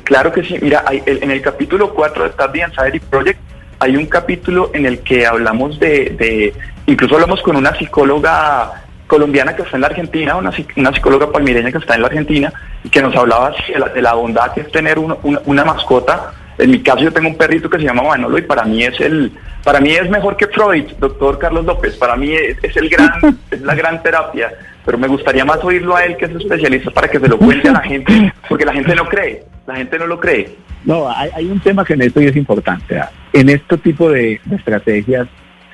claro 0.05 0.33
que 0.33 0.44
sí. 0.44 0.57
Mira, 0.61 0.85
en 0.90 1.31
el 1.31 1.42
capítulo 1.42 1.92
4 1.92 2.25
de 2.25 2.33
Start 2.33 2.53
the 2.53 2.62
Anxiety 2.62 3.01
Project 3.01 3.40
hay 3.79 3.96
un 3.96 4.07
capítulo 4.07 4.70
en 4.72 4.87
el 4.87 5.01
que 5.01 5.27
hablamos 5.27 5.79
de 5.79 6.55
Incluso 6.87 7.14
hablamos 7.14 7.42
con 7.42 7.57
una 7.57 7.75
psicóloga 7.77 8.85
colombiana 9.07 9.55
que 9.55 9.62
está 9.62 9.77
en 9.77 9.83
la 9.83 9.87
Argentina, 9.88 10.37
una, 10.37 10.53
psicóloga 10.92 11.31
palmireña 11.31 11.70
que 11.70 11.79
está 11.79 11.94
en 11.94 12.03
la 12.03 12.09
Argentina, 12.09 12.53
y 12.83 12.88
que 12.88 13.03
nos 13.03 13.14
hablaba 13.16 13.55
de 13.94 14.03
la, 14.03 14.14
bondad 14.14 14.53
que 14.53 14.62
es 14.62 14.70
tener 14.70 14.99
una 14.99 15.64
mascota. 15.64 16.33
En 16.59 16.70
mi 16.70 16.83
caso 16.83 17.01
yo 17.01 17.12
tengo 17.12 17.29
un 17.29 17.37
perrito 17.37 17.68
que 17.68 17.79
se 17.79 17.85
llama 17.85 18.03
Manolo 18.03 18.38
y 18.38 18.42
para 18.42 18.64
mí 18.64 18.83
es 18.83 18.99
el, 19.01 19.31
para 19.66 19.81
mí 19.81 19.90
es 19.90 20.09
mejor 20.09 20.37
que 20.37 20.46
Freud, 20.46 20.85
doctor 21.01 21.38
Carlos 21.38 21.64
López. 21.64 21.96
Para 21.96 22.14
mí 22.14 22.33
es, 22.33 22.77
el 22.77 22.88
gran, 22.88 23.11
es 23.51 23.61
la 23.62 23.75
gran 23.75 24.01
terapia. 24.01 24.53
Pero 24.85 24.96
me 24.96 25.09
gustaría 25.09 25.44
más 25.44 25.62
oírlo 25.64 25.96
a 25.96 26.05
él, 26.05 26.16
que 26.16 26.27
es 26.27 26.31
especialista, 26.31 26.92
para 26.92 27.09
que 27.09 27.18
se 27.18 27.27
lo 27.27 27.37
cuente 27.37 27.68
a 27.68 27.72
la 27.72 27.81
gente, 27.81 28.33
porque 28.49 28.64
la 28.64 28.72
gente 28.72 28.94
no 28.94 29.09
cree. 29.09 29.42
La 29.66 29.75
gente 29.75 29.99
no 29.99 30.07
lo 30.07 30.20
cree. 30.20 30.55
No, 30.85 31.11
hay, 31.11 31.31
hay 31.35 31.46
un 31.46 31.59
tema 31.59 31.85
que 31.85 31.94
en 31.94 32.03
esto 32.03 32.22
y 32.22 32.27
es 32.27 32.37
importante. 32.37 33.03
En 33.33 33.49
este 33.49 33.77
tipo 33.79 34.09
de, 34.09 34.40
de 34.44 34.55
estrategias, 34.55 35.27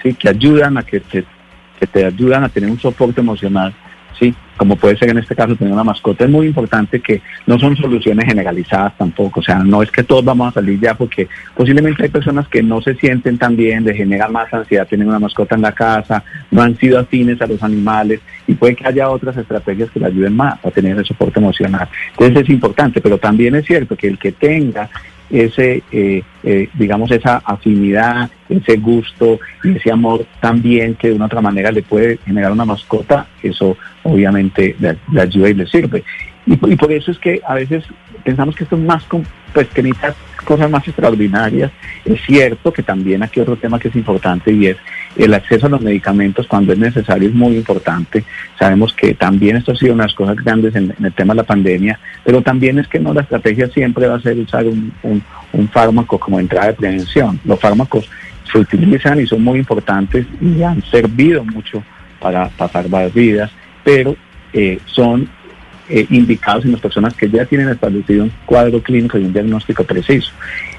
que 0.03 0.29
ayudan 0.29 0.77
a 0.79 0.83
que 0.83 1.01
te, 1.01 2.05
ayudan 2.05 2.45
a 2.45 2.49
tener 2.49 2.71
un 2.71 2.79
soporte 2.79 3.21
emocional, 3.21 3.75
sí, 4.19 4.35
como 4.57 4.77
puede 4.77 4.97
ser 4.97 5.11
en 5.11 5.19
este 5.19 5.35
caso 5.35 5.57
tener 5.57 5.73
una 5.73 5.85
mascota, 5.85 6.25
es 6.25 6.31
muy 6.31 6.47
importante 6.47 7.01
que 7.01 7.23
no 7.47 7.59
son 7.59 7.77
soluciones 7.77 8.25
generalizadas 8.27 8.97
tampoco, 8.97 9.41
o 9.41 9.43
sea, 9.43 9.59
no 9.59 9.83
es 9.83 9.91
que 9.91 10.03
todos 10.03 10.25
vamos 10.25 10.49
a 10.49 10.61
salir 10.61 10.79
ya 10.79 10.95
porque 10.95 11.29
posiblemente 11.57 12.05
hay 12.05 12.09
personas 12.09 12.47
que 12.49 12.63
no 12.63 12.81
se 12.81 12.95
sienten 12.95 13.39
tan 13.39 13.57
bien, 13.57 13.85
les 13.85 13.97
genera 13.97 14.29
más 14.29 14.53
ansiedad 14.53 14.87
tener 14.87 15.07
una 15.07 15.19
mascota 15.19 15.55
en 15.55 15.63
la 15.63 15.73
casa, 15.73 16.23
no 16.51 16.63
han 16.63 16.77
sido 16.79 16.99
afines 16.99 17.41
a 17.41 17.47
los 17.47 17.63
animales 17.63 18.21
y 18.47 18.55
puede 18.55 18.77
que 18.77 18.87
haya 18.87 19.09
otras 19.09 19.37
estrategias 19.37 19.91
que 19.91 20.01
le 20.01 20.07
ayuden 20.07 20.37
más 20.37 20.65
a 20.65 20.71
tener 20.71 20.95
ese 20.95 21.07
soporte 21.09 21.41
emocional. 21.41 21.89
Entonces 22.11 22.43
es 22.45 22.51
importante, 22.51 23.01
pero 23.01 23.19
también 23.19 23.55
es 23.55 23.67
cierto 23.67 23.97
que 23.97 24.09
el 24.09 24.19
que 24.19 24.33
tenga 24.33 24.89
ese, 25.33 25.83
eh, 25.91 26.23
eh, 26.45 26.69
digamos, 26.75 27.11
esa 27.11 27.39
afinidad, 27.39 28.31
ese 28.49 28.77
gusto 28.77 29.41
y 29.65 29.77
ese 29.77 29.91
amor 29.91 30.27
también 30.41 30.95
que 30.95 31.09
de 31.09 31.15
una 31.15 31.27
otra 31.27 31.41
manera 31.41 31.73
le 31.73 31.83
puede 31.83 32.19
generar 32.19 32.53
una 32.53 32.67
mascota, 32.67 33.27
eso 33.43 33.77
obviamente 34.03 34.77
le, 34.79 34.99
ayuda 35.21 35.49
y 35.49 35.55
le 35.55 35.67
sirve. 35.67 36.05
Y 36.45 36.57
por 36.57 36.93
eso 36.93 37.13
es 37.13 37.19
que 37.19 37.41
a 37.47 37.55
veces 37.55 37.85
pensamos 38.25 38.55
que 38.57 38.65
esto 38.65 38.77
es 38.77 38.83
más, 38.83 39.05
pues 39.53 39.69
que 39.69 39.83
necesita 39.83 40.15
cosas 40.45 40.71
más 40.71 40.87
extraordinarias. 40.89 41.71
Es 42.05 42.21
cierto 42.27 42.73
que 42.73 42.83
también 42.83 43.23
aquí 43.23 43.41
otro 43.41 43.57
tema 43.57 43.79
que 43.79 43.89
es 43.89 43.97
importante 43.97 44.53
y 44.53 44.67
es 44.67 44.77
el 45.17 45.35
acceso 45.35 45.67
a 45.67 45.69
los 45.71 45.81
medicamentos 45.83 46.47
cuando 46.47 46.73
es 46.73 46.79
necesario 46.79 47.29
es 47.29 47.35
muy 47.35 47.57
importante. 47.57 48.25
Sabemos 48.59 48.93
que 48.95 49.15
también 49.15 49.57
esto 49.57 49.73
ha 49.73 49.77
sido 49.77 49.93
unas 49.95 50.15
cosas 50.15 50.37
grandes 50.37 50.75
en, 50.75 50.95
en 50.99 51.05
el 51.05 51.13
tema 51.13 51.35
de 51.35 51.39
la 51.39 51.43
pandemia, 51.47 51.99
pero 52.25 52.43
también 52.43 52.79
es 52.79 52.89
que 52.89 52.99
no 52.99 53.13
la 53.15 53.21
estrategia 53.23 53.69
siempre 53.69 54.07
va 54.09 54.17
a 54.17 54.21
ser 54.21 54.37
usar 54.39 54.65
un, 54.67 54.93
un- 55.03 55.23
un 55.53 55.69
fármaco 55.69 56.19
como 56.19 56.41
entrada 56.41 56.69
de 56.69 56.73
prevención. 56.75 57.39
Los 57.45 57.61
fármacos 57.61 58.09
se 58.51 58.59
utilizan 58.59 59.21
y 59.21 59.27
son 59.27 59.43
muy 59.45 59.59
importantes 59.59 60.27
y 60.41 60.63
han 60.63 60.83
servido 60.85 61.45
mucho 61.45 61.83
para, 62.19 62.49
para 62.49 62.73
salvar 62.73 63.13
vidas, 63.13 63.51
pero 63.85 64.17
eh, 64.55 64.79
son 64.87 65.29
eh, 65.89 66.07
indicados 66.11 66.65
en 66.65 66.73
las 66.73 66.81
personas 66.81 67.15
que 67.15 67.29
ya 67.29 67.45
tienen 67.45 67.69
establecido 67.69 68.25
un 68.25 68.33
cuadro 68.47 68.83
clínico 68.83 69.19
y 69.19 69.25
un 69.25 69.33
diagnóstico 69.33 69.85
preciso. 69.85 70.33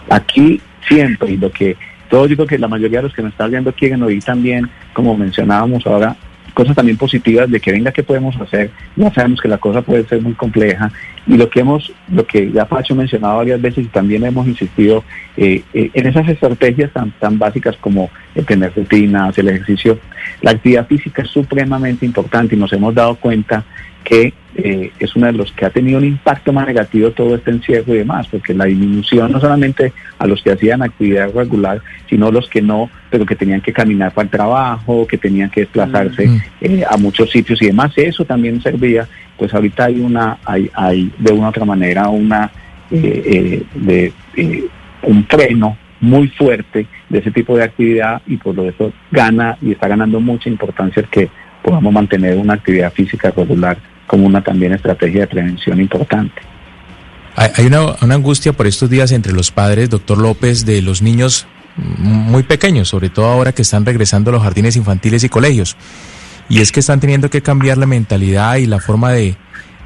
Aquí 0.09 0.61
siempre, 0.87 1.31
y 1.31 1.37
lo 1.37 1.51
que 1.51 1.77
todos 2.09 2.29
digo 2.29 2.45
que 2.45 2.57
la 2.57 2.67
mayoría 2.67 2.99
de 2.99 3.03
los 3.03 3.13
que 3.13 3.21
nos 3.21 3.31
están 3.31 3.51
viendo 3.51 3.73
quieren 3.73 4.03
oír 4.03 4.23
también, 4.23 4.69
como 4.93 5.17
mencionábamos 5.17 5.85
ahora, 5.87 6.15
cosas 6.53 6.75
también 6.75 6.97
positivas 6.97 7.49
de 7.49 7.59
que 7.59 7.71
venga 7.71 7.91
qué 7.91 8.03
podemos 8.03 8.39
hacer. 8.39 8.69
Ya 8.95 9.11
sabemos 9.11 9.41
que 9.41 9.47
la 9.47 9.57
cosa 9.57 9.81
puede 9.81 10.05
ser 10.05 10.21
muy 10.21 10.33
compleja 10.33 10.91
y 11.25 11.37
lo 11.37 11.49
que 11.49 11.61
hemos, 11.61 11.91
lo 12.11 12.25
que 12.25 12.51
ya 12.51 12.65
Pacho 12.65 12.93
ha 12.93 12.97
mencionado 12.97 13.37
varias 13.37 13.61
veces 13.61 13.85
y 13.85 13.87
también 13.87 14.23
hemos 14.25 14.47
insistido 14.47 15.03
eh, 15.37 15.63
eh, 15.73 15.89
en 15.93 16.07
esas 16.07 16.27
estrategias 16.27 16.91
tan, 16.91 17.11
tan 17.11 17.39
básicas 17.39 17.77
como 17.77 18.09
el 18.35 18.45
tener 18.45 18.73
rutinas, 18.75 19.37
el 19.37 19.49
ejercicio, 19.49 19.99
la 20.41 20.51
actividad 20.51 20.87
física 20.87 21.21
es 21.21 21.29
supremamente 21.29 22.05
importante 22.05 22.55
y 22.55 22.59
nos 22.59 22.73
hemos 22.73 22.93
dado 22.93 23.15
cuenta 23.15 23.63
que 24.03 24.33
eh, 24.55 24.91
es 24.99 25.15
uno 25.15 25.27
de 25.27 25.33
los 25.33 25.51
que 25.51 25.65
ha 25.65 25.69
tenido 25.71 25.97
un 25.97 26.05
impacto 26.05 26.53
más 26.53 26.67
negativo 26.67 27.09
todo 27.11 27.35
este 27.35 27.49
encierro 27.49 27.95
y 27.95 27.99
demás, 27.99 28.27
porque 28.29 28.53
la 28.53 28.65
disminución 28.65 29.31
no 29.31 29.39
solamente 29.39 29.93
a 30.19 30.27
los 30.27 30.43
que 30.43 30.51
hacían 30.51 30.83
actividad 30.83 31.33
regular, 31.33 31.81
sino 32.07 32.31
los 32.31 32.47
que 32.49 32.61
no, 32.61 32.89
pero 33.09 33.25
que 33.25 33.35
tenían 33.35 33.61
que 33.61 33.73
caminar 33.73 34.13
para 34.13 34.25
el 34.25 34.29
trabajo, 34.29 35.07
que 35.07 35.17
tenían 35.17 35.49
que 35.49 35.61
desplazarse 35.61 36.29
eh, 36.61 36.83
a 36.87 36.97
muchos 36.97 37.31
sitios 37.31 37.61
y 37.61 37.67
demás, 37.67 37.93
eso 37.95 38.25
también 38.25 38.61
servía, 38.61 39.07
pues 39.37 39.53
ahorita 39.53 39.85
hay 39.85 39.99
una, 39.99 40.37
hay, 40.45 40.69
hay 40.73 41.11
de 41.17 41.33
una 41.33 41.47
u 41.47 41.49
otra 41.49 41.65
manera 41.65 42.09
una 42.09 42.51
eh, 42.91 43.23
eh, 43.25 43.63
de 43.73 44.13
eh, 44.35 44.63
un 45.03 45.25
freno 45.25 45.77
muy 45.99 46.27
fuerte 46.27 46.87
de 47.09 47.19
ese 47.19 47.31
tipo 47.31 47.55
de 47.55 47.63
actividad 47.63 48.21
y 48.27 48.37
por 48.37 48.55
lo 48.55 48.67
eso 48.67 48.91
gana 49.11 49.57
y 49.61 49.71
está 49.71 49.87
ganando 49.87 50.19
mucha 50.19 50.49
importancia 50.49 51.01
el 51.01 51.07
que 51.07 51.29
podamos 51.63 51.93
mantener 51.93 52.37
una 52.37 52.53
actividad 52.53 52.91
física 52.91 53.31
regular 53.35 53.77
como 54.05 54.25
una 54.25 54.43
también 54.43 54.73
estrategia 54.73 55.21
de 55.21 55.27
prevención 55.27 55.79
importante. 55.79 56.41
Hay, 57.35 57.65
una, 57.65 57.95
una 58.01 58.15
angustia 58.15 58.53
por 58.53 58.67
estos 58.67 58.89
días 58.89 59.11
entre 59.11 59.33
los 59.33 59.49
padres, 59.49 59.89
doctor 59.89 60.19
López, 60.19 60.65
de 60.65 60.81
los 60.83 61.01
niños 61.01 61.47
muy 61.75 62.43
pequeños, 62.43 62.89
sobre 62.89 63.09
todo 63.09 63.25
ahora 63.25 63.53
que 63.53 63.63
están 63.63 63.85
regresando 63.85 64.29
a 64.29 64.33
los 64.33 64.43
jardines 64.43 64.75
infantiles 64.75 65.23
y 65.23 65.29
colegios. 65.29 65.75
Y 66.49 66.59
es 66.59 66.71
que 66.71 66.79
están 66.79 66.99
teniendo 66.99 67.29
que 67.29 67.41
cambiar 67.41 67.77
la 67.77 67.85
mentalidad 67.85 68.55
y 68.57 68.65
la 68.65 68.79
forma 68.79 69.11
de, 69.11 69.35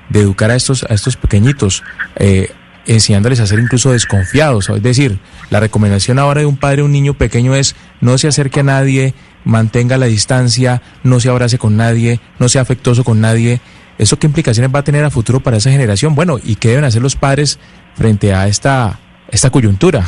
de 0.10 0.22
educar 0.22 0.52
a 0.52 0.56
estos, 0.56 0.84
a 0.84 0.94
estos 0.94 1.18
pequeñitos, 1.18 1.84
eh, 2.18 2.52
enseñándoles 2.86 3.40
a 3.40 3.48
ser 3.48 3.60
incluso 3.60 3.92
desconfiados. 3.92 4.70
Es 4.70 4.82
decir, 4.82 5.20
la 5.50 5.60
recomendación 5.60 6.20
ahora 6.20 6.42
de 6.42 6.46
un 6.46 6.58
padre 6.58 6.82
a 6.82 6.86
un 6.86 6.92
niño 6.92 7.14
pequeño 7.14 7.56
es 7.56 7.76
no 8.02 8.18
se 8.18 8.28
acerque 8.28 8.62
a 8.62 8.64
nadie, 8.64 9.14
mantenga 9.44 9.98
la 9.98 10.06
distancia, 10.06 10.82
no 11.04 11.20
se 11.20 11.30
abrace 11.30 11.58
con 11.58 11.78
nadie, 11.78 12.20
no 12.40 12.50
sea 12.50 12.62
afectuoso 12.62 13.04
con 13.04 13.22
nadie. 13.22 13.60
¿Eso 13.98 14.20
qué 14.20 14.28
implicaciones 14.28 14.74
va 14.74 14.80
a 14.80 14.84
tener 14.84 15.04
a 15.04 15.10
futuro 15.10 15.40
para 15.40 15.58
esa 15.58 15.72
generación? 15.72 16.16
Bueno, 16.16 16.38
¿y 16.44 16.56
qué 16.56 16.70
deben 16.70 16.86
hacer 16.86 17.02
los 17.02 17.16
padres 17.16 17.60
frente 17.96 18.34
a 18.34 18.48
esta, 18.48 19.00
esta 19.30 19.50
coyuntura? 19.50 20.06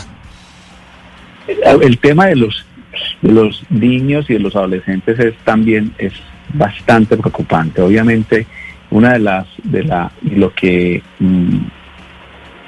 El, 1.48 1.84
el 1.84 1.98
tema 1.98 2.28
de 2.28 2.36
los 2.36 2.66
de 3.22 3.32
los 3.32 3.64
niños 3.70 4.30
y 4.30 4.34
de 4.34 4.40
los 4.40 4.56
adolescentes 4.56 5.20
es 5.20 5.36
también 5.44 5.94
es 5.98 6.14
bastante 6.54 7.18
preocupante. 7.18 7.82
Obviamente, 7.82 8.46
una 8.92 9.14
de 9.14 9.20
las 9.20 9.48
de 9.64 9.84
la 9.84 10.12
lo 10.24 10.54
que 10.54 11.02
mm, 11.20 11.58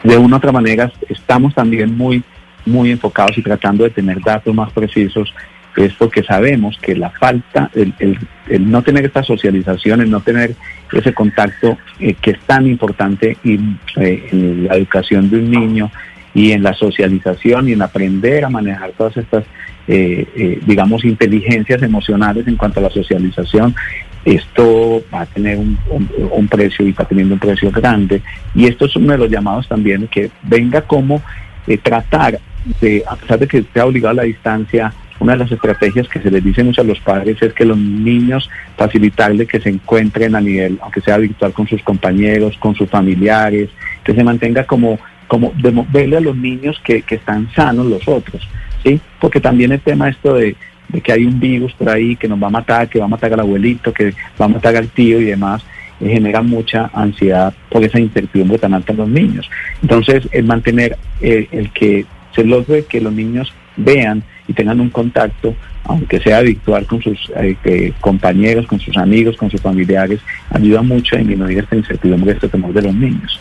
de 0.04 0.18
una 0.18 0.36
u 0.36 0.38
otra 0.38 0.52
manera 0.52 0.92
estamos 1.10 1.54
también 1.54 1.96
muy 1.98 2.24
muy 2.66 2.92
enfocados 2.92 3.38
y 3.38 3.42
tratando 3.42 3.84
de 3.84 3.90
tener 3.90 4.20
datos 4.22 4.54
más 4.54 4.72
precisos 4.72 5.34
es 5.78 5.94
porque 5.94 6.22
sabemos 6.22 6.78
que 6.82 6.96
la 6.96 7.10
falta, 7.12 7.70
el, 7.74 7.94
el- 8.00 8.20
el 8.50 8.70
no 8.70 8.82
tener 8.82 9.06
esta 9.06 9.24
socialización, 9.24 10.02
el 10.02 10.10
no 10.12 10.20
tener 10.20 10.54
ese 10.92 11.14
contacto 11.14 11.78
eh, 12.00 12.14
que 12.22 12.32
es 12.32 12.40
tan 12.42 12.68
importante 12.68 13.38
y, 13.46 13.54
eh, 13.96 14.28
en 14.34 14.68
la 14.68 14.76
educación 14.76 15.30
de 15.30 15.38
un 15.38 15.50
niño 15.50 15.90
y 16.34 16.52
en 16.52 16.62
la 16.64 16.74
socialización 16.74 17.70
y 17.70 17.72
en 17.72 17.82
aprender 17.82 18.44
a 18.44 18.50
manejar 18.50 18.92
todas 18.98 19.16
estas, 19.16 19.46
eh, 19.88 20.26
eh, 20.36 20.60
digamos, 20.66 21.04
inteligencias 21.04 21.82
emocionales 21.82 22.48
en 22.48 22.56
cuanto 22.56 22.80
a 22.80 22.84
la 22.84 22.90
socialización, 22.90 23.76
esto 24.24 25.04
va 25.14 25.22
a 25.22 25.26
tener 25.26 25.58
un, 25.58 26.48
precio 26.48 26.86
y 26.86 26.92
va 26.92 27.06
teniendo 27.06 27.34
un 27.34 27.40
precio 27.40 27.72
grande. 27.72 28.22
Y 28.54 28.66
esto 28.66 28.86
es 28.86 28.96
uno 28.96 29.14
de 29.14 29.18
los 29.18 29.30
llamados 29.30 29.68
también 29.68 30.08
que 30.08 30.30
venga 30.44 30.82
como 30.82 31.22
eh, 31.68 31.78
tratar 31.78 32.40
de, 32.80 33.04
a 33.10 33.16
pesar 33.16 33.40
de 33.40 33.48
que 33.48 33.58
esté 33.60 33.82
obligado 33.82 34.12
a 34.12 34.22
la 34.22 34.24
distancia, 34.24 34.94
una 35.20 35.34
de 35.34 35.40
las 35.40 35.52
estrategias 35.52 36.08
que 36.08 36.20
se 36.20 36.32
les 36.32 36.44
dice 36.44 36.64
mucho 36.64 36.82
a 36.82 36.84
los 36.84 37.00
padres 37.00 37.42
es 37.42 37.54
que 37.54 37.64
los 37.66 37.78
niños 37.78 38.50
facilitarle 38.76 39.46
que 39.46 39.60
se 39.60 39.70
encuentren 39.70 40.36
a 40.36 40.42
nivel, 40.42 40.80
aunque 40.82 41.02
sea 41.02 41.18
virtual, 41.18 41.54
con 41.54 41.68
sus 41.68 41.82
compañeros, 41.84 42.58
con 42.58 42.76
sus 42.76 42.90
familiares, 42.90 43.70
que 44.04 44.14
se 44.16 44.24
mantenga 44.24 44.64
como, 44.66 45.00
como 45.28 45.54
demo- 45.54 45.86
verle 45.92 46.18
a 46.18 46.22
los 46.22 46.36
niños 46.36 46.80
que, 46.84 47.04
que 47.04 47.16
están 47.16 47.52
sanos 47.54 47.86
los 47.86 48.08
otros, 48.08 48.48
¿sí? 48.84 49.00
Porque 49.20 49.40
también 49.40 49.72
el 49.72 49.82
tema 49.82 50.10
esto 50.10 50.34
de, 50.34 50.56
de 50.90 51.02
que 51.02 51.12
hay 51.12 51.26
un 51.26 51.40
virus 51.40 51.74
por 51.74 51.90
ahí 51.90 52.16
que 52.16 52.28
nos 52.28 52.42
va 52.42 52.48
a 52.48 52.52
matar, 52.52 52.90
que 52.90 53.00
va 53.00 53.06
a 53.06 53.10
matar 53.10 53.34
al 53.34 53.42
abuelito, 53.42 53.94
que 53.94 54.14
va 54.40 54.46
a 54.46 54.50
matar 54.50 54.76
al 54.76 54.90
tío 54.90 55.20
y 55.22 55.26
demás, 55.26 55.64
eh, 56.00 56.10
genera 56.10 56.42
mucha 56.42 56.90
ansiedad 56.94 57.54
por 57.70 57.84
esa 57.84 58.00
incertidumbre 58.00 58.58
tan 58.58 58.74
alta 58.74 58.92
en 58.92 58.98
los 58.98 59.10
niños. 59.10 59.50
Entonces, 59.82 60.28
el 60.32 60.46
mantener 60.46 60.98
eh, 61.22 61.48
el 61.52 61.72
que 61.72 62.06
se 62.36 62.44
logre 62.44 62.86
que 62.86 63.02
los 63.02 63.14
niños 63.14 63.54
vean 63.78 64.24
y 64.48 64.54
tengan 64.54 64.82
un 64.82 64.90
contacto, 64.90 65.56
aunque 65.86 66.20
sea 66.20 66.42
virtual 66.42 66.86
con 66.86 67.02
sus 67.02 67.32
eh, 67.36 67.94
compañeros, 68.00 68.68
con 68.68 68.80
sus 68.80 68.98
amigos, 68.98 69.38
con 69.38 69.50
sus 69.50 69.62
familiares, 69.62 70.20
ayuda 70.50 70.82
mucho 70.82 71.16
a 71.16 71.20
disminuir 71.20 71.60
esta 71.60 71.76
incertidumbre, 71.76 72.34
este 72.34 72.50
temor 72.50 72.74
de 72.74 72.82
los 72.82 72.96
niños, 72.96 73.40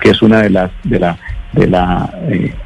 que 0.00 0.10
es 0.10 0.22
una 0.22 0.42
de 0.42 0.50
las 0.50 0.70
de 0.82 0.98
la 0.98 1.18
de 1.54 1.66
las 1.66 2.10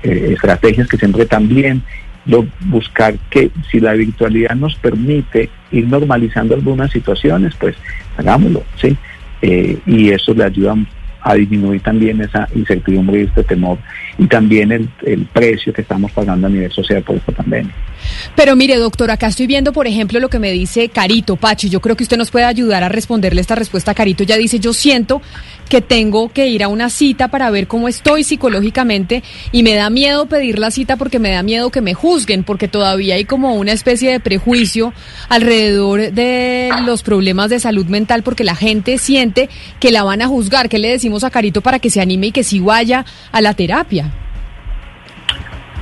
estrategias 0.02 0.88
que 0.88 0.96
siempre 0.96 1.26
también 1.26 1.82
lo, 2.28 2.46
buscar 2.66 3.14
que 3.30 3.50
si 3.70 3.80
la 3.80 3.94
virtualidad 3.94 4.54
nos 4.54 4.76
permite 4.76 5.48
ir 5.72 5.88
normalizando 5.88 6.54
algunas 6.54 6.90
situaciones, 6.92 7.54
pues 7.58 7.74
hagámoslo, 8.16 8.62
¿sí? 8.80 8.96
Eh, 9.40 9.78
y 9.86 10.10
eso 10.10 10.34
le 10.34 10.44
ayuda 10.44 10.74
a 11.20 11.34
disminuir 11.34 11.80
también 11.80 12.20
esa 12.20 12.48
incertidumbre 12.54 13.20
y 13.20 13.24
este 13.24 13.42
temor 13.42 13.78
y 14.18 14.26
también 14.26 14.72
el, 14.72 14.88
el 15.04 15.26
precio 15.26 15.72
que 15.72 15.82
estamos 15.82 16.12
pagando 16.12 16.46
a 16.46 16.50
nivel 16.50 16.70
social 16.70 17.02
por 17.02 17.16
esta 17.16 17.32
pandemia. 17.32 17.72
Pero 18.36 18.56
mire, 18.56 18.76
doctor, 18.76 19.10
acá 19.10 19.26
estoy 19.26 19.46
viendo, 19.46 19.72
por 19.72 19.86
ejemplo, 19.86 20.20
lo 20.20 20.28
que 20.28 20.38
me 20.38 20.52
dice 20.52 20.88
Carito 20.88 21.36
Pachi. 21.36 21.68
Yo 21.68 21.80
creo 21.80 21.96
que 21.96 22.04
usted 22.04 22.16
nos 22.16 22.30
puede 22.30 22.44
ayudar 22.44 22.82
a 22.82 22.88
responderle 22.88 23.40
esta 23.40 23.54
respuesta. 23.54 23.94
Carito 23.94 24.24
ya 24.24 24.36
dice, 24.36 24.58
yo 24.58 24.72
siento 24.72 25.20
que 25.68 25.80
tengo 25.80 26.30
que 26.30 26.48
ir 26.48 26.62
a 26.62 26.68
una 26.68 26.90
cita 26.90 27.28
para 27.28 27.50
ver 27.50 27.66
cómo 27.66 27.88
estoy 27.88 28.24
psicológicamente 28.24 29.22
y 29.52 29.62
me 29.62 29.74
da 29.74 29.90
miedo 29.90 30.26
pedir 30.26 30.58
la 30.58 30.70
cita 30.70 30.96
porque 30.96 31.18
me 31.18 31.30
da 31.30 31.42
miedo 31.42 31.70
que 31.70 31.80
me 31.80 31.94
juzguen, 31.94 32.44
porque 32.44 32.68
todavía 32.68 33.14
hay 33.14 33.24
como 33.24 33.54
una 33.54 33.72
especie 33.72 34.10
de 34.10 34.20
prejuicio 34.20 34.92
alrededor 35.28 36.12
de 36.12 36.70
los 36.84 37.02
problemas 37.02 37.50
de 37.50 37.60
salud 37.60 37.86
mental 37.86 38.22
porque 38.22 38.44
la 38.44 38.54
gente 38.54 38.98
siente 38.98 39.48
que 39.80 39.90
la 39.90 40.04
van 40.04 40.22
a 40.22 40.28
juzgar. 40.28 40.68
¿Qué 40.68 40.78
le 40.78 40.90
decimos 40.90 41.24
a 41.24 41.30
Carito 41.30 41.60
para 41.60 41.78
que 41.78 41.90
se 41.90 42.00
anime 42.00 42.28
y 42.28 42.32
que 42.32 42.44
sí 42.44 42.60
vaya 42.60 43.04
a 43.32 43.40
la 43.40 43.54
terapia? 43.54 44.27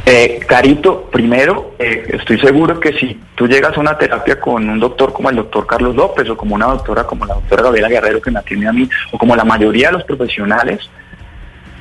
Eh, 0.09 0.39
Carito, 0.47 1.11
primero, 1.11 1.75
eh, 1.81 2.07
estoy 2.11 2.39
seguro 2.39 2.79
que 2.79 2.93
si 2.93 3.21
tú 3.35 3.49
llegas 3.49 3.77
a 3.77 3.81
una 3.81 3.99
terapia 3.99 4.39
con 4.39 4.69
un 4.69 4.79
doctor 4.79 5.13
como 5.13 5.31
el 5.31 5.37
doctor 5.37 5.67
Carlos 5.67 5.97
López 5.97 6.31
o 6.31 6.37
como 6.37 6.55
una 6.55 6.67
doctora 6.67 7.03
como 7.03 7.27
la 7.27 7.35
doctora 7.35 7.65
Gabriela 7.65 7.89
Guerrero 7.89 8.23
que 8.23 8.31
me 8.31 8.39
atiende 8.39 8.69
a 8.69 8.73
mí 8.73 8.89
o 9.11 9.19
como 9.19 9.35
la 9.35 9.43
mayoría 9.43 9.89
de 9.89 9.95
los 9.95 10.05
profesionales, 10.05 10.89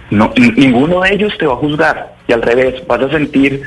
no, 0.10 0.34
ninguno 0.36 1.02
de 1.02 1.14
ellos 1.14 1.38
te 1.38 1.46
va 1.46 1.54
a 1.54 1.58
juzgar. 1.58 2.16
Y 2.28 2.34
al 2.34 2.42
revés, 2.42 2.82
vas 2.88 3.04
a 3.04 3.12
sentir 3.12 3.62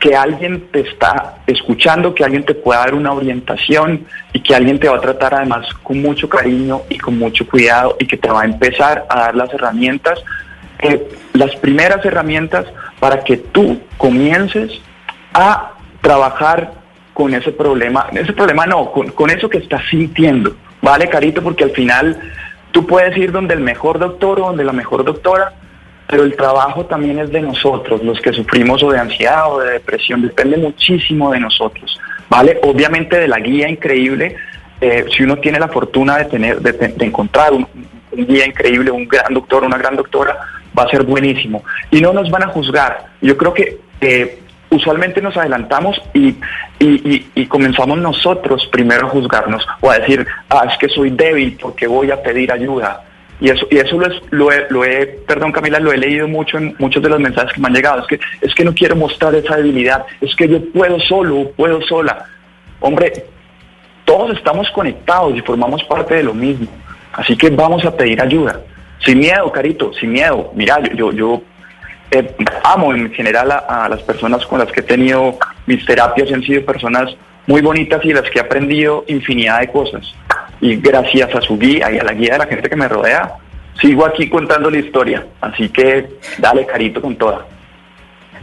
que 0.00 0.16
alguien 0.16 0.66
te 0.72 0.80
está 0.80 1.36
escuchando, 1.46 2.12
que 2.12 2.24
alguien 2.24 2.44
te 2.44 2.54
pueda 2.54 2.80
dar 2.80 2.94
una 2.94 3.12
orientación 3.12 4.04
y 4.32 4.40
que 4.40 4.52
alguien 4.52 4.80
te 4.80 4.88
va 4.88 4.96
a 4.96 5.00
tratar 5.00 5.34
además 5.34 5.72
con 5.80 6.02
mucho 6.02 6.28
cariño 6.28 6.82
y 6.88 6.98
con 6.98 7.20
mucho 7.20 7.46
cuidado 7.46 7.96
y 8.00 8.08
que 8.08 8.16
te 8.16 8.28
va 8.28 8.42
a 8.42 8.46
empezar 8.46 9.06
a 9.08 9.20
dar 9.20 9.36
las 9.36 9.54
herramientas, 9.54 10.18
eh, 10.80 11.08
las 11.34 11.54
primeras 11.54 12.04
herramientas 12.04 12.66
para 13.02 13.24
que 13.24 13.36
tú 13.36 13.80
comiences 13.98 14.70
a 15.34 15.72
trabajar 16.00 16.72
con 17.12 17.34
ese 17.34 17.50
problema, 17.50 18.06
ese 18.12 18.32
problema 18.32 18.64
no, 18.64 18.92
con, 18.92 19.28
eso 19.28 19.48
que 19.48 19.58
estás 19.58 19.82
sintiendo, 19.90 20.54
¿vale, 20.80 21.08
Carito? 21.08 21.42
Porque 21.42 21.64
al 21.64 21.72
final 21.72 22.16
tú 22.70 22.86
puedes 22.86 23.16
ir 23.16 23.32
donde 23.32 23.54
el 23.54 23.60
mejor 23.60 23.98
doctor 23.98 24.38
o 24.38 24.46
donde 24.46 24.62
la 24.62 24.72
mejor 24.72 25.02
doctora, 25.02 25.52
pero 26.06 26.22
el 26.22 26.36
trabajo 26.36 26.86
también 26.86 27.18
es 27.18 27.32
de 27.32 27.40
nosotros, 27.40 28.04
los 28.04 28.20
que 28.20 28.32
sufrimos 28.32 28.80
o 28.84 28.92
de 28.92 29.00
ansiedad 29.00 29.52
o 29.52 29.58
de 29.58 29.72
depresión, 29.72 30.22
depende 30.22 30.56
muchísimo 30.58 31.32
de 31.32 31.40
nosotros, 31.40 31.98
¿vale? 32.28 32.60
Obviamente 32.62 33.18
de 33.18 33.26
la 33.26 33.40
guía 33.40 33.68
increíble, 33.68 34.36
eh, 34.80 35.06
si 35.10 35.24
uno 35.24 35.38
tiene 35.38 35.58
la 35.58 35.66
fortuna 35.66 36.18
de 36.18 36.26
tener, 36.26 36.60
de, 36.60 37.04
encontrar 37.04 37.52
un, 37.52 37.66
un 38.12 38.26
guía 38.28 38.46
increíble, 38.46 38.92
un 38.92 39.08
gran 39.08 39.34
doctor, 39.34 39.64
una 39.64 39.76
gran 39.76 39.96
doctora, 39.96 40.38
va 40.78 40.84
a 40.84 40.88
ser 40.88 41.04
buenísimo. 41.04 41.64
Y 41.90 42.00
no 42.00 42.12
nos 42.12 42.30
van 42.30 42.44
a 42.44 42.48
juzgar. 42.48 43.06
Yo 43.20 43.36
creo 43.36 43.54
que 43.54 43.78
eh, 44.00 44.38
usualmente 44.70 45.20
nos 45.20 45.36
adelantamos 45.36 46.00
y, 46.14 46.34
y, 46.78 47.46
comenzamos 47.46 47.98
nosotros 47.98 48.66
primero 48.72 49.06
a 49.06 49.10
juzgarnos 49.10 49.66
o 49.80 49.90
a 49.90 49.98
decir, 49.98 50.26
ah, 50.48 50.66
es 50.70 50.78
que 50.78 50.88
soy 50.88 51.10
débil 51.10 51.58
porque 51.60 51.86
voy 51.86 52.10
a 52.10 52.22
pedir 52.22 52.50
ayuda. 52.50 53.02
Y 53.40 53.50
eso, 53.50 53.66
y 53.70 53.78
eso 53.78 53.98
lo, 53.98 54.06
es, 54.06 54.22
lo, 54.30 54.52
he, 54.52 54.66
lo, 54.70 54.84
he, 54.84 55.06
perdón 55.26 55.52
Camila, 55.52 55.78
lo 55.80 55.92
he 55.92 55.98
leído 55.98 56.28
mucho 56.28 56.58
en 56.58 56.74
muchos 56.78 57.02
de 57.02 57.08
los 57.08 57.20
mensajes 57.20 57.52
que 57.52 57.60
me 57.60 57.66
han 57.66 57.74
llegado. 57.74 58.00
Es 58.00 58.06
que, 58.06 58.20
es 58.40 58.54
que 58.54 58.64
no 58.64 58.72
quiero 58.72 58.96
mostrar 58.96 59.34
esa 59.34 59.56
debilidad, 59.56 60.06
es 60.20 60.34
que 60.36 60.48
yo 60.48 60.60
puedo 60.72 60.98
solo, 61.00 61.50
puedo 61.56 61.82
sola. 61.82 62.24
Hombre, 62.80 63.26
todos 64.04 64.36
estamos 64.36 64.70
conectados 64.70 65.36
y 65.36 65.40
formamos 65.40 65.82
parte 65.84 66.14
de 66.14 66.22
lo 66.22 66.34
mismo. 66.34 66.68
Así 67.12 67.36
que 67.36 67.50
vamos 67.50 67.84
a 67.84 67.94
pedir 67.94 68.20
ayuda. 68.20 68.60
Sin 69.04 69.18
miedo, 69.18 69.50
Carito, 69.50 69.92
sin 69.94 70.12
miedo. 70.12 70.52
Mira, 70.54 70.78
yo, 70.94 71.12
yo, 71.12 71.42
eh, 72.10 72.34
amo 72.62 72.94
en 72.94 73.10
general 73.12 73.50
a, 73.50 73.88
las 73.88 74.02
personas 74.02 74.44
con 74.46 74.58
las 74.58 74.70
que 74.70 74.80
he 74.80 74.84
tenido 74.84 75.38
mis 75.66 75.84
terapias, 75.86 76.30
han 76.30 76.42
sido 76.42 76.64
personas 76.64 77.16
muy 77.46 77.62
bonitas 77.62 78.04
y 78.04 78.12
las 78.12 78.28
que 78.30 78.38
he 78.38 78.42
aprendido 78.42 79.04
infinidad 79.08 79.60
de 79.60 79.68
cosas. 79.68 80.14
Y 80.60 80.76
gracias 80.76 81.34
a 81.34 81.40
su 81.40 81.58
guía 81.58 81.90
y 81.90 81.98
a 81.98 82.04
la 82.04 82.12
guía 82.12 82.34
de 82.34 82.38
la 82.38 82.46
gente 82.46 82.68
que 82.68 82.76
me 82.76 82.86
rodea, 82.86 83.32
sigo 83.80 84.04
aquí 84.04 84.28
contando 84.28 84.70
la 84.70 84.78
historia. 84.78 85.26
Así 85.40 85.68
que 85.70 86.06
dale, 86.38 86.66
Carito, 86.66 87.00
con 87.00 87.16
toda. 87.16 87.46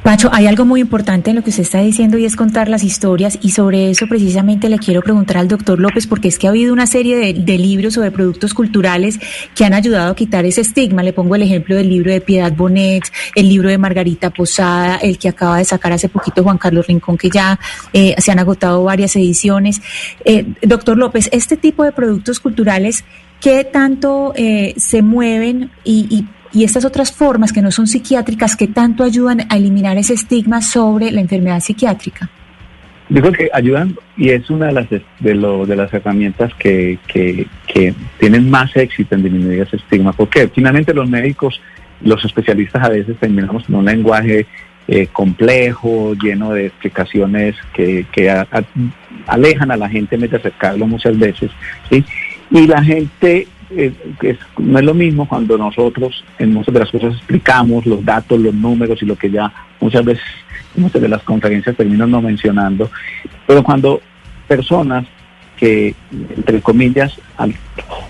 Pacho, 0.04 0.30
hay 0.32 0.48
algo 0.48 0.64
muy 0.64 0.80
importante 0.80 1.30
en 1.30 1.36
lo 1.36 1.44
que 1.44 1.50
usted 1.50 1.64
está 1.64 1.82
diciendo 1.82 2.18
y 2.18 2.24
es 2.24 2.38
contar 2.38 2.70
las 2.70 2.84
historias 2.84 3.38
y 3.42 3.52
sobre 3.52 3.90
eso 3.90 4.08
precisamente 4.08 4.70
le 4.70 4.80
quiero 4.80 5.02
preguntar 5.02 5.38
al 5.38 5.50
doctor 5.50 5.78
López 5.78 6.08
porque 6.08 6.30
es 6.30 6.40
que 6.40 6.48
ha 6.48 6.52
habido 6.52 6.72
una 6.72 6.88
serie 6.88 7.34
de, 7.34 7.58
libros 7.58 7.96
sobre 7.96 8.10
productos 8.10 8.54
culturales 8.54 9.20
que 9.56 9.66
han 9.66 9.74
ayudado 9.74 10.12
a 10.12 10.16
quitar 10.16 10.46
ese 10.46 10.62
estigma. 10.62 11.04
Le 11.04 11.12
pongo 11.12 11.36
el 11.36 11.42
ejemplo 11.42 11.76
del 11.76 11.90
libro 11.90 12.12
de 12.12 12.22
Piedad 12.22 12.54
Bonet, 12.54 13.04
el 13.36 13.50
libro 13.50 13.68
de 13.68 13.78
Margarita 13.78 14.30
Posada, 14.30 14.96
el 14.96 15.18
que 15.18 15.28
acaba 15.28 15.58
de 15.58 15.66
sacar 15.66 15.92
hace 15.92 16.08
poquito 16.08 16.44
Juan 16.44 16.58
Carlos 16.58 16.88
Rincón, 16.88 17.18
que 17.18 17.30
ya 17.30 17.60
eh, 17.92 18.16
se 18.20 18.32
han 18.32 18.40
agotado 18.40 18.86
varias 18.86 19.18
ediciones. 19.18 19.82
Eh, 20.24 20.46
doctor 20.62 20.98
López, 20.98 21.28
este 21.34 21.58
tipo 21.58 21.84
de 21.84 21.92
productos 21.92 22.40
culturales, 22.40 23.04
¿qué 23.42 23.66
tanto 23.66 24.32
eh, 24.38 24.74
se 24.78 25.02
mueven 25.02 25.72
y, 25.84 26.08
y 26.10 26.26
y 26.52 26.64
estas 26.64 26.86
otras 26.86 27.12
formas 27.12 27.54
que 27.54 27.62
no 27.62 27.72
son 27.72 27.88
psiquiátricas 27.88 28.56
que 28.56 28.68
tanto 28.68 29.04
ayudan 29.04 29.42
a 29.50 29.58
eliminar 29.58 29.98
ese 29.98 30.14
estigma 30.14 30.62
sobre 30.62 31.12
la 31.12 31.22
enfermedad 31.22 31.60
psiquiátrica? 31.60 32.30
Digo 33.10 33.32
que 33.32 33.50
ayudan 33.52 33.96
y 34.18 34.30
es 34.30 34.50
una 34.52 34.68
de 34.68 34.74
las 34.74 34.90
de, 34.90 35.02
de 35.20 35.76
las 35.76 35.94
herramientas 35.94 36.54
que, 36.60 37.00
que, 37.08 37.48
tienen 38.20 38.50
más 38.50 38.76
éxito 38.76 39.16
en 39.16 39.24
disminuir 39.24 39.62
ese 39.62 39.78
estigma, 39.78 40.14
porque 40.14 40.48
finalmente 40.48 40.94
los 40.94 41.10
médicos, 41.10 41.60
los 42.02 42.24
especialistas 42.24 42.84
a 42.84 42.90
veces 42.90 43.18
terminamos 43.18 43.64
con 43.64 43.76
un 43.76 43.86
lenguaje 43.86 44.46
eh, 44.88 45.08
complejo, 45.08 46.14
lleno 46.22 46.54
de 46.54 46.68
explicaciones 46.68 47.56
que, 47.74 48.06
que 48.12 48.30
alejan 49.26 49.72
a 49.72 49.78
la 49.78 49.90
gente 49.90 50.16
en 50.16 50.22
de 50.22 50.38
acercarlo 50.38 50.86
muchas 50.86 51.18
veces, 51.18 51.50
¿sí? 51.90 52.06
Y 52.52 52.68
la 52.68 52.84
gente 52.84 53.48
eh, 53.72 53.94
no 54.58 54.80
es 54.80 54.86
lo 54.86 54.94
mismo 54.94 55.28
cuando 55.28 55.58
nosotros 55.58 56.24
en 56.38 56.54
muchas 56.54 56.74
de 56.74 56.80
las 56.80 56.92
cosas 56.92 57.16
explicamos 57.16 57.86
los 57.86 58.04
datos, 58.04 58.40
los 58.40 58.54
números 58.54 59.02
y 59.02 59.06
lo 59.06 59.16
que 59.16 59.30
ya 59.30 59.52
muchas 59.80 60.04
veces 60.04 60.24
muchas 60.76 61.02
de 61.02 61.10
las 61.10 61.24
conferencias 61.24 61.76
terminan 61.76 62.12
no 62.12 62.22
mencionando, 62.22 62.90
pero 63.46 63.64
cuando 63.64 64.02
personas 64.48 65.06
que, 65.60 65.94
entre 66.12 66.62
comillas, 66.62 67.20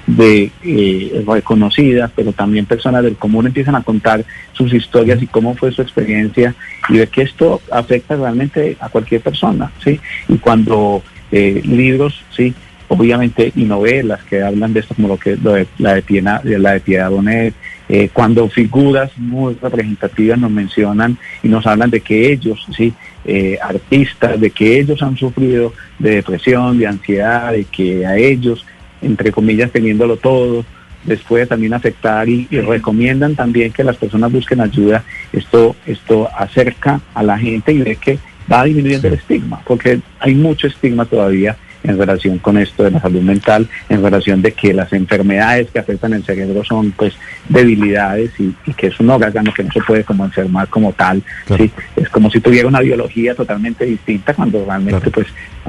de 0.05 0.51
eh, 0.63 1.23
reconocidas, 1.27 2.11
pero 2.15 2.31
también 2.31 2.67
personas 2.67 3.03
del 3.03 3.15
común 3.15 3.47
empiezan 3.47 3.75
a 3.75 3.81
contar 3.81 4.23
sus 4.53 4.71
historias 4.71 5.21
y 5.21 5.27
cómo 5.27 5.55
fue 5.55 5.71
su 5.71 5.81
experiencia 5.81 6.53
y 6.89 6.97
de 6.97 7.07
que 7.07 7.23
esto 7.23 7.59
afecta 7.71 8.15
realmente 8.15 8.77
a 8.79 8.89
cualquier 8.89 9.21
persona, 9.21 9.71
¿sí? 9.83 9.99
Y 10.27 10.37
cuando 10.37 11.01
eh, 11.31 11.61
libros, 11.65 12.23
¿sí? 12.29 12.53
Obviamente 12.89 13.53
y 13.55 13.63
novelas 13.63 14.23
que 14.23 14.43
hablan 14.43 14.73
de 14.73 14.81
esto 14.81 14.95
como 14.95 15.07
lo 15.07 15.17
que 15.17 15.35
de, 15.35 15.67
la 15.77 15.93
de 15.93 16.01
Piedad, 16.01 16.43
la 16.43 16.73
de 16.73 16.79
Piedad 16.81 17.09
Bonet, 17.09 17.53
eh, 17.87 18.09
cuando 18.11 18.49
figuras 18.49 19.11
muy 19.17 19.55
representativas 19.61 20.37
nos 20.37 20.51
mencionan 20.51 21.17
y 21.41 21.47
nos 21.47 21.65
hablan 21.65 21.89
de 21.89 22.01
que 22.01 22.31
ellos, 22.31 22.65
sí, 22.75 22.93
eh, 23.25 23.57
artistas, 23.61 24.39
de 24.39 24.49
que 24.49 24.79
ellos 24.79 25.01
han 25.01 25.15
sufrido 25.17 25.73
de 25.97 26.15
depresión, 26.15 26.77
de 26.77 26.87
ansiedad, 26.87 27.51
de 27.51 27.65
que 27.65 28.05
a 28.05 28.17
ellos, 28.17 28.65
entre 29.01 29.31
comillas, 29.31 29.71
teniéndolo 29.71 30.17
todo, 30.17 30.65
les 31.05 31.19
puede 31.21 31.45
también 31.45 31.73
afectar 31.73 32.27
y, 32.27 32.47
recomiendan 32.47 33.35
también 33.35 33.71
que 33.71 33.83
las 33.83 33.97
personas 33.97 34.31
busquen 34.31 34.61
ayuda. 34.61 35.03
Esto, 35.31 35.75
esto 35.85 36.27
acerca 36.35 37.01
a 37.13 37.23
la 37.23 37.37
gente 37.37 37.71
y 37.71 37.79
ve 37.79 37.95
que 37.95 38.19
va 38.51 38.63
disminuyendo 38.63 39.07
el 39.07 39.13
estigma, 39.13 39.61
porque 39.65 39.99
hay 40.19 40.33
mucho 40.33 40.67
estigma 40.67 41.05
todavía 41.05 41.55
en 41.83 41.97
relación 41.97 42.39
con 42.39 42.57
esto 42.57 42.83
de 42.83 42.91
la 42.91 43.01
salud 43.01 43.21
mental, 43.21 43.67
en 43.87 44.03
relación 44.03 44.41
de 44.41 44.51
que 44.53 44.73
las 44.73 44.91
enfermedades 44.93 45.69
que 45.71 45.79
afectan 45.79 46.13
el 46.13 46.23
cerebro 46.23 46.63
son 46.63 46.91
pues 46.91 47.13
debilidades 47.47 48.31
y, 48.39 48.53
que 48.73 48.87
es 48.87 48.99
un 48.99 49.09
órgano 49.09 49.53
que 49.53 49.63
no 49.63 49.71
se 49.71 49.81
puede 49.81 50.03
como 50.03 50.25
enfermar 50.25 50.67
como 50.67 50.93
tal, 50.93 51.21
¿sí? 51.57 51.71
es 51.95 52.09
como 52.09 52.29
si 52.29 52.39
tuviera 52.39 52.67
una 52.67 52.81
biología 52.81 53.35
totalmente 53.35 53.85
distinta 53.85 54.33
cuando 54.33 54.63
realmente 54.65 55.09
pues 55.09 55.27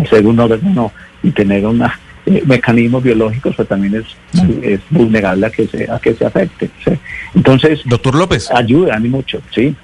ser 0.09 0.27
un 0.27 0.39
órgano 0.39 0.93
y 1.23 1.31
tener 1.31 1.67
una 1.67 1.99
eh, 2.27 2.43
mecanismos 2.47 3.03
biológicos 3.03 3.57
pues 3.57 3.67
también 3.67 3.95
es, 3.95 4.05
es 4.63 4.81
vulnerable 4.91 5.47
a 5.47 5.51
que 5.51 5.67
se, 5.67 5.91
a 5.91 5.99
que 5.99 6.15
se 6.15 6.27
afecte. 6.27 6.71
Entonces, 7.35 7.81
doctor 7.87 8.15
López, 8.15 8.51
ayuda 8.51 8.97
a 8.97 9.01
mí 9.01 9.09
mucho, 9.09 9.41
sí. 9.55 9.75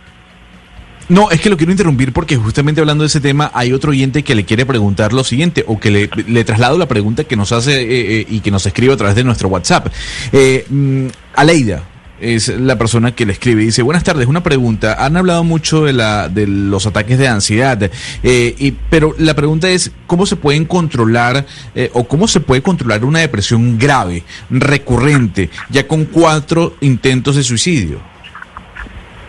No, 1.09 1.31
es 1.31 1.41
que 1.41 1.51
lo 1.51 1.57
quiero 1.57 1.71
interrumpir 1.71 2.13
porque 2.13 2.37
justamente 2.37 2.81
hablando 2.81 3.05
de 3.05 3.09
ese 3.09 3.21
tema 3.21 3.51
hay 3.55 3.73
otro 3.73 3.91
oyente 3.91 4.25
que 4.25 4.35
le 4.35 4.45
quiere 4.45 4.67
preguntar 4.67 5.13
lo 5.13 5.23
siguiente 5.23 5.65
o 5.69 5.79
que 5.79 5.91
le, 5.91 6.45
traslado 6.45 6.79
la 6.79 6.89
pregunta 6.89 7.23
que 7.23 7.37
nos 7.37 7.53
hace 7.53 7.81
eh, 7.81 8.21
eh, 8.21 8.27
y 8.29 8.41
que 8.41 8.51
nos 8.51 8.67
escribe 8.67 8.93
a 8.93 8.97
través 8.97 9.15
de 9.15 9.23
nuestro 9.23 9.49
WhatsApp. 9.49 9.87
Eh, 10.33 10.67
mm, 10.69 11.07
Aleida 11.37 11.85
es 12.21 12.49
la 12.49 12.77
persona 12.77 13.15
que 13.15 13.25
le 13.25 13.35
escribe. 13.35 13.63
Dice, 13.63 13.83
buenas 13.83 14.03
tardes, 14.03 14.27
una 14.27 14.43
pregunta. 14.43 15.05
Han 15.05 15.17
hablado 15.17 15.45
mucho 15.45 15.85
de, 15.85 15.93
la, 15.93 16.29
de 16.29 16.49
los 16.49 16.87
ataques 16.87 17.19
de 17.19 17.29
ansiedad, 17.29 17.91
y, 18.23 18.71
pero 18.89 19.15
la 19.19 19.35
pregunta 19.35 19.69
es, 19.69 19.93
¿cómo 20.07 20.25
se 20.25 20.37
pueden 20.37 20.65
controlar 20.65 21.45
o 21.93 22.09
cómo 22.09 22.27
se 22.27 22.41
puede 22.41 22.63
controlar 22.63 23.05
una 23.05 23.19
depresión 23.19 23.79
grave, 23.79 24.25
recurrente, 24.49 25.51
ya 25.69 25.87
con 25.87 26.07
cuatro 26.07 26.77
intentos 26.81 27.37
de 27.37 27.43
suicidio? 27.43 28.16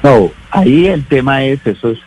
No, 0.04 0.32
ahí 0.52 0.88
el 0.88 1.04
tema 1.06 1.44
es, 1.44 1.66
eso 1.66 1.92
es 1.92 2.00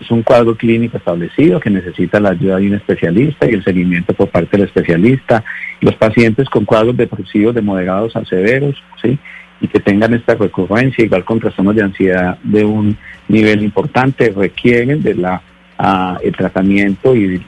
es 0.00 0.10
un 0.10 0.22
cuadro 0.22 0.56
clínico 0.56 0.96
establecido 0.96 1.60
que 1.60 1.70
necesita 1.70 2.20
la 2.20 2.30
ayuda 2.30 2.56
de 2.56 2.66
un 2.66 2.74
especialista 2.74 3.48
y 3.48 3.54
el 3.54 3.64
seguimiento 3.64 4.12
por 4.12 4.28
parte 4.28 4.56
del 4.56 4.66
especialista. 4.66 5.44
Los 5.80 5.94
pacientes 5.96 6.48
con 6.48 6.64
cuadros 6.64 6.96
depresivos 6.96 7.54
de 7.54 7.62
moderados 7.62 8.16
a 8.16 8.24
severos, 8.24 8.82
¿sí? 9.00 9.18
y 9.60 9.68
que 9.68 9.80
tengan 9.80 10.14
esta 10.14 10.34
recurrencia, 10.34 11.04
igual 11.04 11.24
con 11.24 11.40
trastornos 11.40 11.76
de 11.76 11.82
ansiedad 11.82 12.38
de 12.42 12.64
un 12.64 12.96
nivel 13.28 13.62
importante, 13.62 14.32
requieren 14.36 15.02
de 15.02 15.14
la 15.14 15.42
ah, 15.78 16.18
el 16.22 16.34
tratamiento 16.34 17.14
y 17.14 17.40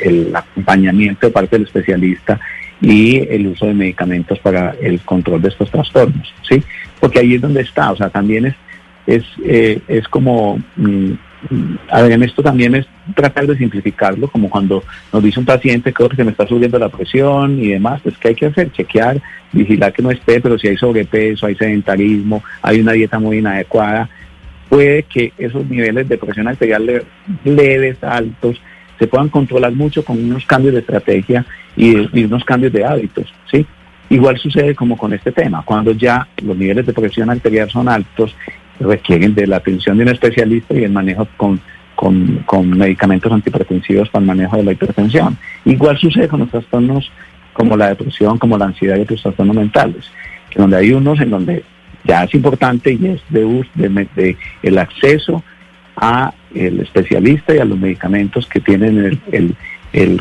el 0.00 0.34
acompañamiento 0.34 1.28
de 1.28 1.32
parte 1.32 1.56
del 1.56 1.66
especialista 1.66 2.40
y 2.80 3.18
el 3.30 3.46
uso 3.46 3.66
de 3.66 3.74
medicamentos 3.74 4.38
para 4.40 4.74
el 4.80 5.00
control 5.00 5.40
de 5.40 5.48
estos 5.48 5.70
trastornos, 5.70 6.34
¿sí? 6.46 6.62
Porque 7.00 7.20
ahí 7.20 7.34
es 7.34 7.40
donde 7.40 7.62
está, 7.62 7.90
o 7.92 7.96
sea, 7.96 8.10
también 8.10 8.46
es, 8.46 8.54
es, 9.06 9.24
eh, 9.44 9.80
es 9.88 10.06
como, 10.08 10.58
mm, 10.76 11.10
mm, 11.50 11.76
ver, 11.92 12.12
en 12.12 12.22
esto 12.22 12.42
también 12.42 12.74
es 12.74 12.86
tratar 13.14 13.46
de 13.46 13.56
simplificarlo, 13.56 14.28
como 14.28 14.50
cuando 14.50 14.82
nos 15.12 15.22
dice 15.22 15.38
un 15.40 15.46
paciente 15.46 15.92
creo 15.92 16.08
que 16.08 16.16
se 16.16 16.24
me 16.24 16.32
está 16.32 16.46
subiendo 16.46 16.78
la 16.78 16.88
presión 16.88 17.58
y 17.62 17.68
demás, 17.68 18.00
pues 18.02 18.16
¿qué 18.18 18.28
hay 18.28 18.34
que 18.34 18.46
hacer? 18.46 18.72
Chequear, 18.72 19.20
vigilar 19.52 19.92
que 19.92 20.02
no 20.02 20.10
esté, 20.10 20.40
pero 20.40 20.58
si 20.58 20.68
hay 20.68 20.76
sobrepeso, 20.76 21.46
hay 21.46 21.54
sedentarismo, 21.54 22.42
hay 22.62 22.80
una 22.80 22.92
dieta 22.92 23.18
muy 23.18 23.38
inadecuada, 23.38 24.08
puede 24.68 25.04
que 25.04 25.32
esos 25.38 25.64
niveles 25.70 26.08
de 26.08 26.18
presión 26.18 26.48
arterial 26.48 26.84
le- 26.86 27.02
leves, 27.44 28.02
altos, 28.02 28.60
se 28.98 29.06
puedan 29.06 29.28
controlar 29.28 29.72
mucho 29.72 30.04
con 30.04 30.18
unos 30.18 30.44
cambios 30.46 30.74
de 30.74 30.80
estrategia 30.80 31.44
y, 31.76 32.08
y 32.18 32.24
unos 32.24 32.44
cambios 32.44 32.72
de 32.72 32.84
hábitos, 32.84 33.32
¿sí? 33.50 33.64
Igual 34.08 34.38
sucede 34.38 34.74
como 34.74 34.96
con 34.96 35.12
este 35.12 35.32
tema, 35.32 35.62
cuando 35.64 35.92
ya 35.92 36.26
los 36.42 36.56
niveles 36.56 36.86
de 36.86 36.92
presión 36.92 37.28
arterial 37.28 37.68
son 37.70 37.88
altos, 37.88 38.34
requieren 38.80 39.34
de 39.34 39.46
la 39.46 39.56
atención 39.56 39.96
de 39.96 40.04
un 40.04 40.10
especialista 40.10 40.74
y 40.74 40.84
el 40.84 40.92
manejo 40.92 41.26
con, 41.36 41.60
con, 41.94 42.38
con 42.46 42.70
medicamentos 42.70 43.32
antihipertensivos 43.32 44.08
para 44.10 44.22
el 44.22 44.26
manejo 44.26 44.56
de 44.56 44.64
la 44.64 44.72
hipertensión. 44.72 45.36
Igual 45.64 45.98
sucede 45.98 46.28
con 46.28 46.40
los 46.40 46.50
trastornos 46.50 47.10
como 47.52 47.76
la 47.76 47.88
depresión, 47.88 48.38
como 48.38 48.58
la 48.58 48.66
ansiedad 48.66 48.96
y 48.98 49.00
otros 49.02 49.22
trastornos 49.22 49.56
mentales, 49.56 50.10
que 50.50 50.60
donde 50.60 50.76
hay 50.76 50.92
unos 50.92 51.18
en 51.20 51.30
donde 51.30 51.64
ya 52.04 52.24
es 52.24 52.34
importante 52.34 52.92
y 52.92 53.06
es 53.06 53.20
de, 53.30 53.64
de, 53.74 54.08
de 54.14 54.36
el 54.62 54.78
acceso 54.78 55.42
a 55.96 56.34
el 56.54 56.80
especialista 56.80 57.54
y 57.54 57.58
a 57.58 57.64
los 57.64 57.78
medicamentos 57.78 58.46
que 58.46 58.60
tienen 58.60 58.98
el, 58.98 59.18
el, 59.32 59.56
el- 59.92 60.20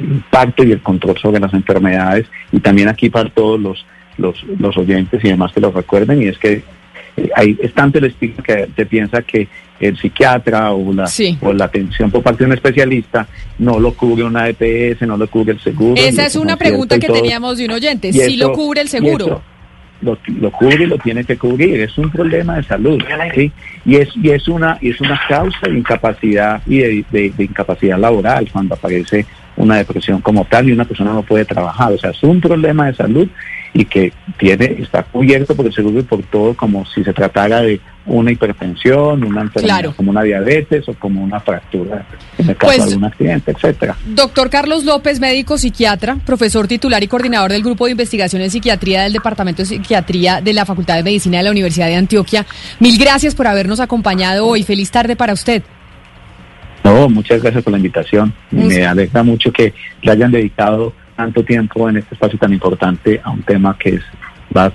impacto 0.00 0.62
y 0.64 0.72
el 0.72 0.80
control 0.80 1.18
sobre 1.18 1.40
las 1.40 1.52
enfermedades 1.52 2.26
y 2.52 2.60
también 2.60 2.88
aquí 2.88 3.10
para 3.10 3.28
todos 3.28 3.60
los, 3.60 3.84
los, 4.16 4.42
los 4.58 4.76
oyentes 4.78 5.22
y 5.24 5.28
demás 5.28 5.52
que 5.52 5.60
lo 5.60 5.70
recuerden 5.72 6.22
y 6.22 6.26
es 6.28 6.38
que 6.38 6.62
hay, 7.34 7.56
es 7.62 7.72
tanto 7.72 7.98
el 7.98 8.04
estigma 8.06 8.42
que 8.42 8.68
se 8.74 8.86
piensa 8.86 9.22
que 9.22 9.48
el 9.80 9.96
psiquiatra 9.98 10.72
o 10.72 10.92
la, 10.92 11.06
Sí. 11.06 11.36
o 11.40 11.52
la 11.52 11.66
atención 11.66 12.10
por 12.10 12.22
parte 12.22 12.44
de 12.44 12.46
un 12.46 12.52
especialista 12.54 13.26
no 13.58 13.78
lo 13.78 13.92
cubre 13.94 14.24
una 14.24 14.48
EPS, 14.48 15.02
no 15.06 15.16
lo 15.16 15.26
cubre 15.28 15.52
el 15.52 15.60
seguro. 15.60 16.00
Esa 16.00 16.26
es 16.26 16.36
una 16.36 16.56
pregunta 16.56 16.98
que 16.98 17.06
todo. 17.08 17.16
teníamos 17.16 17.58
de 17.58 17.66
un 17.66 17.72
oyente. 17.72 18.12
Si 18.12 18.20
eso- 18.20 18.48
lo 18.48 18.52
cubre 18.54 18.80
el 18.80 18.88
seguro. 18.88 19.24
eso 19.26 19.42
Lo, 20.02 20.18
lo 20.40 20.50
cubre 20.52 20.84
y 20.84 20.86
lo 20.86 20.98
tiene 20.98 21.24
que 21.24 21.38
cubrir, 21.38 21.80
es 21.80 21.96
un 21.96 22.10
problema 22.10 22.56
de 22.56 22.62
salud, 22.64 23.02
¿sí? 23.34 23.50
Y 23.86 23.96
es, 23.96 24.10
y 24.22 24.28
es 24.30 24.46
una, 24.46 24.76
y 24.82 24.90
es 24.90 25.00
una 25.00 25.18
causa 25.26 25.58
de 25.68 25.78
incapacidad 25.78 26.60
y 26.66 26.78
de, 26.78 27.04
de- 27.10 27.30
de 27.36 27.44
incapacidad 27.44 27.98
laboral 27.98 28.46
cuando 28.52 28.74
aparece 28.74 29.24
una 29.56 29.76
depresión 29.76 30.20
como 30.20 30.44
tal 30.44 30.68
y 30.68 30.72
una 30.72 30.84
persona 30.84 31.14
no 31.14 31.22
puede 31.22 31.46
trabajar. 31.46 31.92
O 31.94 31.98
sea, 31.98 32.10
es 32.10 32.22
un 32.22 32.42
problema 32.42 32.86
de 32.88 32.94
salud 32.94 33.26
y 33.74 33.84
que 33.84 34.12
tiene, 34.38 34.76
está 34.80 35.02
cubierto 35.02 35.54
por 35.54 35.66
el 35.66 35.72
seguro 35.72 36.00
y 36.00 36.02
por 36.02 36.22
todo 36.24 36.54
como 36.54 36.84
si 36.86 37.02
se 37.04 37.12
tratara 37.12 37.60
de 37.62 37.80
una 38.06 38.30
hipertensión, 38.30 39.24
una 39.24 39.42
enfermedad 39.42 39.74
Claro. 39.80 39.94
como 39.96 40.10
una 40.12 40.22
diabetes 40.22 40.88
o 40.88 40.94
como 40.94 41.24
una 41.24 41.40
fractura 41.40 42.06
en 42.38 42.48
el 42.50 42.56
caso 42.56 42.72
Pues- 42.72 42.84
de 42.86 42.92
algún 42.92 43.04
accidente, 43.04 43.50
etcétera. 43.50 43.96
Doctor 44.06 44.48
Carlos 44.48 44.84
López, 44.84 45.18
médico 45.18 45.58
psiquiatra, 45.58 46.16
profesor 46.24 46.68
titular 46.68 47.02
y 47.02 47.08
coordinador 47.08 47.50
del 47.50 47.62
Grupo 47.64 47.86
de 47.86 47.92
Investigación 47.92 48.42
en 48.42 48.50
Psiquiatría 48.50 49.02
del 49.02 49.12
Departamento 49.12 49.62
de 49.62 49.66
Psiquiatría 49.66 50.40
de 50.40 50.52
la 50.52 50.64
Facultad 50.64 50.94
de 50.96 51.02
Medicina 51.02 51.38
de 51.38 51.44
la 51.44 51.50
Universidad 51.50 51.88
de 51.88 51.96
Antioquia. 51.96 52.46
Mil 52.78 52.96
gracias 52.98 53.34
por 53.34 53.46
habernos 53.48 53.80
acompañado 53.80 54.46
hoy. 54.46 54.62
Feliz 54.62 54.90
tarde 54.90 55.16
para 55.16 55.32
usted. 55.32 55.62
No, 56.84 57.08
muchas 57.08 57.42
gracias 57.42 57.64
por 57.64 57.72
la 57.72 57.78
invitación. 57.78 58.32
Un- 58.52 58.68
Me 58.68 58.86
alegra 58.86 59.24
mucho 59.24 59.50
que 59.52 59.74
le 60.02 60.12
hayan 60.12 60.30
dedicado 60.30 60.92
tanto 61.16 61.42
tiempo 61.44 61.88
en 61.88 61.96
este 61.96 62.14
espacio 62.14 62.38
tan 62.38 62.52
importante 62.52 63.20
a 63.24 63.30
un 63.30 63.42
tema 63.42 63.76
que 63.78 63.96
es, 63.96 64.02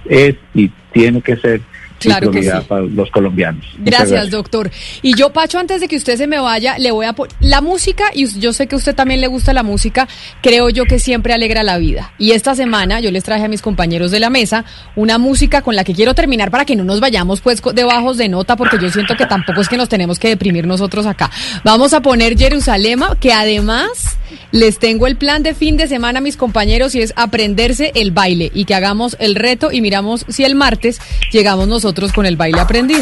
es 0.06 0.36
y 0.54 0.70
tiene 0.92 1.22
que 1.22 1.38
ser 1.38 1.62
Claro 2.10 2.32
que 2.32 2.44
sí. 2.44 2.50
para 2.68 2.82
los 2.84 3.10
colombianos. 3.12 3.66
Gracias, 3.80 4.30
doctor. 4.30 4.72
Y 5.02 5.16
yo, 5.16 5.32
Pacho, 5.32 5.60
antes 5.60 5.82
de 5.82 5.88
que 5.88 5.96
usted 5.96 6.18
se 6.18 6.28
me 6.28 6.40
vaya, 6.40 6.78
le 6.78 6.92
voy 6.92 7.06
a 7.06 7.14
poner 7.14 7.34
la 7.40 7.62
música, 7.62 8.06
y 8.14 8.28
yo 8.40 8.54
sé 8.54 8.68
que 8.68 8.76
a 8.76 8.78
usted 8.78 8.96
también 8.96 9.22
le 9.22 9.28
gusta 9.28 9.54
la 9.54 9.64
música, 9.64 10.08
creo 10.42 10.70
yo 10.70 10.86
que 10.86 11.00
siempre 11.00 11.34
alegra 11.34 11.64
la 11.64 11.78
vida. 11.78 12.14
Y 12.18 12.32
esta 12.32 12.56
semana 12.56 13.00
yo 13.00 13.12
les 13.12 13.24
traje 13.24 13.46
a 13.46 13.48
mis 13.48 13.62
compañeros 13.62 14.12
de 14.12 14.20
la 14.20 14.30
mesa 14.30 14.66
una 14.96 15.18
música 15.18 15.62
con 15.62 15.76
la 15.76 15.84
que 15.84 15.94
quiero 15.94 16.14
terminar 16.16 16.52
para 16.52 16.66
que 16.66 16.76
no 16.76 16.84
nos 16.84 17.00
vayamos 17.00 17.42
pues 17.42 17.62
co- 17.62 17.74
de 18.18 18.30
nota, 18.30 18.56
porque 18.56 18.78
yo 18.82 18.90
siento 18.90 19.16
que 19.16 19.26
tampoco 19.26 19.62
es 19.62 19.70
que 19.70 19.78
nos 19.78 19.90
tenemos 19.90 20.18
que 20.18 20.30
deprimir 20.30 20.66
nosotros 20.66 21.06
acá. 21.06 21.30
Vamos 21.64 21.94
a 21.94 22.02
poner 22.02 22.38
Jerusalema, 22.38 23.18
que 23.20 23.34
además 23.34 24.18
les 24.52 24.80
tengo 24.80 25.08
el 25.08 25.18
plan 25.18 25.44
de 25.44 25.54
fin 25.54 25.76
de 25.78 25.88
semana 25.88 26.20
a 26.20 26.22
mis 26.22 26.38
compañeros 26.38 26.96
y 26.96 27.02
es 27.02 27.14
aprenderse 27.18 27.92
el 27.96 28.12
baile 28.12 28.50
y 28.54 28.64
que 28.66 28.74
hagamos 28.76 29.18
el 29.20 29.36
reto 29.36 29.72
y 29.72 29.82
miramos 29.82 30.26
si 30.30 30.46
el 30.46 30.56
martes 30.56 31.00
llegamos 31.32 31.68
nosotros 31.68 31.91
con 32.14 32.26
el 32.26 32.38
baile 32.38 32.60
aprendido. 32.60 33.02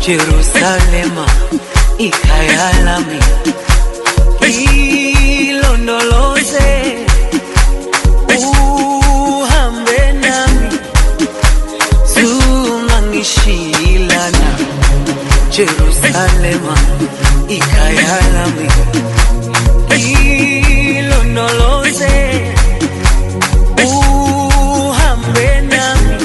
Jerusalema 0.00 0.91
Ikayalami 17.48 18.68
ilondoloze 20.98 22.54
uhambe 23.84 25.62
nami 25.62 26.16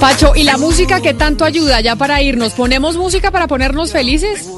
Pacho, 0.00 0.32
¿y 0.34 0.42
la 0.42 0.58
música 0.58 1.00
que 1.00 1.14
tanto 1.14 1.44
ayuda 1.44 1.80
ya 1.80 1.96
para 1.96 2.20
irnos? 2.20 2.52
¿Ponemos 2.52 2.96
música 2.96 3.30
para 3.30 3.46
ponernos 3.46 3.92
felices? 3.92 4.48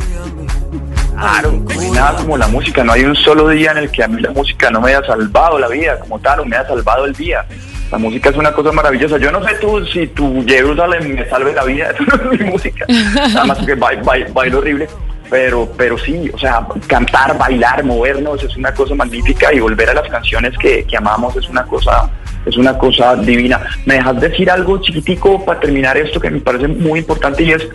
Claro, 1.17 1.53
no 1.53 1.81
hay 1.81 1.91
nada 1.91 2.17
como 2.19 2.37
la 2.37 2.49
música. 2.49 2.85
No 2.85 2.93
hay 2.93 3.05
un 3.05 3.15
solo 3.17 3.49
día 3.49 3.71
en 3.71 3.79
el 3.79 3.91
que 3.91 4.05
a 4.05 4.09
mí 4.09 4.21
la 4.21 4.31
música 4.33 4.71
no 4.71 4.81
me 4.81 4.95
haya 4.95 5.07
salvado 5.07 5.59
la 5.59 5.69
vida 5.69 5.99
como 6.01 6.19
tal, 6.19 6.41
o 6.41 6.45
me 6.45 6.57
haya 6.57 6.69
salvado 6.69 7.05
el 7.07 7.13
día. 7.15 7.47
La 7.91 7.99
música 7.99 8.31
es 8.31 8.37
una 8.37 8.53
cosa 8.53 8.73
maravillosa. 8.73 9.19
Yo 9.19 9.31
no 9.31 9.43
sé 9.47 9.55
tú 9.61 9.85
si 9.87 10.07
tu 10.09 10.45
Jerusalén 10.47 11.15
me 11.15 11.29
salve 11.29 11.53
la 11.53 11.65
vida, 11.65 11.91
eso 11.95 12.03
no 12.05 12.31
mi 12.33 12.39
música. 12.51 12.85
Nada 12.89 13.45
más 13.45 13.59
que 13.65 13.75
ba- 13.75 13.91
ba- 14.05 14.27
bailo 14.33 14.59
horrible. 14.59 14.89
Pero, 15.29 15.69
pero 15.77 15.99
sí, 15.99 16.31
o 16.33 16.39
sea, 16.39 16.65
cantar, 16.87 17.37
bailar, 17.37 17.83
movernos 17.83 18.43
es 18.45 18.57
una 18.57 18.73
cosa 18.73 18.95
magnífica 18.95 19.53
y 19.53 19.59
volver 19.59 19.91
a 19.91 19.95
las 19.95 20.09
canciones 20.09 20.57
que, 20.57 20.85
que 20.85 20.97
amamos 20.97 21.35
es 21.37 21.49
una 21.49 21.65
cosa, 21.65 22.09
es 22.45 22.57
una 22.57 22.79
cosa 22.79 23.17
divina. 23.17 23.61
¿Me 23.87 23.95
dejas 23.95 24.21
decir 24.21 24.49
algo 24.49 24.81
chiquitico 24.81 25.45
para 25.45 25.59
terminar 25.59 25.97
esto 25.97 26.21
que 26.21 26.31
me 26.31 26.39
parece 26.41 26.69
muy 26.69 27.01
importante 27.01 27.43
y 27.43 27.51
es, 27.51 27.67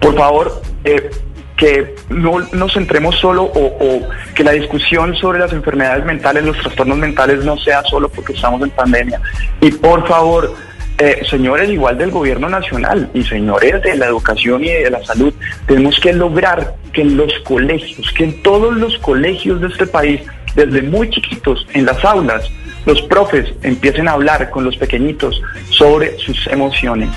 por 0.00 0.14
favor, 0.16 0.62
eh, 0.84 1.10
que 1.56 1.94
no 2.10 2.40
nos 2.52 2.74
centremos 2.74 3.16
solo 3.16 3.44
o, 3.44 3.66
o 3.80 4.08
que 4.34 4.44
la 4.44 4.52
discusión 4.52 5.14
sobre 5.16 5.38
las 5.38 5.52
enfermedades 5.52 6.04
mentales, 6.04 6.44
los 6.44 6.58
trastornos 6.58 6.98
mentales 6.98 7.44
no 7.44 7.56
sea 7.56 7.82
solo 7.84 8.08
porque 8.08 8.34
estamos 8.34 8.60
en 8.62 8.70
pandemia. 8.70 9.20
Y 9.60 9.70
por 9.70 10.06
favor, 10.06 10.54
eh, 10.98 11.22
señores 11.28 11.68
igual 11.68 11.98
del 11.98 12.10
gobierno 12.10 12.48
nacional 12.48 13.10
y 13.12 13.22
señores 13.22 13.82
de 13.82 13.96
la 13.96 14.06
educación 14.06 14.64
y 14.64 14.68
de 14.68 14.90
la 14.90 15.04
salud, 15.04 15.32
tenemos 15.66 15.98
que 16.00 16.12
lograr 16.12 16.74
que 16.92 17.02
en 17.02 17.18
los 17.18 17.32
colegios, 17.40 18.10
que 18.12 18.24
en 18.24 18.42
todos 18.42 18.74
los 18.76 18.96
colegios 18.98 19.60
de 19.60 19.68
este 19.68 19.86
país, 19.86 20.22
desde 20.54 20.80
muy 20.80 21.10
chiquitos, 21.10 21.66
en 21.74 21.84
las 21.84 22.02
aulas, 22.02 22.50
los 22.86 23.02
profes 23.02 23.52
empiecen 23.62 24.08
a 24.08 24.12
hablar 24.12 24.48
con 24.50 24.64
los 24.64 24.76
pequeñitos 24.78 25.42
sobre 25.68 26.18
sus 26.18 26.46
emociones 26.46 27.10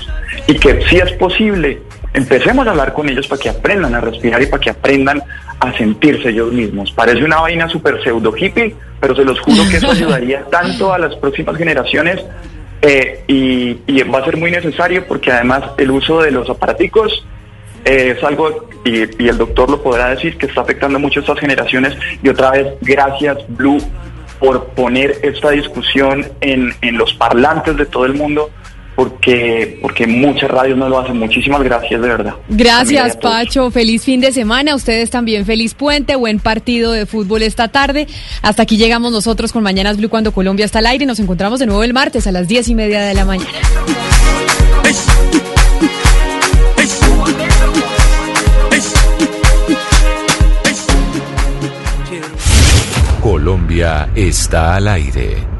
y 0.46 0.54
que 0.58 0.82
si 0.88 0.96
es 0.96 1.12
posible, 1.12 1.80
empecemos 2.12 2.66
a 2.66 2.70
hablar 2.70 2.92
con 2.92 3.08
ellos 3.08 3.26
para 3.26 3.40
que 3.40 3.48
aprendan 3.48 3.94
a 3.94 4.00
respirar 4.00 4.42
y 4.42 4.46
para 4.46 4.60
que 4.60 4.70
aprendan 4.70 5.22
a 5.60 5.72
sentirse 5.76 6.30
ellos 6.30 6.52
mismos. 6.52 6.92
Parece 6.92 7.24
una 7.24 7.40
vaina 7.40 7.68
súper 7.68 8.02
pseudo 8.02 8.34
hippie, 8.36 8.74
pero 8.98 9.14
se 9.14 9.24
los 9.24 9.40
juro 9.40 9.62
que 9.70 9.76
eso 9.76 9.90
ayudaría 9.92 10.44
tanto 10.50 10.92
a 10.92 10.98
las 10.98 11.14
próximas 11.16 11.56
generaciones 11.56 12.24
eh, 12.82 13.24
y, 13.26 13.78
y 13.86 14.02
va 14.04 14.20
a 14.20 14.24
ser 14.24 14.36
muy 14.36 14.50
necesario 14.50 15.06
porque 15.06 15.30
además 15.30 15.64
el 15.76 15.90
uso 15.90 16.22
de 16.22 16.30
los 16.30 16.48
aparaticos 16.48 17.26
eh, 17.84 18.14
es 18.16 18.24
algo 18.24 18.68
y, 18.84 19.22
y 19.22 19.28
el 19.28 19.36
doctor 19.36 19.70
lo 19.70 19.82
podrá 19.82 20.10
decir, 20.10 20.36
que 20.38 20.46
está 20.46 20.62
afectando 20.62 20.98
mucho 20.98 21.20
a 21.20 21.22
estas 21.22 21.40
generaciones. 21.40 21.96
Y 22.22 22.28
otra 22.28 22.50
vez, 22.52 22.68
gracias 22.80 23.38
Blue 23.48 23.78
por 24.40 24.68
poner 24.68 25.18
esta 25.22 25.50
discusión 25.50 26.26
en, 26.40 26.74
en 26.80 26.96
los 26.96 27.12
parlantes 27.14 27.76
de 27.76 27.84
todo 27.84 28.06
el 28.06 28.14
mundo, 28.14 28.50
porque, 28.96 29.78
porque 29.80 30.06
muchas 30.06 30.50
radios 30.50 30.76
no 30.76 30.88
lo 30.88 30.98
hacen. 30.98 31.18
Muchísimas 31.18 31.62
gracias, 31.62 32.00
de 32.00 32.08
verdad. 32.08 32.34
Gracias. 32.48 33.16
Pacho. 33.16 33.70
Feliz 33.70 34.04
fin 34.04 34.20
de 34.20 34.32
semana. 34.32 34.74
Ustedes 34.74 35.10
también 35.10 35.46
feliz 35.46 35.74
puente. 35.74 36.16
Buen 36.16 36.38
partido 36.38 36.92
de 36.92 37.06
fútbol 37.06 37.42
esta 37.42 37.68
tarde. 37.68 38.06
Hasta 38.42 38.62
aquí 38.62 38.76
llegamos 38.76 39.12
nosotros 39.12 39.52
con 39.52 39.62
Mañanas 39.62 39.96
Blue 39.96 40.08
cuando 40.08 40.32
Colombia 40.32 40.64
está 40.64 40.80
al 40.80 40.86
aire. 40.86 41.06
Nos 41.06 41.20
encontramos 41.20 41.60
de 41.60 41.66
nuevo 41.66 41.82
el 41.82 41.94
martes 41.94 42.26
a 42.26 42.32
las 42.32 42.48
diez 42.48 42.68
y 42.68 42.74
media 42.74 43.00
de 43.00 43.14
la 43.14 43.24
mañana. 43.24 43.50
Colombia 53.20 54.10
está 54.14 54.76
al 54.76 54.88
aire. 54.88 55.59